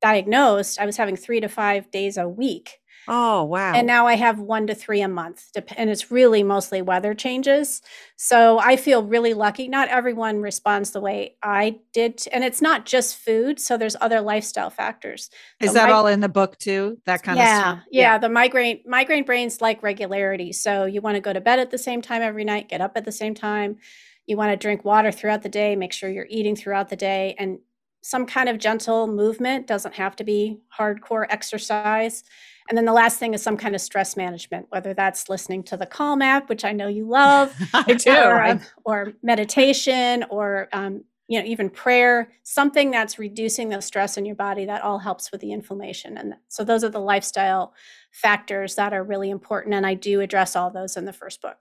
diagnosed, 0.00 0.78
I 0.78 0.86
was 0.86 0.96
having 0.96 1.16
three 1.16 1.40
to 1.40 1.48
five 1.48 1.90
days 1.90 2.16
a 2.16 2.28
week. 2.28 2.78
Oh, 3.08 3.44
wow. 3.44 3.72
And 3.72 3.86
now 3.86 4.06
I 4.06 4.14
have 4.14 4.38
one 4.38 4.66
to 4.68 4.74
three 4.74 5.00
a 5.00 5.08
month. 5.08 5.50
And 5.76 5.90
it's 5.90 6.10
really 6.10 6.42
mostly 6.42 6.82
weather 6.82 7.14
changes. 7.14 7.82
So 8.16 8.58
I 8.58 8.76
feel 8.76 9.02
really 9.02 9.34
lucky. 9.34 9.68
Not 9.68 9.88
everyone 9.88 10.40
responds 10.40 10.90
the 10.92 11.00
way 11.00 11.36
I 11.42 11.80
did. 11.92 12.22
And 12.32 12.44
it's 12.44 12.62
not 12.62 12.86
just 12.86 13.16
food. 13.16 13.58
So 13.58 13.76
there's 13.76 13.96
other 14.00 14.20
lifestyle 14.20 14.70
factors. 14.70 15.30
Is 15.60 15.72
that 15.74 15.90
all 15.90 16.06
in 16.06 16.20
the 16.20 16.28
book 16.28 16.58
too? 16.58 16.98
That 17.06 17.22
kind 17.22 17.38
yeah, 17.38 17.56
of 17.56 17.60
stuff? 17.60 17.78
Yeah. 17.90 18.02
Yeah. 18.02 18.18
The 18.18 18.28
migraine, 18.28 18.82
migraine 18.86 19.24
brains 19.24 19.60
like 19.60 19.82
regularity. 19.82 20.52
So 20.52 20.84
you 20.84 21.00
want 21.00 21.16
to 21.16 21.20
go 21.20 21.32
to 21.32 21.40
bed 21.40 21.58
at 21.58 21.70
the 21.70 21.78
same 21.78 22.02
time 22.02 22.22
every 22.22 22.44
night, 22.44 22.68
get 22.68 22.80
up 22.80 22.92
at 22.96 23.04
the 23.04 23.12
same 23.12 23.34
time. 23.34 23.78
You 24.26 24.36
want 24.36 24.52
to 24.52 24.56
drink 24.56 24.84
water 24.84 25.10
throughout 25.10 25.42
the 25.42 25.48
day, 25.48 25.74
make 25.74 25.92
sure 25.92 26.08
you're 26.08 26.26
eating 26.30 26.54
throughout 26.54 26.88
the 26.88 26.96
day. 26.96 27.34
And 27.38 27.58
some 28.02 28.26
kind 28.26 28.48
of 28.48 28.58
gentle 28.58 29.06
movement 29.06 29.66
doesn't 29.66 29.94
have 29.94 30.14
to 30.16 30.24
be 30.24 30.58
hardcore 30.78 31.26
exercise 31.28 32.24
and 32.68 32.76
then 32.76 32.84
the 32.84 32.92
last 32.92 33.18
thing 33.18 33.34
is 33.34 33.42
some 33.42 33.56
kind 33.56 33.74
of 33.74 33.80
stress 33.80 34.16
management, 34.16 34.66
whether 34.70 34.94
that's 34.94 35.28
listening 35.28 35.62
to 35.64 35.76
the 35.76 35.86
Calm 35.86 36.22
app, 36.22 36.48
which 36.48 36.64
I 36.64 36.72
know 36.72 36.88
you 36.88 37.06
love, 37.06 37.54
I 37.74 37.94
do, 37.94 38.12
or, 38.12 38.44
um, 38.44 38.60
or 38.84 39.12
meditation, 39.22 40.24
or 40.30 40.68
um, 40.72 41.04
you 41.28 41.40
know 41.40 41.46
even 41.46 41.70
prayer, 41.70 42.32
something 42.42 42.90
that's 42.90 43.18
reducing 43.18 43.68
the 43.68 43.80
stress 43.80 44.16
in 44.16 44.26
your 44.26 44.36
body. 44.36 44.64
That 44.64 44.82
all 44.82 44.98
helps 44.98 45.32
with 45.32 45.40
the 45.40 45.52
inflammation. 45.52 46.16
And 46.16 46.34
so 46.48 46.64
those 46.64 46.84
are 46.84 46.90
the 46.90 47.00
lifestyle 47.00 47.74
factors 48.10 48.74
that 48.76 48.92
are 48.92 49.02
really 49.02 49.30
important. 49.30 49.74
And 49.74 49.86
I 49.86 49.94
do 49.94 50.20
address 50.20 50.56
all 50.56 50.70
those 50.70 50.96
in 50.96 51.04
the 51.04 51.12
first 51.12 51.40
book. 51.40 51.56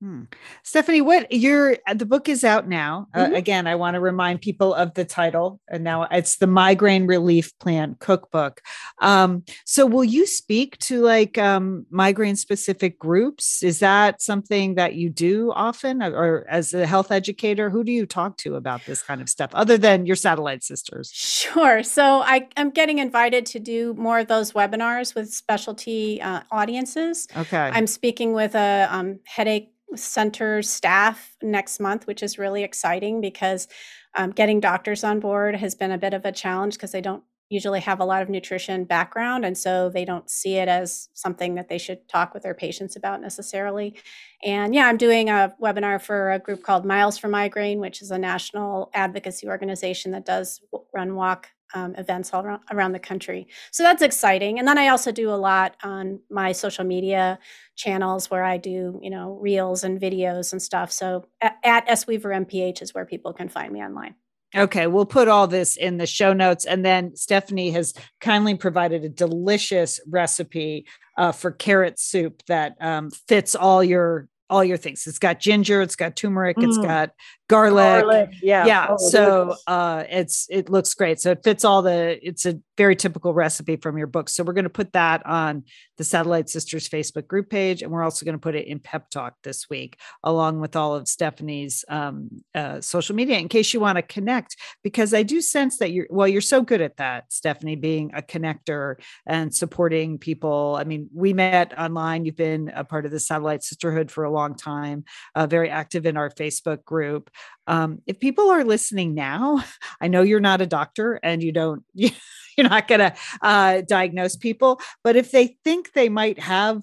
Hmm. 0.00 0.22
Stephanie, 0.64 1.00
what 1.00 1.32
your 1.32 1.78
uh, 1.86 1.94
the 1.94 2.04
book 2.04 2.28
is 2.28 2.44
out 2.44 2.68
now. 2.68 3.06
Uh, 3.14 3.24
mm-hmm. 3.24 3.34
Uh, 3.34 3.38
again, 3.38 3.66
I 3.66 3.76
want 3.76 3.94
to 3.94 4.00
remind 4.00 4.40
people 4.40 4.74
of 4.74 4.92
the 4.94 5.04
title, 5.04 5.60
and 5.68 5.84
now 5.84 6.02
it's 6.10 6.36
the 6.36 6.46
Migraine 6.46 7.06
Relief 7.06 7.56
Plan 7.58 7.96
Cookbook. 8.00 8.60
Um, 9.00 9.44
so, 9.64 9.86
will 9.86 10.04
you 10.04 10.26
speak 10.26 10.76
to 10.78 11.00
like 11.00 11.38
um, 11.38 11.86
migraine 11.90 12.36
specific 12.36 12.98
groups? 12.98 13.62
Is 13.62 13.78
that 13.78 14.20
something 14.20 14.74
that 14.74 14.94
you 14.94 15.10
do 15.10 15.52
often, 15.54 16.02
or, 16.02 16.14
or 16.14 16.46
as 16.50 16.74
a 16.74 16.86
health 16.86 17.10
educator, 17.12 17.70
who 17.70 17.84
do 17.84 17.92
you 17.92 18.04
talk 18.04 18.36
to 18.38 18.56
about 18.56 18.84
this 18.86 19.02
kind 19.02 19.22
of 19.22 19.28
stuff, 19.28 19.50
other 19.54 19.78
than 19.78 20.06
your 20.06 20.16
satellite 20.16 20.64
sisters? 20.64 21.10
Sure. 21.14 21.82
So, 21.82 22.20
I, 22.20 22.48
am 22.56 22.70
getting 22.70 22.98
invited 22.98 23.46
to 23.46 23.60
do 23.60 23.94
more 23.94 24.18
of 24.18 24.26
those 24.26 24.52
webinars 24.52 25.14
with 25.14 25.32
specialty 25.32 26.20
uh, 26.20 26.40
audiences. 26.50 27.28
Okay. 27.36 27.70
I'm 27.72 27.86
speaking 27.86 28.32
with 28.32 28.54
a 28.54 28.88
um, 28.90 29.20
headache 29.24 29.70
center 29.96 30.62
staff 30.62 31.36
next 31.42 31.80
month, 31.80 32.06
which 32.06 32.22
is 32.22 32.38
really 32.38 32.62
exciting 32.62 33.20
because 33.20 33.68
um, 34.14 34.30
getting 34.30 34.60
doctors 34.60 35.04
on 35.04 35.20
board 35.20 35.56
has 35.56 35.74
been 35.74 35.90
a 35.90 35.98
bit 35.98 36.14
of 36.14 36.24
a 36.24 36.32
challenge 36.32 36.74
because 36.74 36.92
they 36.92 37.00
don't 37.00 37.24
usually 37.50 37.80
have 37.80 38.00
a 38.00 38.04
lot 38.04 38.22
of 38.22 38.28
nutrition 38.28 38.84
background 38.84 39.44
and 39.44 39.56
so 39.56 39.88
they 39.90 40.04
don't 40.04 40.30
see 40.30 40.56
it 40.56 40.66
as 40.66 41.08
something 41.12 41.54
that 41.54 41.68
they 41.68 41.78
should 41.78 42.08
talk 42.08 42.32
with 42.32 42.42
their 42.42 42.54
patients 42.54 42.96
about 42.96 43.20
necessarily. 43.20 43.94
And 44.42 44.74
yeah 44.74 44.86
i'm 44.88 44.96
doing 44.96 45.30
a 45.30 45.54
webinar 45.62 46.00
for 46.00 46.32
a 46.32 46.38
group 46.38 46.62
called 46.62 46.84
miles 46.84 47.16
for 47.16 47.28
migraine 47.28 47.80
which 47.80 48.02
is 48.02 48.10
a 48.10 48.18
national 48.18 48.90
advocacy 48.92 49.48
organization 49.48 50.12
that 50.12 50.26
does 50.26 50.60
run 50.92 51.14
walk 51.14 51.48
um, 51.74 51.94
events 51.96 52.32
all 52.32 52.44
around, 52.44 52.62
around 52.70 52.92
the 52.92 52.98
country. 52.98 53.46
So 53.72 53.82
that's 53.82 54.02
exciting. 54.02 54.58
And 54.58 54.66
then 54.66 54.78
I 54.78 54.88
also 54.88 55.12
do 55.12 55.30
a 55.30 55.36
lot 55.36 55.76
on 55.82 56.20
my 56.30 56.52
social 56.52 56.84
media 56.84 57.38
channels 57.76 58.30
where 58.30 58.44
I 58.44 58.56
do, 58.56 58.98
you 59.02 59.10
know, 59.10 59.38
reels 59.40 59.84
and 59.84 60.00
videos 60.00 60.52
and 60.52 60.62
stuff. 60.62 60.92
So 60.92 61.26
at, 61.40 61.56
at 61.64 61.84
S 61.88 62.06
Weaver 62.06 62.30
MPH 62.30 62.80
is 62.80 62.94
where 62.94 63.04
people 63.04 63.32
can 63.32 63.48
find 63.48 63.72
me 63.72 63.82
online. 63.82 64.14
Okay, 64.56 64.86
we'll 64.86 65.04
put 65.04 65.26
all 65.26 65.48
this 65.48 65.76
in 65.76 65.96
the 65.96 66.06
show 66.06 66.32
notes. 66.32 66.64
And 66.64 66.84
then 66.84 67.16
Stephanie 67.16 67.72
has 67.72 67.92
kindly 68.20 68.54
provided 68.54 69.04
a 69.04 69.08
delicious 69.08 70.00
recipe 70.08 70.86
uh, 71.18 71.32
for 71.32 71.50
carrot 71.50 71.98
soup 71.98 72.42
that 72.46 72.76
um, 72.80 73.10
fits 73.10 73.56
all 73.56 73.82
your 73.82 74.28
all 74.50 74.62
your 74.62 74.76
things. 74.76 75.06
It's 75.06 75.18
got 75.18 75.40
ginger, 75.40 75.80
it's 75.82 75.96
got 75.96 76.16
turmeric, 76.16 76.58
mm. 76.58 76.68
it's 76.68 76.78
got 76.78 77.10
garlic. 77.48 78.02
garlic. 78.02 78.30
Yeah. 78.42 78.66
Yeah. 78.66 78.86
Oh, 78.90 78.96
so 79.10 79.54
uh 79.66 80.04
it's 80.08 80.46
it 80.50 80.68
looks 80.70 80.94
great. 80.94 81.20
So 81.20 81.30
it 81.32 81.44
fits 81.44 81.64
all 81.64 81.82
the 81.82 82.18
it's 82.26 82.46
a 82.46 82.58
very 82.76 82.96
typical 82.96 83.32
recipe 83.34 83.76
from 83.76 83.96
your 83.96 84.06
book. 84.08 84.28
So 84.28 84.42
we're 84.42 84.52
going 84.52 84.64
to 84.64 84.70
put 84.70 84.92
that 84.94 85.24
on 85.26 85.62
the 85.96 86.02
Satellite 86.02 86.48
Sisters 86.48 86.88
Facebook 86.88 87.28
group 87.28 87.48
page. 87.48 87.82
And 87.82 87.92
we're 87.92 88.02
also 88.02 88.24
going 88.24 88.34
to 88.34 88.40
put 88.40 88.56
it 88.56 88.66
in 88.66 88.80
Pep 88.80 89.10
Talk 89.10 89.34
this 89.44 89.70
week, 89.70 89.96
along 90.24 90.60
with 90.60 90.74
all 90.74 90.96
of 90.96 91.06
Stephanie's 91.06 91.84
um, 91.88 92.42
uh, 92.52 92.80
social 92.80 93.14
media 93.14 93.38
in 93.38 93.48
case 93.48 93.72
you 93.72 93.78
want 93.78 93.96
to 93.96 94.02
connect, 94.02 94.56
because 94.82 95.14
I 95.14 95.22
do 95.22 95.40
sense 95.40 95.78
that 95.78 95.92
you're 95.92 96.08
well, 96.10 96.26
you're 96.26 96.40
so 96.40 96.62
good 96.62 96.80
at 96.80 96.96
that, 96.96 97.32
Stephanie, 97.32 97.76
being 97.76 98.10
a 98.14 98.22
connector 98.22 98.96
and 99.26 99.54
supporting 99.54 100.18
people. 100.18 100.76
I 100.76 100.84
mean, 100.84 101.08
we 101.14 101.32
met 101.32 101.78
online. 101.78 102.24
You've 102.24 102.34
been 102.36 102.72
a 102.74 102.82
part 102.82 103.04
of 103.04 103.12
the 103.12 103.20
Satellite 103.20 103.62
Sisterhood 103.62 104.10
for 104.10 104.24
a 104.24 104.30
long 104.30 104.56
time, 104.56 105.04
uh, 105.36 105.46
very 105.46 105.70
active 105.70 106.06
in 106.06 106.16
our 106.16 106.30
Facebook 106.30 106.84
group. 106.84 107.30
Um, 107.66 108.02
if 108.06 108.20
people 108.20 108.50
are 108.50 108.64
listening 108.64 109.14
now, 109.14 109.64
I 110.00 110.08
know 110.08 110.22
you're 110.22 110.40
not 110.40 110.60
a 110.60 110.66
doctor 110.66 111.18
and 111.22 111.42
you 111.42 111.52
don't, 111.52 111.84
you're 111.94 112.12
not 112.58 112.88
going 112.88 113.00
to 113.00 113.14
uh, 113.42 113.82
diagnose 113.82 114.36
people, 114.36 114.80
but 115.02 115.16
if 115.16 115.30
they 115.30 115.56
think 115.64 115.92
they 115.92 116.08
might 116.08 116.38
have 116.38 116.82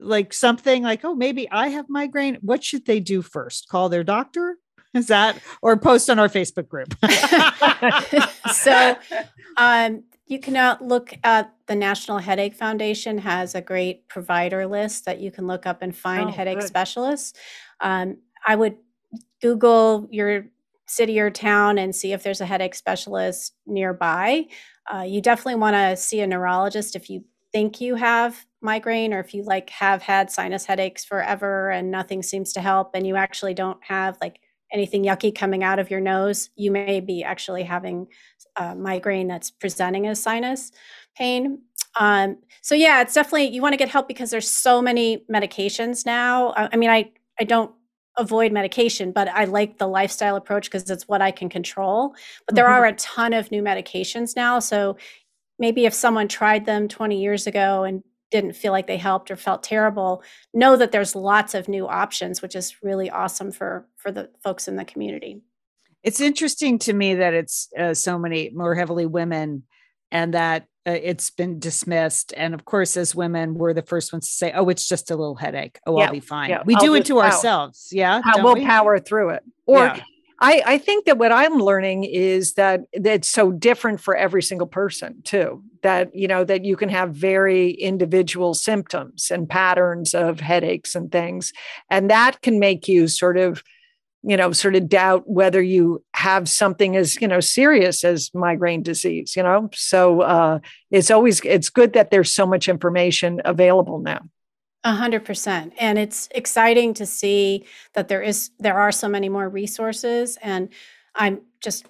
like 0.00 0.32
something 0.32 0.82
like, 0.82 1.04
oh, 1.04 1.14
maybe 1.14 1.50
I 1.50 1.68
have 1.68 1.86
migraine, 1.88 2.38
what 2.40 2.62
should 2.62 2.86
they 2.86 3.00
do 3.00 3.22
first? 3.22 3.68
Call 3.68 3.88
their 3.88 4.04
doctor? 4.04 4.56
Is 4.94 5.08
that 5.08 5.38
or 5.60 5.76
post 5.76 6.08
on 6.08 6.18
our 6.18 6.28
Facebook 6.28 6.68
group? 6.68 6.94
so, 8.52 8.96
um, 9.56 10.04
you 10.28 10.38
can 10.38 10.56
uh, 10.56 10.76
look 10.80 11.14
at 11.24 11.52
the 11.66 11.74
National 11.74 12.18
Headache 12.18 12.54
Foundation 12.54 13.18
has 13.18 13.54
a 13.54 13.60
great 13.60 14.08
provider 14.08 14.66
list 14.66 15.06
that 15.06 15.20
you 15.20 15.30
can 15.30 15.46
look 15.46 15.66
up 15.66 15.80
and 15.80 15.96
find 15.96 16.28
oh, 16.28 16.32
headache 16.32 16.60
good. 16.60 16.68
specialists. 16.68 17.38
Um, 17.80 18.18
I 18.46 18.54
would 18.54 18.76
Google 19.40 20.08
your 20.10 20.46
city 20.86 21.20
or 21.20 21.30
town 21.30 21.78
and 21.78 21.94
see 21.94 22.12
if 22.12 22.22
there's 22.22 22.40
a 22.40 22.46
headache 22.46 22.74
specialist 22.74 23.54
nearby. 23.66 24.46
Uh, 24.92 25.02
you 25.02 25.20
definitely 25.20 25.56
want 25.56 25.74
to 25.74 25.96
see 25.96 26.20
a 26.20 26.26
neurologist 26.26 26.96
if 26.96 27.10
you 27.10 27.24
think 27.52 27.80
you 27.80 27.94
have 27.94 28.46
migraine 28.60 29.14
or 29.14 29.20
if 29.20 29.34
you 29.34 29.42
like 29.42 29.70
have 29.70 30.02
had 30.02 30.30
sinus 30.30 30.64
headaches 30.64 31.04
forever 31.04 31.70
and 31.70 31.90
nothing 31.90 32.22
seems 32.22 32.52
to 32.52 32.60
help 32.60 32.90
and 32.94 33.06
you 33.06 33.16
actually 33.16 33.54
don't 33.54 33.78
have 33.82 34.18
like 34.20 34.40
anything 34.72 35.04
yucky 35.04 35.34
coming 35.34 35.62
out 35.62 35.78
of 35.78 35.90
your 35.90 36.00
nose 36.00 36.50
you 36.56 36.70
may 36.70 37.00
be 37.00 37.22
actually 37.22 37.62
having 37.62 38.06
uh, 38.56 38.74
migraine 38.74 39.28
that's 39.28 39.50
presenting 39.50 40.06
as 40.06 40.20
sinus 40.20 40.72
pain 41.16 41.60
um, 41.98 42.36
so 42.60 42.74
yeah 42.74 43.00
it's 43.00 43.14
definitely 43.14 43.48
you 43.48 43.62
want 43.62 43.72
to 43.72 43.78
get 43.78 43.88
help 43.88 44.08
because 44.08 44.30
there's 44.30 44.50
so 44.50 44.82
many 44.82 45.24
medications 45.32 46.04
now 46.04 46.48
I, 46.50 46.68
I 46.72 46.76
mean 46.76 46.90
i 46.90 47.10
i 47.40 47.44
don't 47.44 47.72
avoid 48.18 48.52
medication, 48.52 49.12
but 49.12 49.28
I 49.28 49.44
like 49.44 49.78
the 49.78 49.86
lifestyle 49.86 50.36
approach 50.36 50.64
because 50.64 50.88
it's 50.90 51.08
what 51.08 51.22
I 51.22 51.30
can 51.30 51.48
control. 51.48 52.14
But 52.46 52.54
there 52.54 52.66
mm-hmm. 52.66 52.82
are 52.82 52.86
a 52.86 52.94
ton 52.94 53.32
of 53.32 53.50
new 53.50 53.62
medications 53.62 54.36
now. 54.36 54.58
So 54.58 54.96
maybe 55.58 55.86
if 55.86 55.94
someone 55.94 56.28
tried 56.28 56.66
them 56.66 56.88
20 56.88 57.20
years 57.20 57.46
ago 57.46 57.84
and 57.84 58.02
didn't 58.30 58.54
feel 58.54 58.72
like 58.72 58.86
they 58.86 58.96
helped 58.98 59.30
or 59.30 59.36
felt 59.36 59.62
terrible, 59.62 60.22
know 60.52 60.76
that 60.76 60.92
there's 60.92 61.14
lots 61.14 61.54
of 61.54 61.68
new 61.68 61.86
options, 61.86 62.42
which 62.42 62.54
is 62.54 62.82
really 62.82 63.08
awesome 63.10 63.50
for 63.50 63.86
for 63.96 64.12
the 64.12 64.30
folks 64.42 64.68
in 64.68 64.76
the 64.76 64.84
community. 64.84 65.40
It's 66.02 66.20
interesting 66.20 66.78
to 66.80 66.92
me 66.92 67.14
that 67.14 67.34
it's 67.34 67.68
uh, 67.76 67.94
so 67.94 68.18
many 68.18 68.50
more 68.50 68.74
heavily 68.74 69.06
women 69.06 69.64
and 70.10 70.34
that 70.34 70.66
uh, 70.88 70.98
it's 71.02 71.28
been 71.28 71.58
dismissed. 71.58 72.32
And 72.36 72.54
of 72.54 72.64
course, 72.64 72.96
as 72.96 73.14
women, 73.14 73.54
we're 73.54 73.74
the 73.74 73.82
first 73.82 74.12
ones 74.12 74.26
to 74.28 74.32
say, 74.32 74.52
"Oh, 74.52 74.68
it's 74.68 74.88
just 74.88 75.10
a 75.10 75.16
little 75.16 75.34
headache. 75.34 75.78
Oh, 75.86 75.98
yeah, 75.98 76.06
I'll 76.06 76.12
be 76.12 76.20
fine." 76.20 76.50
Yeah, 76.50 76.62
we 76.64 76.74
I'll 76.74 76.80
do 76.80 76.94
it 76.94 77.04
to 77.06 77.14
power. 77.14 77.24
ourselves. 77.24 77.88
Yeah, 77.92 78.22
we'll 78.36 78.54
we? 78.54 78.64
power 78.64 78.98
through 78.98 79.30
it. 79.30 79.42
Or 79.66 79.84
yeah. 79.84 80.02
I, 80.40 80.62
I 80.64 80.78
think 80.78 81.04
that 81.06 81.18
what 81.18 81.32
I'm 81.32 81.58
learning 81.58 82.04
is 82.04 82.54
that 82.54 82.82
it's 82.92 83.28
so 83.28 83.50
different 83.50 84.00
for 84.00 84.16
every 84.16 84.42
single 84.42 84.68
person 84.68 85.20
too. 85.24 85.62
That 85.82 86.14
you 86.14 86.28
know 86.28 86.44
that 86.44 86.64
you 86.64 86.76
can 86.76 86.88
have 86.88 87.14
very 87.14 87.70
individual 87.72 88.54
symptoms 88.54 89.30
and 89.30 89.48
patterns 89.48 90.14
of 90.14 90.40
headaches 90.40 90.94
and 90.94 91.12
things, 91.12 91.52
and 91.90 92.08
that 92.10 92.40
can 92.40 92.58
make 92.58 92.88
you 92.88 93.08
sort 93.08 93.36
of 93.36 93.62
you 94.22 94.36
know 94.36 94.52
sort 94.52 94.74
of 94.74 94.88
doubt 94.88 95.28
whether 95.28 95.62
you 95.62 96.02
have 96.14 96.48
something 96.48 96.96
as 96.96 97.20
you 97.20 97.28
know 97.28 97.40
serious 97.40 98.04
as 98.04 98.30
migraine 98.34 98.82
disease 98.82 99.36
you 99.36 99.42
know? 99.42 99.68
So 99.72 100.22
uh, 100.22 100.58
it's 100.90 101.10
always 101.10 101.40
it's 101.44 101.70
good 101.70 101.92
that 101.92 102.10
there's 102.10 102.32
so 102.32 102.46
much 102.46 102.68
information 102.68 103.40
available 103.44 104.00
now. 104.00 104.20
A 104.84 104.92
hundred 104.92 105.24
percent. 105.24 105.72
And 105.78 105.98
it's 105.98 106.28
exciting 106.34 106.94
to 106.94 107.06
see 107.06 107.66
that 107.94 108.08
there 108.08 108.22
is 108.22 108.50
there 108.58 108.78
are 108.78 108.92
so 108.92 109.08
many 109.08 109.28
more 109.28 109.48
resources. 109.48 110.38
And 110.42 110.68
i'm 111.14 111.40
just 111.60 111.86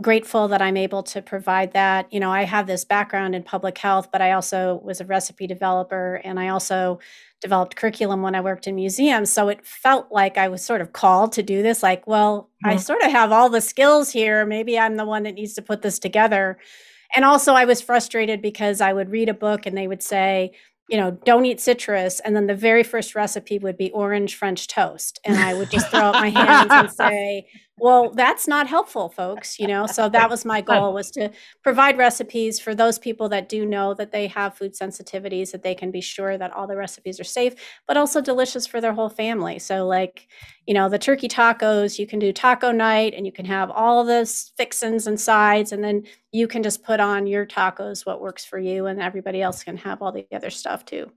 grateful 0.00 0.48
that 0.48 0.62
i'm 0.62 0.76
able 0.76 1.02
to 1.02 1.20
provide 1.20 1.72
that 1.72 2.10
you 2.12 2.18
know 2.18 2.30
i 2.30 2.44
have 2.44 2.66
this 2.66 2.84
background 2.84 3.34
in 3.34 3.42
public 3.42 3.76
health 3.76 4.08
but 4.10 4.22
i 4.22 4.32
also 4.32 4.80
was 4.82 5.00
a 5.00 5.04
recipe 5.04 5.46
developer 5.46 6.20
and 6.24 6.40
i 6.40 6.48
also 6.48 6.98
developed 7.42 7.76
curriculum 7.76 8.22
when 8.22 8.34
I 8.34 8.40
worked 8.40 8.66
in 8.66 8.76
museums. 8.76 9.30
So 9.30 9.48
it 9.48 9.66
felt 9.66 10.10
like 10.10 10.38
I 10.38 10.48
was 10.48 10.64
sort 10.64 10.80
of 10.80 10.92
called 10.92 11.32
to 11.32 11.42
do 11.42 11.60
this. 11.62 11.82
Like, 11.82 12.06
well, 12.06 12.48
mm-hmm. 12.64 12.70
I 12.70 12.76
sort 12.76 13.02
of 13.02 13.10
have 13.10 13.32
all 13.32 13.50
the 13.50 13.60
skills 13.60 14.10
here. 14.10 14.46
Maybe 14.46 14.78
I'm 14.78 14.96
the 14.96 15.04
one 15.04 15.24
that 15.24 15.34
needs 15.34 15.52
to 15.54 15.62
put 15.62 15.82
this 15.82 15.98
together. 15.98 16.56
And 17.14 17.26
also, 17.26 17.52
I 17.52 17.66
was 17.66 17.82
frustrated 17.82 18.40
because 18.40 18.80
I 18.80 18.94
would 18.94 19.10
read 19.10 19.28
a 19.28 19.34
book 19.34 19.66
and 19.66 19.76
they 19.76 19.88
would 19.88 20.02
say, 20.02 20.52
you 20.88 20.96
know, 20.96 21.10
don't 21.10 21.44
eat 21.44 21.60
citrus. 21.60 22.20
And 22.20 22.34
then 22.34 22.46
the 22.46 22.54
very 22.54 22.82
first 22.82 23.14
recipe 23.14 23.58
would 23.58 23.76
be 23.76 23.90
orange 23.90 24.36
French 24.36 24.66
toast. 24.66 25.20
And 25.24 25.36
I 25.36 25.52
would 25.52 25.70
just 25.70 25.88
throw 25.90 26.00
up 26.00 26.14
my 26.14 26.30
hands 26.30 26.70
and 26.70 26.90
say, 26.92 27.48
well, 27.78 28.10
that's 28.10 28.46
not 28.46 28.68
helpful, 28.68 29.08
folks. 29.08 29.58
You 29.58 29.66
know, 29.66 29.86
so 29.86 30.08
that 30.10 30.30
was 30.30 30.44
my 30.44 30.60
goal 30.70 30.92
was 30.92 31.10
to 31.12 31.30
provide 31.62 31.98
recipes 31.98 32.60
for 32.60 32.74
those 32.74 32.98
people 32.98 33.28
that 33.30 33.48
do 33.48 33.64
know 33.66 33.94
that 33.94 34.12
they 34.12 34.26
have 34.28 34.56
food 34.56 34.74
sensitivities, 34.74 35.50
that 35.52 35.62
they 35.62 35.74
can 35.74 35.90
be 35.90 36.00
sure 36.00 36.36
that 36.38 36.52
all 36.52 36.66
the 36.66 36.76
recipes 36.76 37.18
are 37.18 37.24
safe, 37.24 37.54
but 37.88 37.96
also 37.96 38.20
delicious 38.20 38.66
for 38.66 38.80
their 38.80 38.92
whole 38.92 39.08
family. 39.08 39.58
So, 39.58 39.86
like, 39.86 40.28
you 40.66 40.74
know, 40.74 40.88
the 40.88 40.98
turkey 40.98 41.28
tacos, 41.28 41.98
you 41.98 42.06
can 42.06 42.18
do 42.18 42.32
taco 42.32 42.70
night 42.72 43.14
and 43.16 43.26
you 43.26 43.32
can 43.32 43.46
have 43.46 43.70
all 43.70 44.04
those 44.04 44.52
fixins 44.56 45.06
and 45.06 45.18
sides, 45.20 45.72
and 45.72 45.82
then 45.82 46.04
you 46.30 46.46
can 46.48 46.62
just 46.62 46.84
put 46.84 47.00
on 47.00 47.26
your 47.26 47.46
tacos 47.46 48.06
what 48.06 48.20
works 48.20 48.44
for 48.44 48.58
you, 48.58 48.86
and 48.86 49.00
everybody 49.00 49.42
else 49.42 49.64
can 49.64 49.76
have 49.78 50.02
all 50.02 50.12
the 50.12 50.26
other 50.32 50.50
stuff 50.50 50.84
too. 50.84 51.10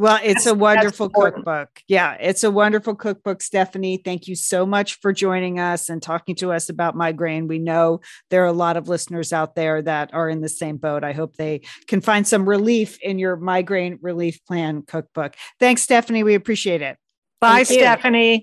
Well, 0.00 0.18
it's 0.22 0.46
a 0.46 0.54
wonderful 0.54 1.10
cookbook. 1.10 1.82
Yeah, 1.86 2.16
it's 2.18 2.42
a 2.42 2.50
wonderful 2.50 2.94
cookbook, 2.94 3.42
Stephanie. 3.42 3.98
Thank 4.02 4.28
you 4.28 4.34
so 4.34 4.64
much 4.64 4.98
for 5.00 5.12
joining 5.12 5.60
us 5.60 5.90
and 5.90 6.02
talking 6.02 6.34
to 6.36 6.52
us 6.52 6.70
about 6.70 6.96
migraine. 6.96 7.48
We 7.48 7.58
know 7.58 8.00
there 8.30 8.42
are 8.42 8.46
a 8.46 8.52
lot 8.52 8.78
of 8.78 8.88
listeners 8.88 9.30
out 9.30 9.56
there 9.56 9.82
that 9.82 10.14
are 10.14 10.30
in 10.30 10.40
the 10.40 10.48
same 10.48 10.78
boat. 10.78 11.04
I 11.04 11.12
hope 11.12 11.36
they 11.36 11.60
can 11.86 12.00
find 12.00 12.26
some 12.26 12.48
relief 12.48 12.98
in 13.02 13.18
your 13.18 13.36
migraine 13.36 13.98
relief 14.00 14.42
plan 14.46 14.84
cookbook. 14.86 15.36
Thanks, 15.58 15.82
Stephanie. 15.82 16.22
We 16.22 16.34
appreciate 16.34 16.80
it. 16.80 16.96
Bye, 17.38 17.64
Stephanie. 17.64 18.42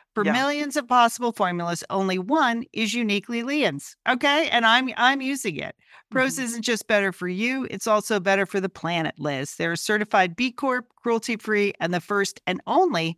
For 0.13 0.25
yeah. 0.25 0.33
millions 0.33 0.75
of 0.75 0.87
possible 0.87 1.31
formulas, 1.31 1.83
only 1.89 2.19
one 2.19 2.65
is 2.73 2.93
uniquely 2.93 3.43
Lian's. 3.43 3.95
Okay. 4.07 4.49
And 4.49 4.65
I'm 4.65 4.89
I'm 4.97 5.21
using 5.21 5.55
it. 5.57 5.75
Prose 6.09 6.35
mm-hmm. 6.35 6.43
isn't 6.43 6.61
just 6.63 6.87
better 6.87 7.13
for 7.13 7.29
you, 7.29 7.65
it's 7.71 7.87
also 7.87 8.19
better 8.19 8.45
for 8.45 8.59
the 8.59 8.69
planet, 8.69 9.15
Liz. 9.17 9.55
They're 9.55 9.77
certified 9.77 10.35
B 10.35 10.51
Corp, 10.51 10.85
cruelty 11.01 11.37
free, 11.37 11.73
and 11.79 11.93
the 11.93 12.01
first 12.01 12.41
and 12.45 12.61
only 12.67 13.17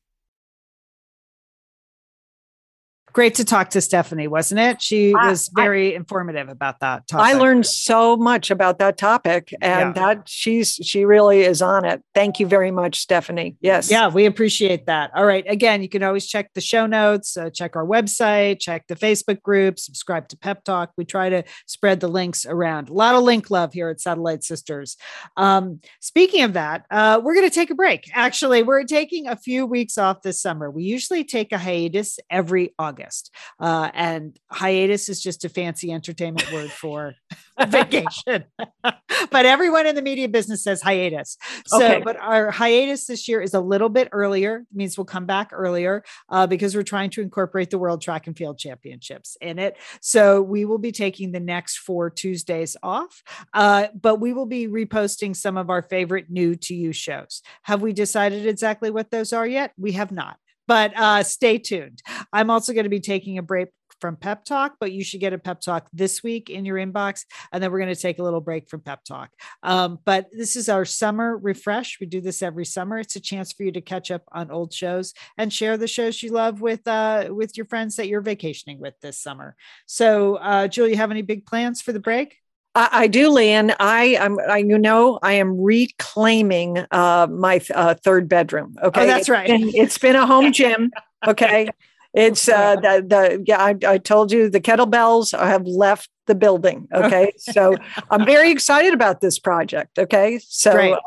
Great 3.13 3.35
to 3.35 3.45
talk 3.45 3.69
to 3.71 3.81
Stephanie, 3.81 4.27
wasn't 4.27 4.59
it? 4.59 4.81
She 4.81 5.13
I, 5.13 5.29
was 5.29 5.49
very 5.53 5.93
I, 5.93 5.97
informative 5.97 6.47
about 6.47 6.79
that 6.79 7.07
topic. 7.07 7.25
I 7.25 7.37
learned 7.37 7.65
so 7.65 8.15
much 8.15 8.49
about 8.49 8.79
that 8.79 8.97
topic 8.97 9.53
and 9.61 9.95
yeah. 9.95 10.13
that 10.15 10.29
she's 10.29 10.75
she 10.75 11.03
really 11.03 11.41
is 11.41 11.61
on 11.61 11.83
it. 11.83 12.01
Thank 12.15 12.39
you 12.39 12.47
very 12.47 12.71
much, 12.71 12.99
Stephanie. 12.99 13.57
Yes. 13.59 13.91
Yeah, 13.91 14.07
we 14.07 14.25
appreciate 14.25 14.85
that. 14.85 15.11
All 15.13 15.25
right. 15.25 15.43
Again, 15.47 15.81
you 15.81 15.89
can 15.89 16.03
always 16.03 16.25
check 16.25 16.53
the 16.53 16.61
show 16.61 16.85
notes, 16.85 17.35
uh, 17.35 17.49
check 17.49 17.75
our 17.75 17.85
website, 17.85 18.59
check 18.59 18.87
the 18.87 18.95
Facebook 18.95 19.41
group, 19.41 19.77
subscribe 19.77 20.29
to 20.29 20.37
Pep 20.37 20.63
Talk. 20.63 20.91
We 20.95 21.03
try 21.03 21.29
to 21.29 21.43
spread 21.65 21.99
the 21.99 22.07
links 22.07 22.45
around. 22.45 22.89
A 22.89 22.93
lot 22.93 23.15
of 23.15 23.23
link 23.23 23.51
love 23.51 23.73
here 23.73 23.89
at 23.89 23.99
Satellite 23.99 24.43
Sisters. 24.43 24.95
Um, 25.35 25.81
speaking 25.99 26.43
of 26.43 26.53
that, 26.53 26.85
uh, 26.89 27.19
we're 27.21 27.35
going 27.35 27.49
to 27.49 27.53
take 27.53 27.71
a 27.71 27.75
break. 27.75 28.09
Actually, 28.13 28.63
we're 28.63 28.85
taking 28.85 29.27
a 29.27 29.35
few 29.35 29.65
weeks 29.65 29.97
off 29.97 30.21
this 30.21 30.41
summer. 30.41 30.71
We 30.71 30.83
usually 30.83 31.25
take 31.25 31.51
a 31.51 31.57
hiatus 31.57 32.17
every 32.29 32.73
August. 32.79 33.00
August. 33.01 33.31
Uh, 33.59 33.89
and 33.93 34.37
hiatus 34.49 35.09
is 35.09 35.21
just 35.21 35.45
a 35.45 35.49
fancy 35.49 35.91
entertainment 35.91 36.51
word 36.51 36.71
for 36.71 37.13
vacation. 37.67 38.45
but 38.83 39.45
everyone 39.45 39.87
in 39.87 39.95
the 39.95 40.01
media 40.01 40.27
business 40.27 40.63
says 40.63 40.81
hiatus. 40.81 41.37
So, 41.65 41.77
okay. 41.77 42.01
but 42.03 42.17
our 42.17 42.51
hiatus 42.51 43.05
this 43.05 43.27
year 43.27 43.41
is 43.41 43.53
a 43.53 43.59
little 43.59 43.89
bit 43.89 44.09
earlier. 44.11 44.57
It 44.71 44.75
means 44.75 44.97
we'll 44.97 45.05
come 45.05 45.25
back 45.25 45.49
earlier 45.51 46.03
uh, 46.29 46.47
because 46.47 46.75
we're 46.75 46.83
trying 46.83 47.09
to 47.11 47.21
incorporate 47.21 47.69
the 47.69 47.77
World 47.77 48.01
Track 48.01 48.27
and 48.27 48.37
Field 48.37 48.57
Championships 48.57 49.37
in 49.41 49.59
it. 49.59 49.77
So 50.01 50.41
we 50.41 50.65
will 50.65 50.79
be 50.79 50.91
taking 50.91 51.31
the 51.31 51.39
next 51.39 51.77
four 51.77 52.09
Tuesdays 52.09 52.75
off, 52.83 53.23
uh, 53.53 53.87
but 53.99 54.19
we 54.19 54.33
will 54.33 54.45
be 54.45 54.67
reposting 54.67 55.35
some 55.35 55.57
of 55.57 55.69
our 55.69 55.81
favorite 55.81 56.29
new 56.29 56.55
to 56.55 56.73
you 56.73 56.93
shows. 56.93 57.41
Have 57.63 57.81
we 57.81 57.93
decided 57.93 58.45
exactly 58.45 58.89
what 58.89 59.11
those 59.11 59.33
are 59.33 59.47
yet? 59.47 59.73
We 59.77 59.93
have 59.93 60.11
not 60.11 60.37
but 60.71 60.97
uh, 60.97 61.21
stay 61.21 61.57
tuned. 61.57 62.01
I'm 62.31 62.49
also 62.49 62.71
going 62.71 62.85
to 62.85 62.89
be 62.89 63.01
taking 63.01 63.37
a 63.37 63.41
break 63.41 63.67
from 63.99 64.15
Pep 64.15 64.45
Talk, 64.45 64.77
but 64.79 64.93
you 64.93 65.03
should 65.03 65.19
get 65.19 65.33
a 65.33 65.37
Pep 65.37 65.59
Talk 65.59 65.89
this 65.91 66.23
week 66.23 66.49
in 66.49 66.63
your 66.63 66.77
inbox. 66.77 67.25
And 67.51 67.61
then 67.61 67.73
we're 67.73 67.79
going 67.79 67.93
to 67.93 68.01
take 68.01 68.19
a 68.19 68.23
little 68.23 68.39
break 68.39 68.69
from 68.69 68.79
Pep 68.79 69.03
Talk. 69.03 69.31
Um, 69.63 69.99
but 70.05 70.27
this 70.31 70.55
is 70.55 70.69
our 70.69 70.85
summer 70.85 71.37
refresh. 71.37 71.97
We 71.99 72.07
do 72.07 72.21
this 72.21 72.41
every 72.41 72.63
summer. 72.63 72.99
It's 72.99 73.17
a 73.17 73.19
chance 73.19 73.51
for 73.51 73.63
you 73.63 73.73
to 73.73 73.81
catch 73.81 74.11
up 74.11 74.23
on 74.31 74.49
old 74.49 74.73
shows 74.73 75.13
and 75.37 75.51
share 75.51 75.75
the 75.75 75.89
shows 75.89 76.23
you 76.23 76.31
love 76.31 76.61
with 76.61 76.87
uh, 76.87 77.27
with 77.31 77.57
your 77.57 77.65
friends 77.65 77.97
that 77.97 78.07
you're 78.07 78.21
vacationing 78.21 78.79
with 78.79 78.93
this 79.01 79.19
summer. 79.19 79.57
So, 79.87 80.35
uh, 80.35 80.69
Julie, 80.69 80.91
you 80.91 80.97
have 80.97 81.11
any 81.11 81.21
big 81.21 81.45
plans 81.45 81.81
for 81.81 81.91
the 81.91 81.99
break? 81.99 82.40
I, 82.73 82.89
I 82.91 83.07
do, 83.07 83.29
Lian. 83.29 83.73
I 83.79 84.03
am. 84.19 84.37
I 84.39 84.57
you 84.57 84.77
know 84.77 85.19
I 85.21 85.33
am 85.33 85.59
reclaiming 85.59 86.85
uh, 86.91 87.27
my 87.29 87.61
uh, 87.73 87.95
third 87.95 88.29
bedroom. 88.29 88.77
Okay, 88.81 89.03
oh, 89.03 89.05
that's 89.05 89.29
right. 89.29 89.49
It's 89.49 89.63
been, 89.63 89.81
it's 89.81 89.97
been 89.97 90.15
a 90.15 90.25
home 90.25 90.51
gym. 90.53 90.91
Okay. 91.27 91.69
It's 92.13 92.49
uh, 92.49 92.75
the 92.75 93.05
the 93.07 93.43
yeah. 93.45 93.61
I, 93.61 93.75
I 93.87 93.97
told 93.97 94.31
you 94.31 94.49
the 94.49 94.61
kettlebells 94.61 95.37
have 95.37 95.65
left 95.65 96.09
the 96.27 96.35
building. 96.35 96.87
Okay, 97.01 97.31
so 97.37 97.75
I'm 98.11 98.25
very 98.25 98.51
excited 98.51 98.93
about 98.93 99.21
this 99.21 99.39
project. 99.39 99.97
Okay, 99.97 100.39
so 100.47 100.97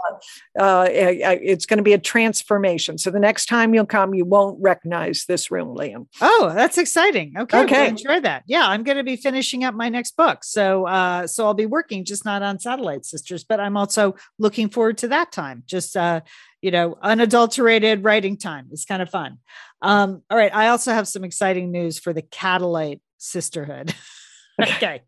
uh, 0.59 0.62
uh, 0.62 0.86
it's 0.88 1.66
going 1.66 1.76
to 1.76 1.84
be 1.84 1.92
a 1.92 1.98
transformation. 1.98 2.98
So 2.98 3.11
the 3.11 3.20
next 3.20 3.46
time 3.46 3.74
you'll 3.74 3.86
come, 3.86 4.12
you 4.12 4.24
won't 4.24 4.61
recognize 4.61 5.24
this 5.26 5.52
room, 5.52 5.74
Lian. 5.76 6.09
Oh, 6.20 6.52
that's 6.55 6.78
exciting. 6.78 7.34
Okay, 7.38 7.61
Okay. 7.61 7.74
okay. 7.82 7.88
enjoy 7.88 8.20
that. 8.20 8.42
Yeah, 8.46 8.66
I'm 8.66 8.82
going 8.82 8.96
to 8.96 9.05
be 9.05 9.16
finishing 9.16 9.62
up 9.62 9.74
my 9.74 9.88
next 9.88 10.16
book, 10.16 10.42
so 10.42 10.86
uh, 10.86 11.26
so 11.28 11.44
I'll 11.44 11.55
be 11.55 11.66
working 11.66 12.05
just 12.05 12.24
not 12.24 12.42
on 12.42 12.59
Satellite 12.59 13.05
Sisters, 13.05 13.44
but 13.44 13.61
I'm 13.61 13.76
also 13.76 14.16
looking 14.38 14.68
forward 14.68 14.98
to 14.98 15.09
that 15.09 15.30
time. 15.30 15.62
Just 15.66 15.96
uh, 15.96 16.22
you 16.64 16.70
know, 16.70 16.96
unadulterated 17.02 18.02
writing 18.04 18.38
time. 18.38 18.68
It's 18.72 18.86
kind 18.86 19.02
of 19.02 19.10
fun. 19.10 19.36
Um, 19.82 20.22
all 20.30 20.38
right, 20.38 20.52
I 20.54 20.68
also 20.68 20.94
have 20.94 21.06
some 21.06 21.22
exciting 21.22 21.70
news 21.70 21.98
for 21.98 22.14
the 22.14 22.22
Catalite 22.22 23.02
Sisterhood. 23.18 23.94
okay, 24.60 25.02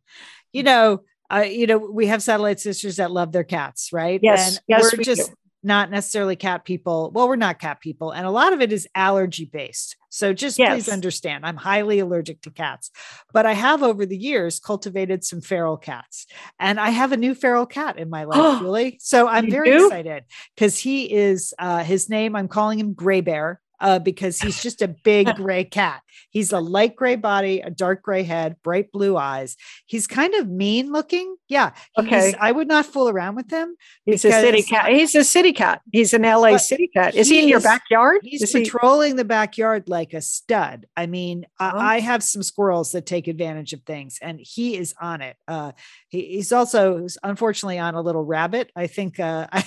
you 0.52 0.62
know, 0.62 1.00
uh, 1.32 1.46
you 1.48 1.66
know, 1.66 1.78
we 1.78 2.08
have 2.08 2.22
Satellite 2.22 2.60
Sisters 2.60 2.96
that 2.96 3.10
love 3.10 3.32
their 3.32 3.42
cats, 3.42 3.90
right? 3.90 4.20
Yes, 4.22 4.48
and 4.48 4.60
yes, 4.68 4.82
we're 4.82 4.98
we 4.98 5.04
just 5.04 5.30
do. 5.30 5.34
not 5.62 5.90
necessarily 5.90 6.36
cat 6.36 6.66
people. 6.66 7.10
Well, 7.14 7.26
we're 7.26 7.36
not 7.36 7.58
cat 7.58 7.80
people, 7.80 8.10
and 8.10 8.26
a 8.26 8.30
lot 8.30 8.52
of 8.52 8.60
it 8.60 8.70
is 8.70 8.86
allergy 8.94 9.46
based. 9.46 9.96
So 10.16 10.32
just 10.32 10.56
please 10.56 10.88
understand, 10.88 11.44
I'm 11.44 11.56
highly 11.58 11.98
allergic 11.98 12.40
to 12.42 12.50
cats, 12.50 12.90
but 13.34 13.44
I 13.44 13.52
have 13.52 13.82
over 13.82 14.06
the 14.06 14.16
years 14.16 14.58
cultivated 14.58 15.24
some 15.24 15.42
feral 15.42 15.76
cats, 15.76 16.26
and 16.58 16.80
I 16.80 16.88
have 16.88 17.12
a 17.12 17.18
new 17.18 17.34
feral 17.34 17.66
cat 17.66 17.98
in 17.98 18.08
my 18.08 18.24
life, 18.24 18.58
Julie. 18.60 18.96
So 19.02 19.28
I'm 19.28 19.44
You 19.44 19.50
very 19.50 19.68
do? 19.68 19.84
excited 19.84 20.24
because 20.54 20.78
he 20.78 21.12
is 21.12 21.52
uh, 21.58 21.84
his 21.84 22.08
name. 22.08 22.34
I'm 22.34 22.48
calling 22.48 22.78
him 22.78 22.94
Gray 22.94 23.20
Bear. 23.20 23.60
Uh, 23.80 23.98
because 23.98 24.38
he's 24.40 24.62
just 24.62 24.80
a 24.82 24.88
big 24.88 25.26
gray 25.36 25.64
cat. 25.64 26.02
He's 26.30 26.52
a 26.52 26.60
light 26.60 26.96
gray 26.96 27.16
body, 27.16 27.60
a 27.60 27.70
dark 27.70 28.02
gray 28.02 28.22
head, 28.22 28.56
bright 28.62 28.90
blue 28.92 29.16
eyes. 29.16 29.56
He's 29.86 30.06
kind 30.06 30.34
of 30.34 30.48
mean 30.48 30.92
looking. 30.92 31.36
Yeah. 31.48 31.72
Okay. 31.98 32.34
I 32.40 32.52
would 32.52 32.68
not 32.68 32.86
fool 32.86 33.08
around 33.08 33.36
with 33.36 33.50
him. 33.50 33.76
He's 34.04 34.24
a 34.24 34.30
city 34.32 34.62
cat. 34.62 34.90
He's 34.90 35.14
a 35.14 35.24
city 35.24 35.52
cat. 35.52 35.82
He's 35.92 36.12
an 36.14 36.22
LA 36.22 36.56
city 36.56 36.88
cat. 36.88 37.14
Is 37.14 37.28
he, 37.28 37.36
he 37.36 37.42
in 37.42 37.48
your 37.48 37.60
backyard? 37.60 38.20
He's 38.22 38.42
Is 38.42 38.52
he- 38.52 38.60
patrolling 38.64 39.16
the 39.16 39.24
backyard 39.24 39.88
like 39.88 40.14
a 40.14 40.20
stud. 40.22 40.86
I 40.96 41.06
mean, 41.06 41.46
I- 41.60 41.66
Oh. 41.74 41.78
I 41.78 42.00
have 42.00 42.22
some 42.22 42.42
squirrels 42.42 42.92
that 42.92 43.06
take 43.06 43.26
advantage 43.28 43.72
of 43.72 43.82
things, 43.82 44.18
and 44.22 44.38
he 44.40 44.76
is 44.76 44.94
on 45.00 45.20
it. 45.20 45.36
Uh, 45.48 45.72
he, 46.08 46.22
he's 46.36 46.52
also 46.52 47.06
unfortunately 47.22 47.78
on 47.78 47.94
a 47.94 48.00
little 48.00 48.24
rabbit. 48.24 48.70
I 48.76 48.86
think. 48.86 49.18
Uh, 49.20 49.46
I, 49.52 49.64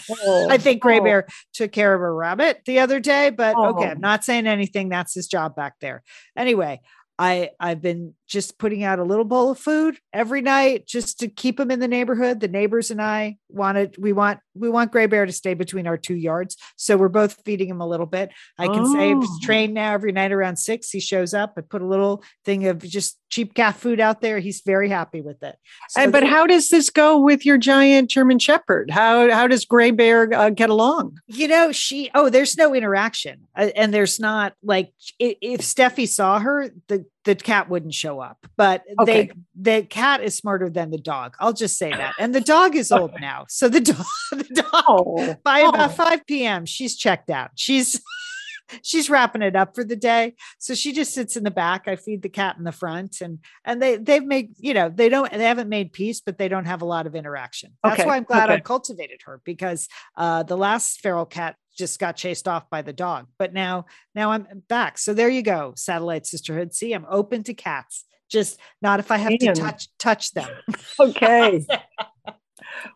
I 0.49 0.57
think 0.57 0.82
Gray 0.82 0.99
Oh. 0.99 1.03
Bear 1.03 1.28
took 1.53 1.72
care 1.72 1.93
of 1.93 2.01
a 2.01 2.12
rabbit 2.12 2.62
the 2.66 2.80
other 2.80 2.99
day, 2.99 3.30
but 3.30 3.55
okay, 3.55 3.93
Oh. 3.95 3.99
I'm 4.00 4.10
not 4.10 4.24
saying 4.24 4.47
anything. 4.47 4.88
That's 4.89 5.14
his 5.14 5.28
job 5.28 5.56
back 5.56 5.74
there. 5.82 6.04
Anyway, 6.38 6.80
I 7.18 7.50
I've 7.60 7.82
been 7.82 8.14
just 8.28 8.58
putting 8.58 8.82
out 8.84 8.97
a 8.97 9.04
little 9.04 9.26
bowl 9.26 9.52
of 9.52 9.60
food 9.60 9.97
every 10.14 10.41
night 10.41 10.88
just 10.88 11.20
to 11.20 11.28
keep 11.28 11.60
him 11.60 11.70
in 11.70 11.82
the 11.82 11.88
neighborhood. 11.88 12.39
The 12.39 12.47
neighbors 12.47 12.91
and 12.91 13.02
I 13.02 13.36
wanted 13.50 13.97
we 14.00 14.14
want 14.14 14.39
we 14.56 14.70
want 14.70 14.93
Gray 14.93 15.06
Bear 15.06 15.26
to 15.26 15.34
stay 15.34 15.54
between 15.54 15.86
our 15.86 15.97
two 15.97 16.16
yards, 16.16 16.56
so 16.78 16.95
we're 16.95 17.10
both 17.10 17.41
feeding 17.43 17.68
him 17.68 17.82
a 17.82 17.88
little 17.88 18.06
bit. 18.06 18.32
I 18.58 18.68
can 18.68 18.86
say 18.86 19.10
he's 19.14 19.28
Oh. 19.30 19.39
trained 19.43 19.74
now 19.74 19.93
every 19.93 20.14
night 20.14 20.32
around 20.32 20.56
six. 20.56 20.89
He 20.91 21.02
shows 21.02 21.34
up. 21.34 21.56
I 21.58 21.62
put 21.62 21.82
a 21.82 21.86
little 21.88 22.24
thing 22.45 22.68
of 22.68 22.80
just 22.80 23.18
cheap 23.30 23.53
cat 23.53 23.75
food 23.75 23.99
out 23.99 24.21
there. 24.21 24.39
He's 24.39 24.61
very 24.65 24.89
happy 24.89 25.21
with 25.21 25.41
it. 25.43 25.55
So 25.89 26.01
And, 26.01 26.11
but 26.11 26.23
how 26.23 26.47
does 26.47 26.69
this 26.69 26.89
go 26.89 27.19
with 27.19 27.45
your 27.45 27.57
giant 27.57 28.09
German 28.09 28.39
Shepherd? 28.39 28.89
How 28.91 29.30
how 29.32 29.47
does 29.47 29.65
Gray 29.65 29.91
Bear 29.91 30.34
uh, 30.34 30.49
get 30.49 30.69
along? 30.69 31.17
you 31.27 31.47
know 31.47 31.71
she 31.71 32.09
oh 32.15 32.30
there's 32.30 32.57
no 32.57 32.73
interaction 32.73 33.41
uh, 33.55 33.69
and 33.75 33.93
there's 33.93 34.19
not 34.19 34.53
like 34.63 34.91
if 35.19 35.61
steffi 35.61 36.07
saw 36.07 36.39
her 36.39 36.69
the 36.88 37.05
the 37.25 37.36
cat 37.36 37.69
wouldn't 37.69 37.93
show 37.93 38.19
up 38.19 38.38
but 38.57 38.84
Okay. 38.99 39.27
they 39.27 39.32
the 39.80 39.86
cat 39.86 40.23
is 40.23 40.36
smarter 40.36 40.69
than 40.69 40.89
the 40.89 40.97
dog 40.97 41.36
i'll 41.39 41.53
just 41.53 41.77
say 41.77 41.91
that 41.91 42.13
and 42.19 42.34
the 42.34 42.41
dog 42.41 42.75
is 42.75 42.91
old 42.91 43.11
now 43.21 43.45
so 43.47 43.69
the 43.69 43.80
dog 43.82 44.05
the 44.32 44.63
dog 44.71 44.84
Oh, 44.88 45.36
by 45.43 45.59
about 45.59 45.91
oh. 45.91 45.93
5 45.93 46.25
p.m 46.25 46.65
she's 46.65 46.95
checked 46.97 47.30
out 47.30 47.51
she's 47.55 48.01
she's 48.84 49.09
wrapping 49.09 49.41
it 49.41 49.55
up 49.55 49.76
for 49.76 49.84
the 49.84 49.95
day. 49.95 50.36
So 50.57 50.74
she 50.74 50.93
just 50.93 51.13
sits 51.13 51.36
in 51.36 51.43
the 51.43 51.51
back. 51.51 51.88
I 51.88 51.95
feed 51.95 52.22
the 52.22 52.30
cat 52.30 52.57
in 52.57 52.63
the 52.63 52.72
front 52.72 53.22
and 53.22 53.39
and 53.65 53.82
they 53.82 53.97
they've 53.97 54.24
made 54.26 54.53
you 54.57 54.74
know 54.74 54.89
they 54.89 55.09
don't 55.09 55.32
they 55.32 55.43
haven't 55.43 55.70
made 55.70 55.93
peace 55.93 56.22
but 56.22 56.38
they 56.38 56.47
don't 56.47 56.65
have 56.65 56.82
a 56.82 56.86
lot 56.86 57.07
of 57.07 57.15
interaction. 57.15 57.74
That's 57.84 57.99
Okay, 57.99 58.07
why 58.07 58.17
i'm 58.17 58.24
glad 58.24 58.49
i 58.49 58.59
cultivated 58.59 59.22
her 59.26 59.41
because 59.43 59.88
uh 60.15 60.43
the 60.43 60.57
last 60.57 61.01
feral 61.01 61.26
cat 61.26 61.55
just 61.78 61.99
got 61.99 62.15
chased 62.15 62.47
off 62.47 62.70
by 62.70 62.82
the 62.82 62.93
dog 62.93 63.28
but 63.38 63.53
now 63.53 63.86
now 64.15 64.32
i'm 64.32 64.45
back. 64.67 64.97
So 64.97 65.13
there 65.13 65.30
you 65.30 65.41
go 65.41 65.74
satellite 65.76 66.26
sisterhood. 66.26 66.74
See 66.74 66.93
i'm 66.93 67.05
open 67.09 67.43
to 67.43 67.53
cats 67.53 68.05
just 68.30 68.59
not 68.82 68.99
if 68.99 69.11
i 69.11 69.17
have 69.17 69.38
to 69.39 69.53
touch 69.53 69.88
touch 69.97 70.32
them. 70.34 70.49
Okay. 70.99 71.65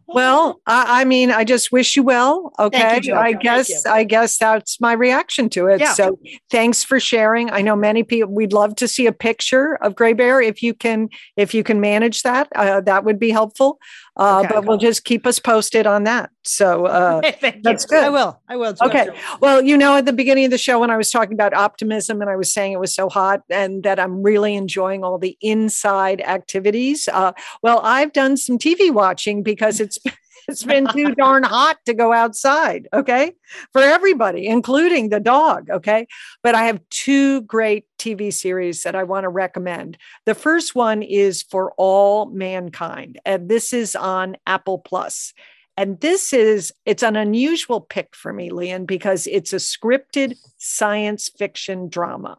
Well, 0.07 0.61
I, 0.67 1.01
I 1.01 1.05
mean, 1.05 1.31
I 1.31 1.43
just 1.43 1.71
wish 1.71 1.95
you 1.95 2.03
well. 2.03 2.53
Okay, 2.59 2.99
Jill. 3.01 3.17
I 3.17 3.33
guess. 3.33 3.85
I 3.85 4.03
guess 4.03 4.37
that's 4.37 4.79
my 4.79 4.93
reaction 4.93 5.49
to 5.49 5.67
it. 5.67 5.79
Yeah. 5.79 5.93
So, 5.93 6.19
thanks 6.51 6.83
for 6.83 6.99
sharing. 6.99 7.49
I 7.49 7.61
know 7.61 7.75
many 7.75 8.03
people. 8.03 8.31
We'd 8.33 8.53
love 8.53 8.75
to 8.77 8.87
see 8.87 9.07
a 9.07 9.11
picture 9.11 9.75
of 9.81 9.95
Gray 9.95 10.13
Bear 10.13 10.41
if 10.41 10.61
you 10.61 10.73
can. 10.73 11.09
If 11.37 11.53
you 11.53 11.63
can 11.63 11.79
manage 11.81 12.23
that, 12.23 12.47
uh, 12.55 12.81
that 12.81 13.05
would 13.05 13.19
be 13.19 13.29
helpful. 13.29 13.79
Uh, 14.15 14.41
Okay. 14.43 14.55
But 14.55 14.65
we'll 14.65 14.77
just 14.77 15.05
keep 15.05 15.25
us 15.25 15.39
posted 15.39 15.87
on 15.87 16.03
that. 16.03 16.29
So, 16.43 16.85
uh, 16.85 17.21
that's 17.63 17.85
you. 17.89 17.97
i 17.97 18.09
will 18.09 18.39
i 18.49 18.55
will. 18.55 18.75
Okay. 18.81 19.07
Well, 19.39 19.61
you 19.61 19.77
know, 19.77 19.97
at 19.97 20.05
the 20.05 20.13
beginning 20.13 20.45
of 20.45 20.51
the 20.51 20.57
show, 20.57 20.79
when 20.79 20.91
I 20.91 20.97
was 20.97 21.09
talking 21.11 21.33
about 21.33 21.53
optimism 21.53 22.21
and 22.21 22.29
I 22.29 22.35
was 22.35 22.51
saying 22.51 22.73
it 22.73 22.79
was 22.79 22.93
so 22.93 23.09
hot 23.09 23.41
and 23.49 23.83
that 23.83 23.99
I'm 23.99 24.21
really 24.21 24.55
enjoying 24.55 25.03
all 25.03 25.17
the 25.17 25.37
inside 25.41 26.21
activities. 26.21 27.07
Uh, 27.11 27.31
well, 27.61 27.79
I've 27.83 28.11
done 28.11 28.37
some 28.37 28.57
TV 28.57 28.91
watching 28.91 29.41
because 29.43 29.62
it's 29.79 29.99
it's 30.47 30.63
been 30.63 30.87
too 30.87 31.15
darn 31.15 31.43
hot 31.43 31.77
to 31.85 31.93
go 31.93 32.11
outside. 32.11 32.87
Okay. 32.93 33.33
For 33.71 33.81
everybody, 33.81 34.47
including 34.47 35.09
the 35.09 35.19
dog. 35.19 35.69
Okay. 35.69 36.07
But 36.41 36.55
I 36.55 36.63
have 36.65 36.81
two 36.89 37.41
great 37.43 37.85
TV 37.97 38.31
series 38.33 38.83
that 38.83 38.95
I 38.95 39.03
want 39.03 39.23
to 39.23 39.29
recommend. 39.29 39.97
The 40.25 40.35
first 40.35 40.75
one 40.75 41.01
is 41.01 41.43
For 41.43 41.73
All 41.77 42.25
Mankind, 42.27 43.19
and 43.25 43.47
this 43.49 43.73
is 43.73 43.95
on 43.95 44.35
Apple 44.45 44.79
Plus. 44.79 45.33
And 45.75 45.99
this 46.01 46.33
is, 46.33 46.71
it's 46.85 47.01
an 47.01 47.15
unusual 47.15 47.81
pick 47.81 48.15
for 48.15 48.31
me, 48.31 48.51
Lian, 48.51 48.85
because 48.85 49.25
it's 49.25 49.53
a 49.53 49.55
scripted 49.55 50.35
science 50.57 51.29
fiction 51.35 51.89
drama. 51.89 52.37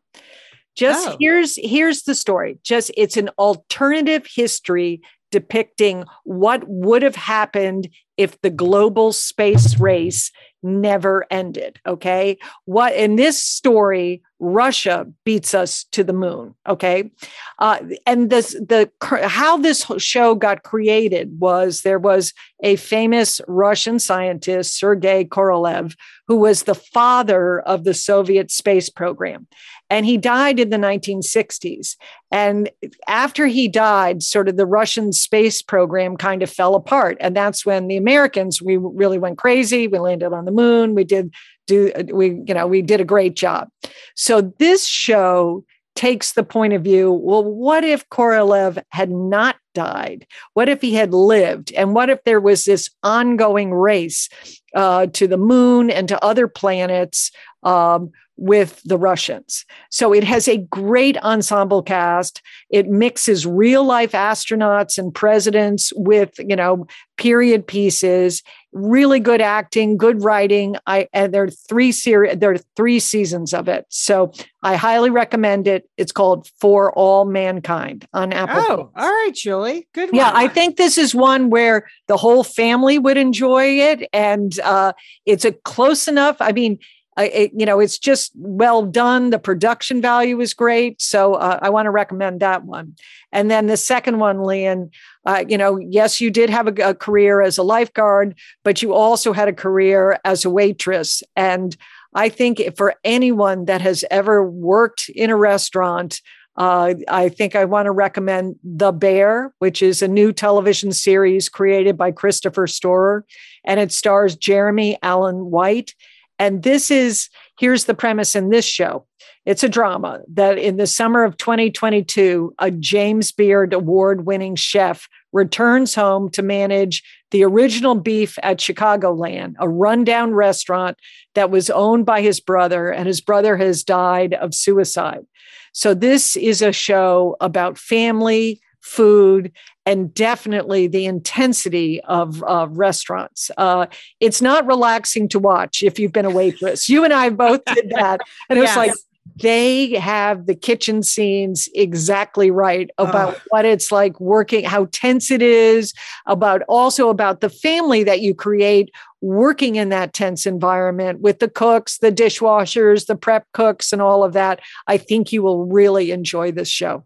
Just 0.76 1.08
Oh. 1.08 1.16
here's 1.20 1.56
here's 1.56 2.02
the 2.02 2.14
story. 2.14 2.58
Just 2.64 2.90
it's 2.96 3.16
an 3.16 3.30
alternative 3.38 4.26
history 4.32 5.00
depicting 5.34 6.04
what 6.22 6.62
would 6.68 7.02
have 7.02 7.16
happened 7.16 7.88
if 8.16 8.40
the 8.42 8.50
global 8.50 9.12
space 9.12 9.80
race 9.80 10.30
never 10.62 11.26
ended. 11.28 11.80
Okay. 11.84 12.38
What 12.66 12.94
in 12.94 13.16
this 13.16 13.44
story, 13.44 14.22
Russia 14.38 15.08
beats 15.24 15.54
us 15.54 15.86
to 15.90 16.04
the 16.04 16.12
moon. 16.12 16.54
Okay. 16.68 17.10
Uh, 17.58 17.80
and 18.06 18.30
this, 18.30 18.52
the 18.52 18.88
how 19.02 19.56
this 19.56 19.84
show 19.98 20.36
got 20.36 20.62
created 20.62 21.40
was 21.40 21.80
there 21.80 21.98
was 21.98 22.32
a 22.62 22.76
famous 22.76 23.40
Russian 23.48 23.98
scientist, 23.98 24.78
Sergei 24.78 25.24
Korolev, 25.24 25.96
who 26.28 26.36
was 26.36 26.62
the 26.62 26.76
father 26.76 27.58
of 27.60 27.82
the 27.82 27.94
Soviet 27.94 28.52
space 28.52 28.88
program. 28.88 29.48
And 29.94 30.04
he 30.04 30.18
died 30.18 30.58
in 30.58 30.70
the 30.70 30.76
1960s. 30.76 31.94
And 32.32 32.68
after 33.06 33.46
he 33.46 33.68
died, 33.68 34.24
sort 34.24 34.48
of 34.48 34.56
the 34.56 34.66
Russian 34.66 35.12
space 35.12 35.62
program 35.62 36.16
kind 36.16 36.42
of 36.42 36.50
fell 36.50 36.74
apart. 36.74 37.16
And 37.20 37.36
that's 37.36 37.64
when 37.64 37.86
the 37.86 37.96
Americans, 37.96 38.60
we 38.60 38.76
really 38.76 39.18
went 39.20 39.38
crazy. 39.38 39.86
We 39.86 40.00
landed 40.00 40.32
on 40.32 40.46
the 40.46 40.50
moon. 40.50 40.96
We 40.96 41.04
did 41.04 41.32
do, 41.68 41.92
we, 42.12 42.30
you 42.44 42.54
know, 42.54 42.66
we 42.66 42.82
did 42.82 43.00
a 43.00 43.04
great 43.04 43.36
job. 43.36 43.68
So 44.16 44.52
this 44.58 44.84
show 44.84 45.64
takes 45.94 46.32
the 46.32 46.42
point 46.42 46.72
of 46.72 46.82
view 46.82 47.12
well, 47.12 47.44
what 47.44 47.84
if 47.84 48.08
Korolev 48.08 48.82
had 48.88 49.10
not 49.10 49.54
died? 49.74 50.26
What 50.54 50.68
if 50.68 50.80
he 50.80 50.94
had 50.94 51.14
lived? 51.14 51.72
And 51.72 51.94
what 51.94 52.10
if 52.10 52.18
there 52.24 52.40
was 52.40 52.64
this 52.64 52.90
ongoing 53.04 53.72
race 53.72 54.28
uh, 54.74 55.06
to 55.06 55.28
the 55.28 55.36
moon 55.36 55.88
and 55.88 56.08
to 56.08 56.24
other 56.24 56.48
planets? 56.48 57.30
Um, 57.62 58.10
with 58.36 58.80
the 58.84 58.98
Russians. 58.98 59.64
So 59.90 60.12
it 60.12 60.24
has 60.24 60.48
a 60.48 60.58
great 60.58 61.16
ensemble 61.18 61.82
cast. 61.82 62.42
It 62.70 62.88
mixes 62.88 63.46
real 63.46 63.84
life 63.84 64.12
astronauts 64.12 64.98
and 64.98 65.14
presidents 65.14 65.92
with, 65.94 66.32
you 66.38 66.56
know, 66.56 66.86
period 67.16 67.66
pieces, 67.66 68.42
really 68.72 69.20
good 69.20 69.40
acting, 69.40 69.96
good 69.96 70.22
writing. 70.24 70.74
I 70.86 71.08
and 71.12 71.32
there 71.32 71.44
are 71.44 71.50
three 71.50 71.92
series 71.92 72.36
there 72.38 72.50
are 72.50 72.58
three 72.76 72.98
seasons 72.98 73.54
of 73.54 73.68
it. 73.68 73.86
So 73.88 74.32
I 74.62 74.74
highly 74.74 75.10
recommend 75.10 75.68
it. 75.68 75.88
It's 75.96 76.10
called 76.10 76.48
For 76.60 76.92
All 76.92 77.24
Mankind 77.24 78.06
on 78.12 78.32
Apple. 78.32 78.62
Oh, 78.66 78.90
all 78.96 79.08
right, 79.08 79.32
Julie. 79.32 79.86
Good 79.92 80.10
one. 80.10 80.16
Yeah, 80.16 80.32
I 80.34 80.48
think 80.48 80.76
this 80.76 80.98
is 80.98 81.14
one 81.14 81.50
where 81.50 81.86
the 82.08 82.16
whole 82.16 82.42
family 82.42 82.98
would 82.98 83.16
enjoy 83.16 83.64
it, 83.64 84.08
and 84.12 84.58
uh, 84.60 84.92
it's 85.24 85.44
a 85.44 85.52
close 85.52 86.08
enough. 86.08 86.36
I 86.40 86.50
mean, 86.50 86.78
It, 87.16 87.52
you 87.54 87.64
know, 87.64 87.80
it's 87.80 87.98
just 87.98 88.32
well 88.34 88.82
done. 88.84 89.30
The 89.30 89.38
production 89.38 90.02
value 90.02 90.40
is 90.40 90.54
great. 90.54 91.00
So 91.00 91.34
uh, 91.34 91.58
I 91.62 91.70
want 91.70 91.86
to 91.86 91.90
recommend 91.90 92.40
that 92.40 92.64
one. 92.64 92.96
And 93.32 93.50
then 93.50 93.66
the 93.66 93.76
second 93.76 94.18
one, 94.18 94.38
Lian, 94.42 94.90
uh, 95.24 95.44
you 95.48 95.56
know, 95.56 95.78
yes, 95.78 96.20
you 96.20 96.30
did 96.30 96.50
have 96.50 96.66
a, 96.66 96.90
a 96.90 96.94
career 96.94 97.40
as 97.40 97.58
a 97.58 97.62
lifeguard, 97.62 98.36
but 98.64 98.82
you 98.82 98.92
also 98.92 99.32
had 99.32 99.48
a 99.48 99.52
career 99.52 100.18
as 100.24 100.44
a 100.44 100.50
waitress. 100.50 101.22
And 101.36 101.76
I 102.14 102.28
think 102.28 102.62
for 102.76 102.94
anyone 103.04 103.64
that 103.66 103.80
has 103.80 104.04
ever 104.10 104.48
worked 104.48 105.08
in 105.08 105.30
a 105.30 105.36
restaurant, 105.36 106.20
uh, 106.56 106.94
I 107.08 107.28
think 107.28 107.56
I 107.56 107.64
want 107.64 107.86
to 107.86 107.90
recommend 107.90 108.56
The 108.62 108.92
Bear, 108.92 109.52
which 109.58 109.82
is 109.82 110.02
a 110.02 110.08
new 110.08 110.32
television 110.32 110.92
series 110.92 111.48
created 111.48 111.96
by 111.96 112.12
Christopher 112.12 112.68
Storer, 112.68 113.24
and 113.64 113.80
it 113.80 113.90
stars 113.90 114.36
Jeremy 114.36 114.96
Allen 115.02 115.50
White. 115.50 115.94
And 116.38 116.62
this 116.62 116.90
is 116.90 117.28
here's 117.58 117.84
the 117.84 117.94
premise 117.94 118.34
in 118.34 118.50
this 118.50 118.64
show 118.64 119.06
it's 119.46 119.62
a 119.62 119.68
drama 119.68 120.20
that 120.32 120.56
in 120.56 120.76
the 120.76 120.86
summer 120.86 121.22
of 121.22 121.36
2022, 121.36 122.54
a 122.58 122.70
James 122.70 123.30
Beard 123.30 123.74
award 123.74 124.24
winning 124.24 124.56
chef 124.56 125.06
returns 125.32 125.94
home 125.94 126.30
to 126.30 126.42
manage 126.42 127.02
the 127.30 127.44
original 127.44 127.94
beef 127.94 128.38
at 128.42 128.58
Chicagoland, 128.58 129.54
a 129.58 129.68
rundown 129.68 130.32
restaurant 130.32 130.96
that 131.34 131.50
was 131.50 131.68
owned 131.68 132.06
by 132.06 132.22
his 132.22 132.40
brother, 132.40 132.90
and 132.90 133.06
his 133.06 133.20
brother 133.20 133.56
has 133.56 133.84
died 133.84 134.32
of 134.34 134.54
suicide. 134.54 135.26
So, 135.72 135.92
this 135.92 136.36
is 136.36 136.62
a 136.62 136.72
show 136.72 137.36
about 137.40 137.76
family, 137.76 138.60
food, 138.80 139.52
and 139.86 140.12
definitely 140.14 140.86
the 140.86 141.06
intensity 141.06 142.00
of 142.02 142.42
uh, 142.44 142.66
restaurants. 142.70 143.50
Uh, 143.56 143.86
it's 144.20 144.40
not 144.40 144.66
relaxing 144.66 145.28
to 145.28 145.38
watch 145.38 145.82
if 145.82 145.98
you've 145.98 146.12
been 146.12 146.24
a 146.24 146.30
waitress. 146.30 146.88
You 146.88 147.04
and 147.04 147.12
I 147.12 147.30
both 147.30 147.64
did 147.74 147.90
that. 147.90 148.20
And 148.48 148.58
it 148.58 148.62
was 148.62 148.76
like, 148.76 148.92
they 149.36 149.94
have 149.94 150.46
the 150.46 150.54
kitchen 150.54 151.02
scenes 151.02 151.68
exactly 151.74 152.50
right 152.50 152.90
about 152.98 153.34
oh. 153.34 153.40
what 153.48 153.64
it's 153.64 153.90
like 153.90 154.18
working, 154.20 154.64
how 154.64 154.86
tense 154.92 155.30
it 155.30 155.42
is, 155.42 155.92
about 156.26 156.62
also 156.68 157.08
about 157.08 157.40
the 157.40 157.48
family 157.48 158.04
that 158.04 158.20
you 158.20 158.34
create 158.34 158.90
working 159.20 159.76
in 159.76 159.88
that 159.88 160.12
tense 160.12 160.46
environment 160.46 161.20
with 161.20 161.38
the 161.38 161.48
cooks, 161.48 161.98
the 161.98 162.12
dishwashers, 162.12 163.06
the 163.06 163.16
prep 163.16 163.50
cooks, 163.52 163.92
and 163.92 164.02
all 164.02 164.22
of 164.22 164.34
that. 164.34 164.60
I 164.86 164.98
think 164.98 165.32
you 165.32 165.42
will 165.42 165.64
really 165.64 166.10
enjoy 166.10 166.52
this 166.52 166.68
show. 166.68 167.04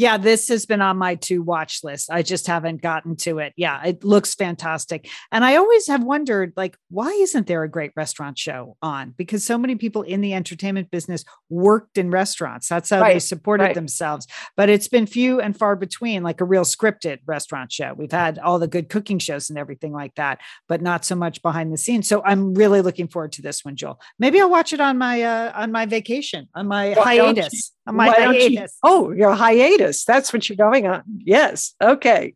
Yeah, 0.00 0.16
this 0.16 0.48
has 0.48 0.64
been 0.64 0.80
on 0.80 0.96
my 0.96 1.16
to 1.16 1.42
watch 1.42 1.84
list. 1.84 2.08
I 2.10 2.22
just 2.22 2.46
haven't 2.46 2.80
gotten 2.80 3.16
to 3.16 3.38
it. 3.38 3.52
Yeah, 3.58 3.84
it 3.84 4.02
looks 4.02 4.34
fantastic. 4.34 5.10
And 5.30 5.44
I 5.44 5.56
always 5.56 5.88
have 5.88 6.02
wondered 6.02 6.54
like 6.56 6.78
why 6.88 7.10
isn't 7.10 7.46
there 7.46 7.64
a 7.64 7.68
great 7.68 7.92
restaurant 7.94 8.38
show 8.38 8.78
on? 8.80 9.12
Because 9.18 9.44
so 9.44 9.58
many 9.58 9.74
people 9.74 10.00
in 10.00 10.22
the 10.22 10.32
entertainment 10.32 10.90
business 10.90 11.22
worked 11.50 11.98
in 11.98 12.10
restaurants. 12.10 12.66
That's 12.66 12.88
how 12.88 13.02
right, 13.02 13.12
they 13.12 13.18
supported 13.18 13.64
right. 13.64 13.74
themselves. 13.74 14.26
But 14.56 14.70
it's 14.70 14.88
been 14.88 15.04
few 15.04 15.38
and 15.38 15.54
far 15.54 15.76
between 15.76 16.22
like 16.22 16.40
a 16.40 16.46
real 16.46 16.64
scripted 16.64 17.18
restaurant 17.26 17.70
show. 17.70 17.92
We've 17.94 18.10
had 18.10 18.38
all 18.38 18.58
the 18.58 18.68
good 18.68 18.88
cooking 18.88 19.18
shows 19.18 19.50
and 19.50 19.58
everything 19.58 19.92
like 19.92 20.14
that, 20.14 20.40
but 20.66 20.80
not 20.80 21.04
so 21.04 21.14
much 21.14 21.42
behind 21.42 21.74
the 21.74 21.78
scenes. 21.78 22.08
So 22.08 22.22
I'm 22.24 22.54
really 22.54 22.80
looking 22.80 23.08
forward 23.08 23.32
to 23.32 23.42
this 23.42 23.66
one, 23.66 23.76
Joel. 23.76 24.00
Maybe 24.18 24.40
I'll 24.40 24.48
watch 24.48 24.72
it 24.72 24.80
on 24.80 24.96
my 24.96 25.20
uh 25.20 25.52
on 25.54 25.70
my 25.70 25.84
vacation, 25.84 26.48
on 26.54 26.68
my 26.68 26.94
well, 26.96 27.04
hiatus 27.04 27.72
my 27.90 28.10
hiatus. 28.10 28.52
You, 28.52 28.66
oh, 28.82 29.10
your 29.12 29.34
hiatus. 29.34 30.04
That's 30.04 30.32
what 30.32 30.48
you're 30.48 30.56
going 30.56 30.86
on. 30.86 31.02
Yes. 31.18 31.74
Okay. 31.80 32.34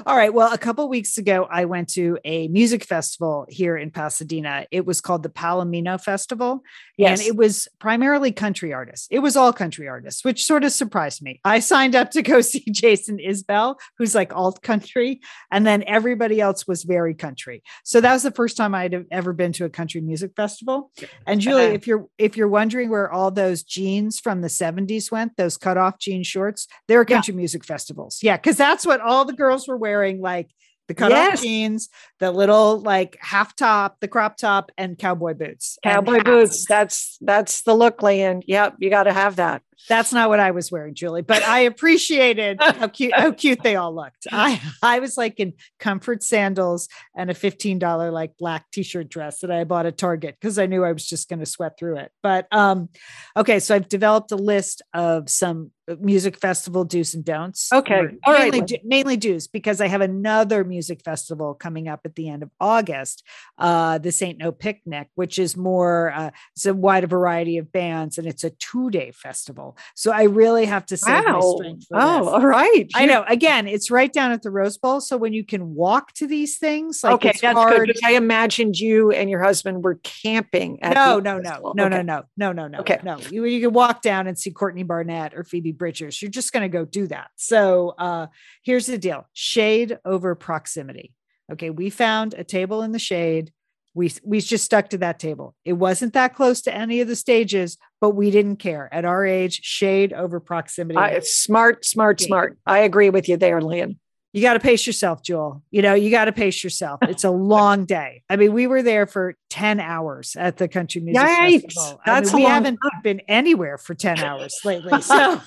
All 0.05 0.16
right. 0.16 0.33
Well, 0.33 0.53
a 0.53 0.59
couple 0.59 0.87
weeks 0.89 1.16
ago, 1.16 1.47
I 1.51 1.64
went 1.64 1.89
to 1.91 2.18
a 2.25 2.49
music 2.49 2.85
festival 2.85 3.47
here 3.49 3.77
in 3.77 3.91
Pasadena. 3.91 4.66
It 4.70 4.85
was 4.85 5.01
called 5.01 5.23
the 5.23 5.31
Palomino 5.31 6.01
Festival. 6.01 6.62
Yes. 6.99 7.20
And 7.20 7.29
it 7.29 7.37
was 7.37 7.68
primarily 7.79 8.33
country 8.33 8.73
artists. 8.73 9.09
It 9.11 9.20
was 9.20 9.35
all 9.35 9.53
country 9.53 9.89
artists, 9.89 10.25
which 10.25 10.45
sort 10.45 10.64
of 10.64 10.73
surprised 10.73 11.23
me. 11.23 11.41
I 11.45 11.61
signed 11.61 11.95
up 11.95 12.11
to 12.12 12.23
go 12.23 12.41
see 12.43 12.64
Jason 12.70 13.18
Isbell, 13.18 13.77
who's 13.97 14.14
like 14.14 14.35
alt 14.35 14.62
country, 14.62 15.20
and 15.51 15.66
then 15.66 15.85
everybody 15.87 16.41
else 16.41 16.66
was 16.66 16.83
very 16.83 17.14
country. 17.14 17.62
So 17.83 18.01
that 18.01 18.12
was 18.12 18.23
the 18.23 18.31
first 18.31 18.57
time 18.57 18.75
I'd 18.75 19.07
ever 19.11 19.33
been 19.33 19.53
to 19.55 19.64
a 19.64 19.70
country 19.70 20.03
music 20.03 20.33
festival. 20.37 20.91
And 21.27 21.41
Julie, 21.41 21.66
uh-huh. 21.66 21.75
if 21.75 21.87
you're 21.87 22.07
if 22.18 22.37
you're 22.37 22.49
wondering 22.49 22.91
where 22.91 23.11
all 23.11 23.31
those 23.31 23.62
jeans 23.62 24.20
from 24.20 24.43
the 24.43 24.49
70s 24.49 25.11
went, 25.11 25.37
those 25.37 25.57
cut 25.57 25.79
off 25.79 25.99
jean 25.99 26.23
shorts, 26.23 26.66
they 26.89 26.97
were 26.97 27.05
country 27.07 27.33
yeah. 27.33 27.39
music 27.39 27.64
festivals. 27.64 28.18
Yeah, 28.23 28.37
because 28.37 28.57
that's 28.57 28.85
what 28.85 29.01
all 29.01 29.25
the 29.25 29.33
girls 29.33 29.61
were 29.68 29.76
wearing 29.76 30.20
like 30.20 30.50
the 30.88 30.94
cut 30.94 31.10
yes. 31.10 31.40
jeans, 31.40 31.88
the 32.18 32.30
little 32.30 32.80
like 32.80 33.16
half 33.20 33.54
top, 33.56 34.00
the 34.00 34.08
crop 34.08 34.36
top, 34.36 34.70
and 34.76 34.98
cowboy 34.98 35.34
boots. 35.34 35.78
Cowboy 35.82 36.22
boots. 36.22 36.66
That's 36.66 37.16
that's 37.20 37.62
the 37.62 37.74
look, 37.74 38.02
Lian. 38.02 38.42
Yep, 38.46 38.76
you 38.78 38.90
got 38.90 39.04
to 39.04 39.12
have 39.12 39.36
that. 39.36 39.62
That's 39.88 40.12
not 40.12 40.28
what 40.28 40.38
I 40.38 40.52
was 40.52 40.70
wearing, 40.70 40.94
Julie, 40.94 41.22
but 41.22 41.42
I 41.42 41.60
appreciated 41.72 42.58
how 42.60 42.88
cute 42.88 43.14
how 43.14 43.32
cute 43.32 43.62
they 43.62 43.76
all 43.76 43.94
looked. 43.94 44.26
I 44.30 44.60
I 44.82 44.98
was 44.98 45.16
like 45.16 45.40
in 45.40 45.54
comfort 45.78 46.22
sandals 46.22 46.88
and 47.16 47.30
a 47.30 47.34
$15 47.34 48.12
like 48.12 48.36
black 48.38 48.66
t-shirt 48.70 49.08
dress 49.08 49.40
that 49.40 49.50
I 49.50 49.64
bought 49.64 49.86
at 49.86 49.98
Target 49.98 50.36
because 50.40 50.58
I 50.58 50.66
knew 50.66 50.84
I 50.84 50.92
was 50.92 51.06
just 51.06 51.28
going 51.28 51.40
to 51.40 51.46
sweat 51.46 51.78
through 51.78 51.98
it. 51.98 52.12
But 52.22 52.46
um 52.52 52.88
okay, 53.36 53.60
so 53.60 53.74
I've 53.74 53.88
developed 53.88 54.30
a 54.32 54.36
list 54.36 54.82
of 54.94 55.28
some 55.28 55.72
music 56.01 56.37
festival 56.37 56.85
do's 56.85 57.14
and 57.14 57.24
don'ts. 57.24 57.72
Okay. 57.72 58.03
All 58.24 58.33
mainly, 58.33 58.61
right. 58.61 58.68
do, 58.68 58.76
mainly 58.85 59.16
do's 59.16 59.49
because 59.49 59.80
I 59.80 59.89
have 59.89 60.01
another 60.01 60.64
music 60.64 61.03
festival 61.03 61.55
coming 61.55 61.89
up 61.89 62.01
at 62.05 62.14
the 62.14 62.28
end 62.28 62.43
of 62.43 62.51
August. 62.61 63.24
Uh 63.59 63.99
this 63.99 64.22
ain't 64.22 64.39
no 64.39 64.53
picnic, 64.53 65.09
which 65.14 65.39
is 65.39 65.57
more 65.57 66.12
uh 66.12 66.30
it's 66.55 66.66
a 66.66 66.74
wide 66.74 67.09
variety 67.11 67.59
of 67.59 67.72
bands 67.72 68.18
and 68.18 68.26
it's 68.26 68.45
a 68.45 68.51
two-day 68.51 69.12
festival. 69.12 69.76
So 69.95 70.12
I 70.12 70.24
really 70.24 70.66
have 70.66 70.87
to 70.87 70.97
say 70.97 71.12
wow. 71.12 71.41
my 71.41 71.57
strength. 71.57 71.87
oh, 71.93 72.24
this. 72.24 72.28
all 72.28 72.47
right. 72.47 72.89
I 72.95 73.07
know. 73.07 73.24
Again, 73.26 73.66
it's 73.66 73.91
right 73.91 74.12
down 74.12 74.33
at 74.33 74.43
the 74.43 74.51
Rose 74.51 74.78
Bowl. 74.78 75.01
So 75.01 75.16
when 75.16 75.33
you 75.33 75.45
can 75.45 75.74
walk 75.74 76.12
to 76.14 76.26
these 76.26 76.59
things, 76.59 77.03
like 77.03 77.14
okay, 77.14 77.33
that's 77.41 77.59
hard. 77.59 77.89
good. 77.89 77.97
I 78.05 78.12
imagined 78.12 78.78
you 78.78 79.11
and 79.11 79.28
your 79.28 79.43
husband 79.43 79.83
were 79.83 79.97
camping. 80.03 80.83
At 80.83 80.95
no, 80.95 81.18
no, 81.18 81.39
no, 81.39 81.72
no, 81.74 81.85
okay. 81.85 81.89
no, 81.89 82.03
no, 82.03 82.22
no, 82.37 82.53
no, 82.53 82.68
no. 82.68 82.78
Okay, 82.80 83.01
no. 83.03 83.18
You 83.30 83.45
you 83.45 83.61
can 83.61 83.72
walk 83.72 84.03
down 84.03 84.26
and 84.26 84.39
see 84.39 84.51
Courtney 84.51 84.83
Barnett 84.83 85.35
or 85.35 85.45
Phoebe 85.45 85.72
Bridgers. 85.73 86.20
You're 86.20 86.31
just 86.31 86.53
going 86.53 86.62
to 86.62 86.68
go 86.68 86.85
do 86.85 87.07
that. 87.09 87.31
So 87.37 87.95
uh, 87.99 88.27
here's 88.62 88.87
the 88.87 88.99
deal: 88.99 89.27
shade 89.33 89.99
over 90.05 90.35
proximity. 90.35 91.14
Okay, 91.53 91.70
we 91.70 91.91
found 91.91 92.35
a 92.35 92.45
table 92.45 92.83
in 92.83 92.93
the 92.93 92.99
shade 92.99 93.53
we 93.95 94.12
we 94.25 94.41
just 94.41 94.64
stuck 94.64 94.89
to 94.91 94.99
that 94.99 95.18
table. 95.18 95.55
It 95.64 95.75
wasn't 95.75 96.14
that 96.14 96.35
close 96.35 96.62
to 96.62 96.75
any 96.75 97.01
of 97.01 97.09
the 97.09 97.16
stages, 97.16 97.77
but 98.01 98.11
we 98.11 98.31
didn't 98.31 98.57
care. 98.57 98.89
At 98.93 99.05
our 99.05 99.25
age, 99.25 99.61
shade 99.62 100.12
over 100.12 100.41
proximity. 100.41 100.99
Uh, 100.99 101.20
smart, 101.23 101.85
smart, 101.85 102.20
smart. 102.20 102.59
I 102.66 102.81
agree 102.81 103.11
with 103.11 103.29
you 103.29 103.37
there, 103.37 103.61
Lian. 103.61 103.99
You 104.33 104.41
got 104.41 104.55
to 104.55 104.61
pace 104.61 104.87
yourself, 104.87 105.22
Joel. 105.22 105.62
You 105.70 105.83
know, 105.83 105.95
you 105.95 106.11
got 106.11 106.24
to 106.24 106.33
pace 106.33 106.64
yourself. 106.64 107.01
It's 107.12 107.24
a 107.24 107.30
long 107.30 107.85
day. 107.85 108.22
I 108.30 108.37
mean, 108.37 108.55
we 108.55 108.66
were 108.66 108.83
there 108.83 109.07
for 109.07 109.35
10 109.51 109.80
hours 109.80 110.35
at 110.39 110.57
the 110.57 110.66
country 110.66 111.03
music 111.03 111.22
Yikes. 111.22 111.62
festival. 111.74 112.01
That's 112.07 112.33
I 112.33 112.37
mean, 112.37 112.45
we 112.45 112.51
haven't 112.51 112.76
time. 112.78 113.03
been 113.03 113.20
anywhere 113.28 113.76
for 113.76 113.95
10 113.95 114.20
hours 114.20 114.59
lately. 114.64 115.03
So 115.03 115.43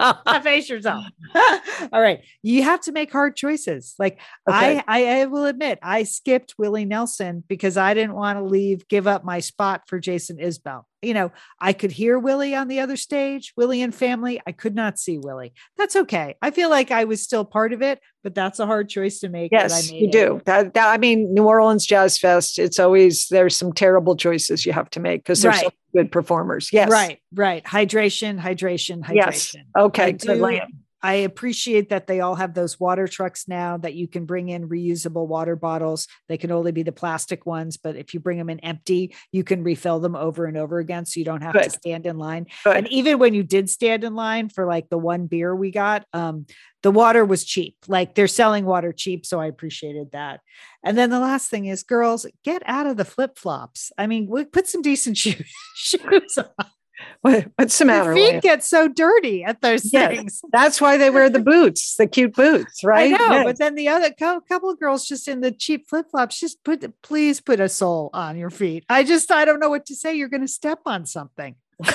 face 0.42 0.68
yourself. 0.68 1.06
All 1.92 2.00
right. 2.02 2.20
You 2.42 2.62
have 2.64 2.82
to 2.82 2.92
make 2.92 3.10
hard 3.10 3.34
choices. 3.36 3.94
Like 3.98 4.20
okay. 4.48 4.82
I, 4.86 5.04
I, 5.04 5.20
I 5.20 5.26
will 5.26 5.46
admit 5.46 5.78
I 5.82 6.02
skipped 6.02 6.54
Willie 6.58 6.84
Nelson 6.84 7.44
because 7.48 7.78
I 7.78 7.94
didn't 7.94 8.14
want 8.14 8.38
to 8.38 8.44
leave, 8.44 8.86
give 8.88 9.06
up 9.06 9.24
my 9.24 9.40
spot 9.40 9.82
for 9.86 9.98
Jason 9.98 10.36
Isbell 10.36 10.84
you 11.02 11.14
know, 11.14 11.32
I 11.58 11.72
could 11.72 11.92
hear 11.92 12.18
Willie 12.18 12.54
on 12.54 12.68
the 12.68 12.80
other 12.80 12.96
stage, 12.96 13.52
Willie 13.56 13.82
and 13.82 13.94
family. 13.94 14.40
I 14.46 14.52
could 14.52 14.74
not 14.74 14.98
see 14.98 15.18
Willie. 15.18 15.54
That's 15.78 15.96
okay. 15.96 16.36
I 16.42 16.50
feel 16.50 16.68
like 16.68 16.90
I 16.90 17.04
was 17.04 17.22
still 17.22 17.44
part 17.44 17.72
of 17.72 17.80
it, 17.80 18.00
but 18.22 18.34
that's 18.34 18.58
a 18.58 18.66
hard 18.66 18.88
choice 18.88 19.20
to 19.20 19.28
make. 19.28 19.50
Yes, 19.52 19.90
you 19.90 20.08
it. 20.08 20.12
do. 20.12 20.40
That, 20.44 20.74
that, 20.74 20.88
I 20.88 20.98
mean, 20.98 21.32
New 21.32 21.44
Orleans 21.44 21.86
Jazz 21.86 22.18
Fest. 22.18 22.58
It's 22.58 22.78
always 22.78 23.28
there's 23.28 23.56
some 23.56 23.72
terrible 23.72 24.14
choices 24.16 24.66
you 24.66 24.72
have 24.72 24.90
to 24.90 25.00
make 25.00 25.22
because 25.22 25.40
there's 25.42 25.56
right. 25.56 25.64
so 25.64 25.70
good 25.94 26.12
performers. 26.12 26.70
Yes, 26.72 26.90
right, 26.90 27.18
right. 27.34 27.64
Hydration, 27.64 28.38
hydration, 28.38 29.02
hydration. 29.02 29.14
Yes. 29.14 29.56
Okay. 29.78 30.12
Good. 30.12 30.62
I 31.02 31.14
appreciate 31.14 31.88
that 31.90 32.06
they 32.06 32.20
all 32.20 32.34
have 32.34 32.54
those 32.54 32.78
water 32.78 33.08
trucks 33.08 33.48
now 33.48 33.78
that 33.78 33.94
you 33.94 34.06
can 34.06 34.26
bring 34.26 34.48
in 34.48 34.68
reusable 34.68 35.26
water 35.26 35.56
bottles. 35.56 36.06
They 36.28 36.36
can 36.36 36.50
only 36.50 36.72
be 36.72 36.82
the 36.82 36.92
plastic 36.92 37.46
ones, 37.46 37.76
but 37.76 37.96
if 37.96 38.12
you 38.12 38.20
bring 38.20 38.38
them 38.38 38.50
in 38.50 38.60
empty, 38.60 39.14
you 39.32 39.42
can 39.42 39.62
refill 39.62 40.00
them 40.00 40.14
over 40.14 40.44
and 40.44 40.56
over 40.56 40.78
again. 40.78 41.06
So 41.06 41.18
you 41.18 41.24
don't 41.24 41.42
have 41.42 41.54
Good. 41.54 41.64
to 41.64 41.70
stand 41.70 42.06
in 42.06 42.18
line. 42.18 42.46
Good. 42.64 42.76
And 42.76 42.88
even 42.88 43.18
when 43.18 43.34
you 43.34 43.42
did 43.42 43.70
stand 43.70 44.04
in 44.04 44.14
line 44.14 44.48
for 44.50 44.66
like 44.66 44.88
the 44.90 44.98
one 44.98 45.26
beer 45.26 45.54
we 45.54 45.70
got, 45.70 46.04
um, 46.12 46.46
the 46.82 46.90
water 46.90 47.24
was 47.24 47.44
cheap. 47.44 47.76
Like 47.88 48.14
they're 48.14 48.28
selling 48.28 48.64
water 48.64 48.92
cheap. 48.92 49.26
So 49.26 49.40
I 49.40 49.46
appreciated 49.46 50.12
that. 50.12 50.40
And 50.82 50.96
then 50.96 51.10
the 51.10 51.20
last 51.20 51.50
thing 51.50 51.66
is, 51.66 51.82
girls, 51.82 52.26
get 52.44 52.62
out 52.66 52.86
of 52.86 52.96
the 52.96 53.04
flip 53.04 53.38
flops. 53.38 53.92
I 53.98 54.06
mean, 54.06 54.28
we 54.28 54.44
put 54.44 54.66
some 54.66 54.82
decent 54.82 55.16
shoes, 55.18 55.50
shoes 55.74 56.38
on 56.38 56.66
What, 57.22 57.48
what's 57.56 57.78
the 57.78 57.84
matter? 57.84 58.16
Your 58.16 58.32
feet 58.32 58.42
get 58.42 58.64
so 58.64 58.88
dirty 58.88 59.44
at 59.44 59.60
those 59.60 59.90
things. 59.90 60.40
That's 60.52 60.80
why 60.80 60.96
they 60.96 61.10
wear 61.10 61.28
the 61.28 61.38
boots, 61.38 61.96
the 61.96 62.06
cute 62.06 62.34
boots, 62.34 62.82
right? 62.82 63.12
I 63.12 63.16
know, 63.16 63.32
Yes. 63.34 63.44
but 63.44 63.58
then 63.58 63.74
the 63.74 63.88
other 63.88 64.10
co- 64.10 64.40
couple 64.40 64.70
of 64.70 64.80
girls 64.80 65.06
just 65.06 65.28
in 65.28 65.42
the 65.42 65.52
cheap 65.52 65.86
flip 65.86 66.06
flops, 66.10 66.40
just 66.40 66.64
put, 66.64 66.82
please 67.02 67.38
put 67.42 67.60
a 67.60 67.68
sole 67.68 68.08
on 68.14 68.38
your 68.38 68.48
feet. 68.48 68.84
I 68.88 69.04
just, 69.04 69.30
I 69.30 69.44
don't 69.44 69.60
know 69.60 69.68
what 69.68 69.84
to 69.86 69.94
say. 69.94 70.14
You're 70.14 70.30
going 70.30 70.40
to 70.40 70.48
step 70.48 70.80
on 70.86 71.04
something. 71.04 71.56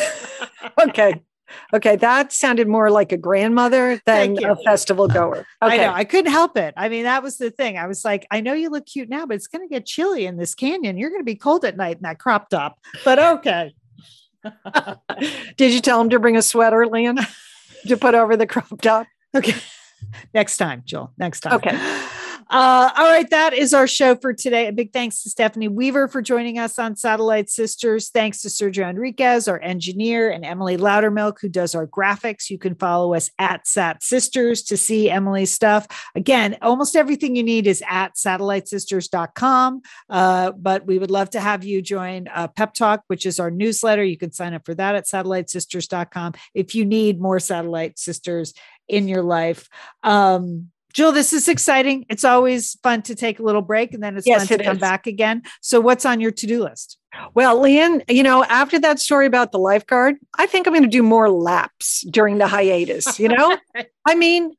okay. 0.84 1.22
Okay. 1.74 1.96
That 1.96 2.32
sounded 2.32 2.68
more 2.68 2.92
like 2.92 3.12
a 3.12 3.18
grandmother 3.18 4.00
than 4.06 4.44
a 4.44 4.56
festival 4.58 5.08
goer. 5.08 5.46
I 5.62 5.78
know. 5.78 5.92
I 5.92 6.04
couldn't 6.04 6.32
help 6.32 6.56
it. 6.58 6.74
I 6.78 6.90
mean, 6.90 7.04
that 7.04 7.24
was 7.24 7.38
the 7.38 7.50
thing. 7.50 7.78
I 7.78 7.88
was 7.88 8.06
like, 8.06 8.28
I 8.30 8.42
know 8.42 8.54
you 8.54 8.70
look 8.70 8.86
cute 8.86 9.10
now, 9.10 9.26
but 9.26 9.36
it's 9.36 9.48
going 9.48 9.68
to 9.68 9.74
get 9.74 9.86
chilly 9.86 10.26
in 10.26 10.38
this 10.38 10.54
canyon. 10.54 10.98
You're 10.98 11.10
going 11.10 11.22
to 11.22 11.26
be 11.26 11.36
cold 11.36 11.66
at 11.66 11.78
night 11.78 11.98
in 11.98 12.04
that 12.04 12.20
crop 12.20 12.50
top. 12.50 12.80
But 13.04 13.20
okay. 13.20 13.74
Did 15.58 15.74
you 15.74 15.82
tell 15.82 16.02
him 16.02 16.10
to 16.10 16.20
bring 16.20 16.38
a 16.38 16.42
sweater, 16.42 16.86
Lian, 16.86 17.20
to 17.88 17.98
put 17.98 18.16
over 18.16 18.36
the 18.38 18.48
crop 18.48 18.82
top? 18.82 19.08
Okay. 19.36 19.56
Next 20.34 20.58
time, 20.58 20.84
Joel. 20.86 21.12
Next 21.18 21.42
time. 21.42 21.54
Okay. 21.54 22.08
Uh, 22.48 22.92
all 22.96 23.06
right. 23.06 23.30
That 23.32 23.54
is 23.54 23.74
our 23.74 23.88
show 23.88 24.16
for 24.16 24.32
today. 24.32 24.68
A 24.68 24.72
big 24.72 24.94
thanks 24.94 25.24
to 25.24 25.30
Stephanie 25.30 25.68
Weaver 25.68 26.08
for 26.08 26.22
joining 26.22 26.60
us 26.60 26.78
on 26.78 26.96
Satellite 26.96 27.50
Sisters. 27.50 28.10
Thanks 28.10 28.42
to 28.42 28.50
Sergio 28.50 28.88
Enriquez, 28.88 29.48
our 29.48 29.60
engineer, 29.62 30.30
and 30.30 30.46
Emily 30.46 30.78
Loudermilk, 30.78 31.40
who 31.42 31.50
does 31.50 31.74
our 31.74 31.88
graphics. 31.88 32.52
You 32.52 32.60
can 32.60 32.76
follow 32.76 33.16
us 33.16 33.32
at 33.40 33.68
Sat 33.68 34.04
Sisters 34.04 34.62
to 34.64 34.78
see 34.78 35.10
Emily's 35.10 35.52
stuff. 35.52 35.88
Again, 36.14 36.58
almost 36.62 36.96
everything 36.96 37.36
you 37.36 37.44
need 37.44 37.66
is 37.66 37.84
at 37.90 38.16
satellitesisters.com. 38.16 39.82
Uh, 40.10 40.52
but 40.52 40.86
we 40.86 41.00
would 41.00 41.12
love 41.12 41.32
to 41.32 41.40
have 41.40 41.64
you 41.64 41.82
join 41.82 42.28
uh, 42.28 42.48
Pep 42.48 42.76
Talk, 42.76 43.04
which 43.08 43.26
is 43.26 43.40
our 43.40 43.50
newsletter. 43.50 44.04
You 44.04 44.18
can 44.18 44.32
sign 44.32 44.54
up 44.54 44.66
for 44.66 44.76
that 44.76 44.94
at 44.94 45.06
satellitesisters.com 45.06 46.34
if 46.54 46.76
you 46.76 46.86
need 46.86 47.20
more 47.20 47.40
Satellite 47.40 47.98
Sisters 47.98 48.54
in 48.88 49.08
your 49.08 49.24
life. 49.24 49.68
Um, 50.04 50.70
Jill, 50.96 51.12
this 51.12 51.34
is 51.34 51.50
exciting. 51.50 52.06
It's 52.08 52.24
always 52.24 52.80
fun 52.82 53.02
to 53.04 53.16
take 53.16 53.40
a 53.40 53.44
little 53.44 53.62
break 53.62 53.94
and 53.94 54.02
then 54.02 54.16
it's 54.16 54.26
Yes, 54.26 54.48
fun 54.48 54.58
to 54.58 54.64
it 54.64 54.66
come 54.66 54.78
is. 54.78 54.82
back 54.82 55.08
again. 55.08 55.44
So, 55.62 55.82
what's 55.82 56.06
on 56.06 56.22
your 56.22 56.32
to 56.32 56.48
do 56.48 56.64
list? 56.64 56.98
Well, 57.34 57.60
Lian, 57.60 58.02
you 58.08 58.24
know, 58.24 58.46
after 58.46 58.80
that 58.80 59.00
story 59.00 59.26
about 59.26 59.52
the 59.52 59.60
lifeguard, 59.60 60.16
I 60.38 60.46
think 60.46 60.68
I'm 60.68 60.74
going 60.74 60.84
to 60.84 60.90
do 60.90 61.04
more 61.04 61.30
laps 61.30 62.02
during 62.10 62.38
the 62.38 62.48
hiatus. 62.48 63.20
You 63.20 63.28
know, 63.28 63.58
I 64.08 64.16
mean, 64.16 64.54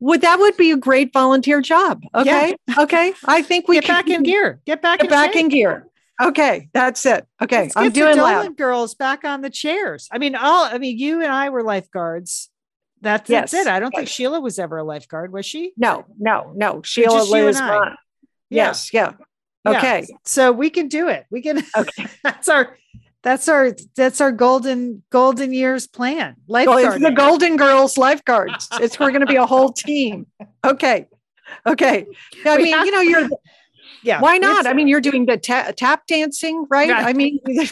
would 0.00 0.20
that 0.20 0.38
would 0.38 0.58
be 0.58 0.70
a 0.70 0.76
great 0.76 1.14
volunteer 1.14 1.62
job? 1.62 2.02
Okay, 2.14 2.56
okay. 2.78 3.14
I 3.24 3.40
think 3.40 3.66
we 3.66 3.76
Get 3.76 3.86
back 3.88 4.10
in 4.10 4.22
gear. 4.22 4.60
Get 4.66 4.82
back 4.82 4.98
Get 4.98 5.06
in 5.06 5.10
back 5.10 5.32
shape. 5.32 5.44
in 5.44 5.48
gear. 5.48 5.88
Okay, 6.22 6.68
that's 6.74 7.06
it. 7.06 7.26
Okay, 7.42 7.62
Let's 7.62 7.76
I'm 7.76 7.90
doing 7.90 8.16
Dolan 8.16 8.52
girls 8.52 8.94
back 8.94 9.24
on 9.24 9.40
the 9.40 9.50
chairs. 9.50 10.08
I 10.12 10.18
mean, 10.18 10.34
all 10.36 10.66
I 10.66 10.76
mean, 10.76 10.98
you 10.98 11.22
and 11.22 11.32
I 11.32 11.48
were 11.48 11.62
lifeguards. 11.62 12.50
That's, 13.04 13.28
that's 13.28 13.54
it. 13.54 13.66
I 13.66 13.78
don't 13.78 13.90
think. 13.94 14.08
Sheila 14.08 14.40
was 14.40 14.58
ever 14.58 14.78
a 14.78 14.84
lifeguard, 14.84 15.32
was 15.32 15.46
she? 15.46 15.72
No, 15.76 16.04
no, 16.18 16.52
no. 16.54 16.82
Sheila 16.82 17.18
just 17.18 17.30
you 17.30 17.36
and 17.36 17.46
Liz. 17.46 17.60
I. 17.60 17.68
Vaughn. 17.68 17.96
Yeah. 18.50 18.64
Yes, 18.66 18.92
yeah. 18.92 19.12
Yeah. 19.64 19.78
Okay. 19.78 20.06
So 20.24 20.52
we 20.52 20.70
can 20.70 20.88
do 20.88 21.08
it. 21.08 21.24
We 21.30 21.42
can 21.42 21.62
Okay. 21.76 22.06
that's 22.22 22.48
our 22.48 22.76
that's 23.22 23.48
our 23.48 23.74
that's 23.96 24.20
our 24.20 24.32
golden 24.32 25.02
golden 25.10 25.52
years 25.52 25.86
plan. 25.86 26.36
Well, 26.46 26.66
Lifeguard. 26.66 26.96
it's 26.96 27.04
the 27.04 27.10
Golden 27.12 27.56
Girls 27.56 27.96
lifeguards. 27.96 28.68
It's 28.80 29.00
we're 29.00 29.10
going 29.10 29.22
to 29.22 29.26
be 29.26 29.36
a 29.36 29.46
whole 29.46 29.72
team. 29.72 30.26
Okay. 30.64 31.06
Okay. 31.66 32.06
I 32.44 32.56
mean, 32.58 32.66
you 32.84 32.90
know, 32.90 33.00
you're 33.00 33.28
yeah. 34.02 34.20
why 34.20 34.36
not? 34.38 34.66
I 34.66 34.74
mean, 34.74 34.88
you're 34.88 35.00
doing 35.00 35.24
the 35.26 35.38
ta- 35.38 35.72
tap 35.76 36.06
dancing, 36.06 36.66
right? 36.68 36.90
Right. 36.90 37.06
I 37.06 37.12
mean, 37.14 37.40
Well, 37.46 37.68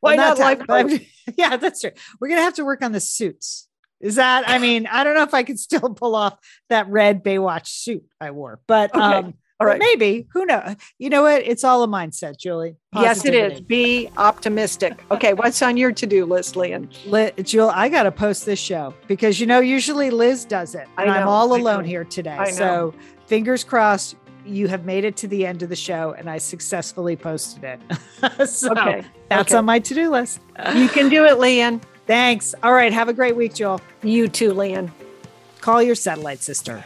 why 0.00 0.16
not 0.16 0.36
tap, 0.36 0.58
lifeguard? 0.68 1.06
Yeah, 1.36 1.56
that's 1.56 1.80
true. 1.80 1.90
We're 2.20 2.28
gonna 2.28 2.42
have 2.42 2.54
to 2.54 2.64
work 2.64 2.84
on 2.84 2.92
the 2.92 3.00
suits. 3.00 3.66
Is 4.00 4.16
that? 4.16 4.48
I 4.48 4.58
mean, 4.58 4.86
I 4.86 5.04
don't 5.04 5.14
know 5.14 5.22
if 5.22 5.34
I 5.34 5.42
could 5.42 5.58
still 5.58 5.90
pull 5.94 6.14
off 6.14 6.38
that 6.68 6.88
red 6.88 7.24
Baywatch 7.24 7.66
suit 7.66 8.04
I 8.20 8.30
wore, 8.30 8.60
but 8.66 8.94
Okay. 8.94 9.00
um, 9.04 9.34
All 9.58 9.66
but 9.66 9.78
maybe 9.78 10.26
who 10.34 10.44
knows? 10.44 10.76
You 10.98 11.08
know 11.08 11.22
what? 11.22 11.42
It's 11.42 11.64
all 11.64 11.82
a 11.82 11.88
mindset, 11.88 12.36
Julie. 12.38 12.76
Yes, 12.94 13.24
it 13.24 13.32
is. 13.34 13.60
Be 13.62 14.10
optimistic. 14.18 15.02
Okay. 15.10 15.32
What's 15.32 15.62
on 15.62 15.76
your 15.78 15.92
to 15.92 16.06
do 16.06 16.26
list, 16.26 16.56
Lian? 16.56 16.90
Li- 17.06 17.32
Jill, 17.42 17.70
I 17.74 17.88
got 17.88 18.02
to 18.02 18.12
post 18.12 18.44
this 18.44 18.58
show 18.58 18.92
because 19.08 19.40
you 19.40 19.46
know 19.46 19.60
usually 19.60 20.10
Liz 20.10 20.44
does 20.44 20.74
it, 20.74 20.86
and 20.98 21.10
I'm 21.10 21.26
all 21.26 21.54
alone 21.54 21.84
here 21.84 22.04
today. 22.04 22.50
So 22.52 22.92
fingers 23.26 23.64
crossed, 23.64 24.16
you 24.44 24.68
have 24.68 24.84
made 24.84 25.04
it 25.04 25.16
to 25.16 25.26
the 25.26 25.46
end 25.46 25.62
of 25.62 25.70
the 25.70 25.74
show, 25.76 26.14
and 26.18 26.28
I 26.28 26.36
successfully 26.38 27.16
posted 27.16 27.64
it. 27.64 28.46
so 28.48 28.72
Okay. 28.72 29.02
that's 29.30 29.52
okay. 29.52 29.58
on 29.58 29.64
my 29.64 29.78
to-do 29.78 30.10
list. 30.10 30.40
You 30.74 30.88
can 30.88 31.08
do 31.08 31.24
it, 31.24 31.38
Lian. 31.38 31.80
Thanks. 32.06 32.54
All 32.62 32.72
right, 32.72 32.92
have 32.92 33.08
a 33.08 33.12
great 33.12 33.36
week, 33.36 33.54
Joel. 33.54 33.80
You 34.02 34.28
too, 34.28 34.52
Lian. 34.52 34.92
Call 35.60 35.82
your 35.82 35.94
satellite 35.94 36.40
sister. 36.40 36.84